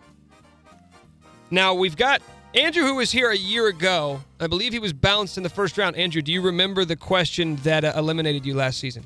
[1.49, 2.21] Now we've got
[2.53, 4.21] Andrew, who was here a year ago.
[4.39, 5.95] I believe he was bounced in the first round.
[5.95, 9.05] Andrew, do you remember the question that uh, eliminated you last season?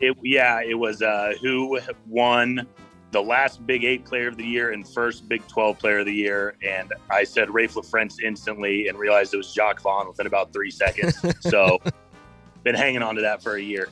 [0.00, 2.66] It, yeah, it was uh, who won
[3.14, 6.12] the last Big Eight Player of the Year and first Big 12 Player of the
[6.12, 10.52] Year, and I said Raef LaFrentz instantly and realized it was Jacques Vaughn within about
[10.52, 11.16] three seconds.
[11.40, 11.78] so,
[12.64, 13.88] been hanging on to that for a year.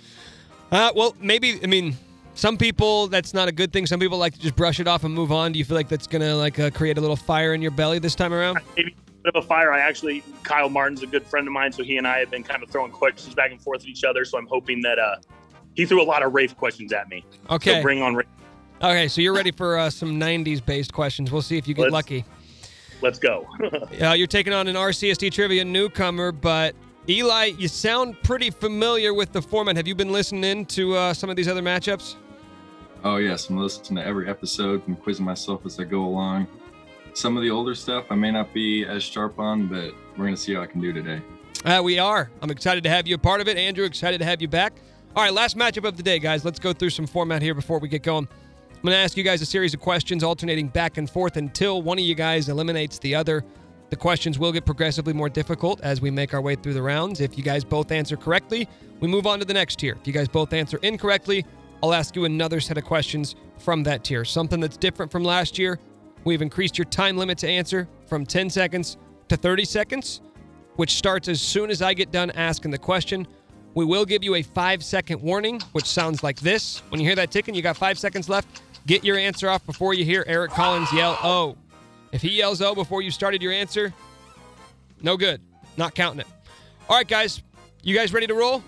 [0.73, 1.61] Uh, well, maybe.
[1.63, 1.97] I mean,
[2.35, 3.87] some people that's not a good thing.
[3.87, 5.53] Some people like to just brush it off and move on.
[5.53, 8.01] Do you feel like that's gonna like uh, create a little fire in your belly
[8.01, 8.59] this time around?
[8.77, 9.73] Maybe a bit of a fire.
[9.73, 12.43] I actually, Kyle Martin's a good friend of mine, so he and I have been
[12.43, 14.25] kind of throwing questions back and forth at each other.
[14.25, 15.17] So I'm hoping that uh,
[15.75, 17.25] he threw a lot of Raef questions at me.
[17.51, 17.75] Okay.
[17.75, 18.25] So bring on Raef.
[18.83, 21.31] Okay, so you're ready for uh, some '90s based questions.
[21.31, 22.25] We'll see if you get Let's- lucky.
[23.01, 23.47] Let's go.
[24.01, 26.75] Uh, you're taking on an RCST trivia newcomer, but
[27.09, 29.77] Eli, you sound pretty familiar with the format.
[29.77, 32.17] Have you been listening to uh, some of these other matchups?
[33.05, 36.47] Oh yes, I'm listening to every episode and quizzing myself as I go along.
[37.15, 40.37] Some of the older stuff I may not be as sharp on, but we're gonna
[40.37, 41.21] see how I can do today.
[41.65, 42.31] Uh, we are.
[42.41, 43.57] I'm excited to have you a part of it.
[43.57, 44.73] Andrew, excited to have you back.
[45.15, 46.45] All right, last matchup of the day, guys.
[46.45, 48.27] Let's go through some format here before we get going.
[48.83, 51.83] I'm going to ask you guys a series of questions alternating back and forth until
[51.83, 53.45] one of you guys eliminates the other.
[53.91, 57.21] The questions will get progressively more difficult as we make our way through the rounds.
[57.21, 59.97] If you guys both answer correctly, we move on to the next tier.
[60.01, 61.47] If you guys both answer incorrectly,
[61.81, 64.25] I'll ask you another set of questions from that tier.
[64.25, 65.79] Something that's different from last year.
[66.25, 68.97] We've increased your time limit to answer from 10 seconds
[69.29, 70.23] to 30 seconds,
[70.75, 73.29] which starts as soon as I get done asking the question.
[73.75, 76.83] We will give you a five second warning, which sounds like this.
[76.89, 78.61] When you hear that ticking, you got five seconds left.
[78.87, 81.57] Get your answer off before you hear Eric Collins yell, oh.
[82.11, 83.93] If he yells, oh, before you started your answer,
[85.01, 85.41] no good.
[85.77, 86.27] Not counting it.
[86.89, 87.43] All right, guys.
[87.83, 88.63] You guys ready to roll?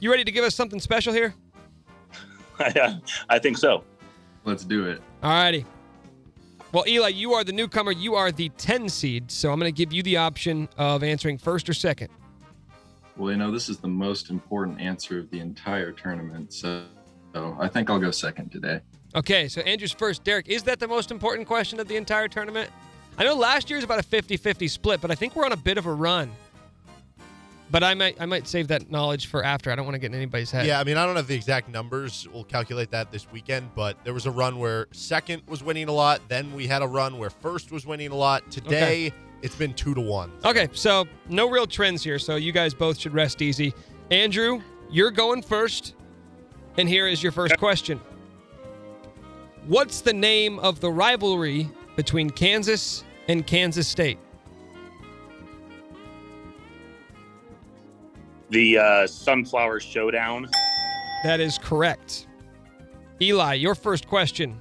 [0.00, 1.34] You ready to give us something special here?
[3.28, 3.82] I think so.
[4.44, 5.00] Let's do it.
[5.22, 5.64] All righty.
[6.72, 7.92] Well, Eli, you are the newcomer.
[7.92, 9.30] You are the 10 seed.
[9.30, 12.08] So I'm going to give you the option of answering first or second.
[13.16, 16.84] Well, you know, this is the most important answer of the entire tournament, so,
[17.34, 18.80] so I think I'll go second today.
[19.14, 20.24] Okay, so Andrew's first.
[20.24, 22.70] Derek, is that the most important question of the entire tournament?
[23.18, 25.56] I know last year was about a 50-50 split, but I think we're on a
[25.56, 26.30] bit of a run.
[27.70, 29.70] But I might I might save that knowledge for after.
[29.72, 30.66] I don't want to get in anybody's head.
[30.66, 32.28] Yeah, I mean, I don't have the exact numbers.
[32.30, 35.92] We'll calculate that this weekend, but there was a run where second was winning a
[35.92, 36.20] lot.
[36.28, 38.50] Then we had a run where first was winning a lot.
[38.50, 39.16] Today, Okay.
[39.40, 40.30] it's been two to one.
[40.44, 43.72] Okay, so no real trends here, so you guys both should rest easy.
[44.10, 44.60] Andrew,
[44.90, 45.94] you're going first,
[46.76, 47.98] and here is your first question.
[49.66, 54.18] What's the name of the rivalry between Kansas and Kansas State?
[58.50, 60.48] The uh, Sunflower Showdown.
[61.22, 62.26] That is correct.
[63.20, 64.60] Eli, your first question.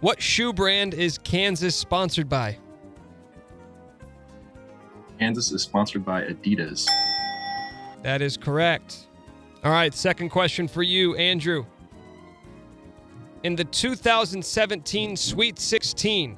[0.00, 2.58] What shoe brand is Kansas sponsored by?
[5.18, 6.86] Kansas is sponsored by Adidas.
[8.02, 9.06] That is correct.
[9.64, 11.64] All right, second question for you, Andrew.
[13.44, 16.36] In the 2017 Sweet 16,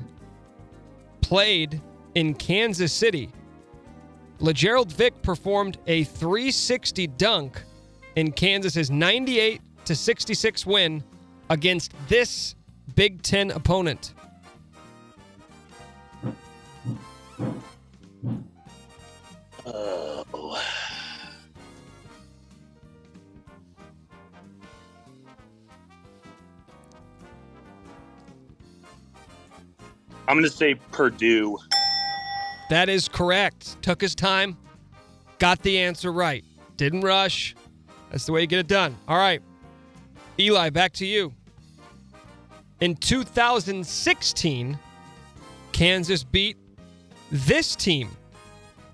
[1.22, 1.80] played
[2.14, 3.30] in Kansas City,
[4.38, 7.62] LeGerald Vick performed a 360 dunk
[8.16, 11.02] in Kansas's 98 to 66 win
[11.48, 12.54] against this
[12.94, 14.12] Big Ten opponent.
[19.64, 20.80] Oh.
[30.28, 31.58] I'm going to say Purdue.
[32.68, 33.82] That is correct.
[33.82, 34.57] Took his time,
[35.39, 36.44] got the answer right.
[36.76, 37.55] Didn't rush.
[38.10, 38.97] That's the way you get it done.
[39.08, 39.42] All right.
[40.39, 41.32] Eli, back to you.
[42.81, 44.78] In 2016,
[45.73, 46.57] Kansas beat
[47.31, 48.08] this team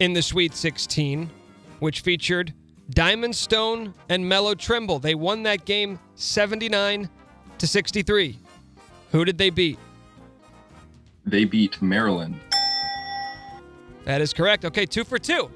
[0.00, 1.30] in the Sweet 16,
[1.78, 2.52] which featured
[2.90, 4.98] Diamond Stone and Melo Trimble.
[4.98, 7.08] They won that game 79
[7.58, 8.38] to 63.
[9.12, 9.78] Who did they beat?
[11.26, 12.38] They beat Maryland.
[14.04, 14.64] That is correct.
[14.64, 15.50] Okay, two for two.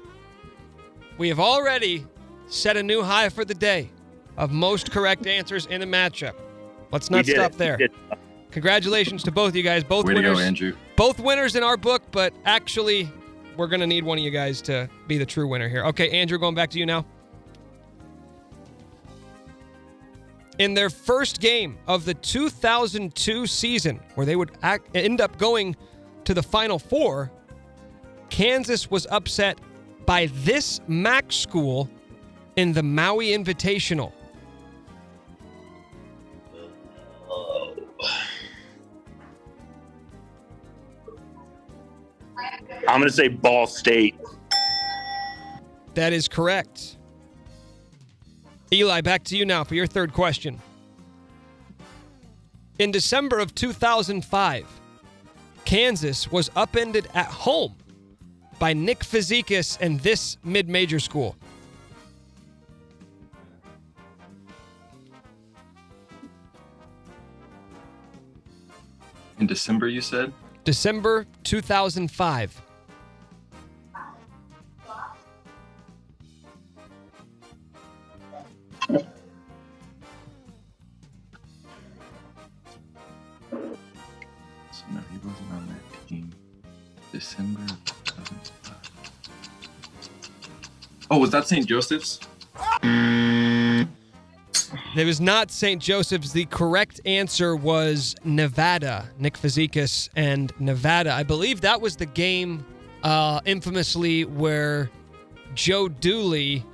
[1.17, 2.05] We have already
[2.47, 3.89] set a new high for the day
[4.37, 6.33] of most correct answers in a matchup.
[6.91, 7.57] Let's not stop it.
[7.57, 7.77] There.
[8.51, 9.83] Congratulations to both of you guys.
[9.83, 10.37] Both Way to winners.
[10.37, 10.75] go, Andrew.
[10.97, 13.09] Both winners in our book, but actually,
[13.55, 15.85] we're going to need one of you guys to be the true winner here.
[15.85, 17.05] Okay, Andrew, going back to you now.
[20.61, 25.75] In their first game of the 2002 season, where they would act, end up going
[26.23, 27.31] to the Final Four,
[28.29, 29.57] Kansas was upset
[30.05, 31.89] by this MAC school
[32.57, 34.11] in the Maui Invitational.
[42.87, 44.15] I'm going to say Ball State.
[45.95, 46.99] That is correct.
[48.73, 50.57] Eli, back to you now for your third question.
[52.79, 54.65] In December of 2005,
[55.65, 57.75] Kansas was upended at home
[58.59, 61.35] by Nick Fazekas and this mid major school.
[69.39, 70.31] In December, you said?
[70.63, 72.61] December 2005.
[87.21, 87.61] December
[91.11, 91.67] Oh, was that St.
[91.67, 92.19] Joseph's?
[92.81, 93.85] It
[95.05, 95.79] was not St.
[95.79, 96.31] Joseph's.
[96.31, 99.07] The correct answer was Nevada.
[99.19, 101.13] Nick Fazekas and Nevada.
[101.13, 102.65] I believe that was the game,
[103.03, 104.89] uh, infamously, where
[105.53, 106.65] Joe Dooley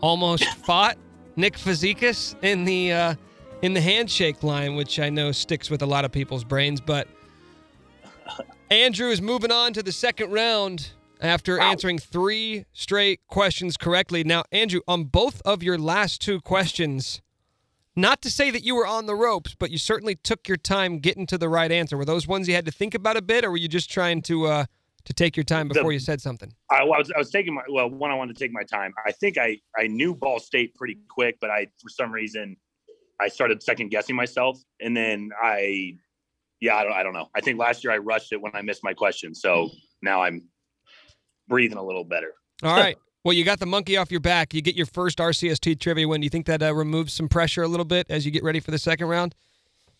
[0.00, 0.96] almost fought
[1.36, 3.14] Nick Fazekas in the uh,
[3.60, 6.80] in the handshake line, which I know sticks with a lot of people's brains.
[6.80, 7.06] But
[8.70, 10.90] Andrew is moving on to the second round
[11.20, 14.22] after answering three straight questions correctly.
[14.22, 17.20] Now, Andrew, on both of your last two questions,
[17.96, 21.00] not to say that you were on the ropes, but you certainly took your time
[21.00, 21.96] getting to the right answer.
[21.96, 24.22] Were those ones you had to think about a bit, or were you just trying
[24.22, 24.64] to uh,
[25.04, 26.54] to take your time before you said something?
[26.70, 28.94] I, was I was taking my well one I wanted to take my time.
[29.04, 32.56] I think I I knew Ball State pretty quick, but I for some reason
[33.20, 35.96] I started second guessing myself, and then I
[36.60, 37.28] yeah I don't I don't know.
[37.34, 39.70] I think last year I rushed it when I missed my question, so
[40.02, 40.48] now I'm
[41.48, 42.32] breathing a little better.
[42.62, 42.96] All right.
[43.22, 44.54] Well, you got the monkey off your back.
[44.54, 46.22] You get your first RCST trivia win.
[46.22, 48.60] Do you think that uh, removes some pressure a little bit as you get ready
[48.60, 49.34] for the second round?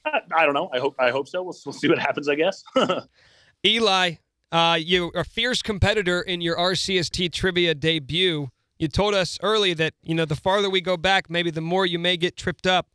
[0.06, 0.70] I, I don't know.
[0.72, 1.42] I hope I hope so.
[1.42, 2.28] We'll, we'll see what happens.
[2.28, 2.62] I guess.
[3.66, 4.14] Eli,
[4.52, 8.50] uh, you are a fierce competitor in your RCST trivia debut.
[8.78, 11.84] You told us early that you know the farther we go back, maybe the more
[11.84, 12.88] you may get tripped up.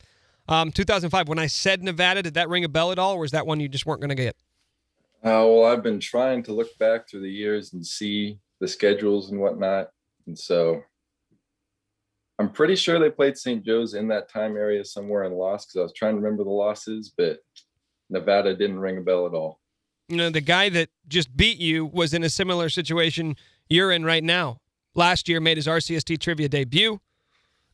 [0.48, 3.32] Um, 2005, when I said Nevada, did that ring a bell at all, or was
[3.32, 4.36] that one you just weren't going to get?
[5.24, 9.32] Uh, well, I've been trying to look back through the years and see the schedules
[9.32, 9.90] and whatnot.
[10.28, 10.84] And so
[12.38, 13.66] I'm pretty sure they played St.
[13.66, 16.52] Joe's in that time area somewhere and lost because I was trying to remember the
[16.52, 17.40] losses, but
[18.10, 19.60] Nevada didn't ring a bell at all.
[20.10, 23.36] You know, the guy that just beat you was in a similar situation
[23.68, 24.60] you're in right now.
[24.94, 27.02] Last year, made his RCST trivia debut,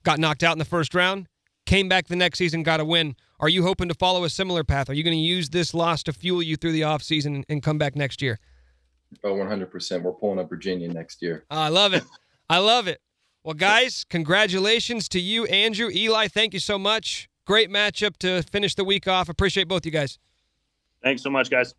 [0.03, 1.27] got knocked out in the first round,
[1.71, 3.15] came back the next season, got a win.
[3.39, 4.89] Are you hoping to follow a similar path?
[4.89, 7.77] Are you going to use this loss to fuel you through the offseason and come
[7.77, 8.39] back next year?
[9.23, 10.01] Oh, 100%.
[10.01, 11.45] We're pulling up Virginia next year.
[11.49, 12.03] Ah, I love it.
[12.49, 12.99] I love it.
[13.45, 15.89] Well, guys, congratulations to you, Andrew.
[15.89, 17.29] Eli, thank you so much.
[17.45, 19.29] Great matchup to finish the week off.
[19.29, 20.19] Appreciate both you guys.
[21.01, 21.73] Thanks so much, guys.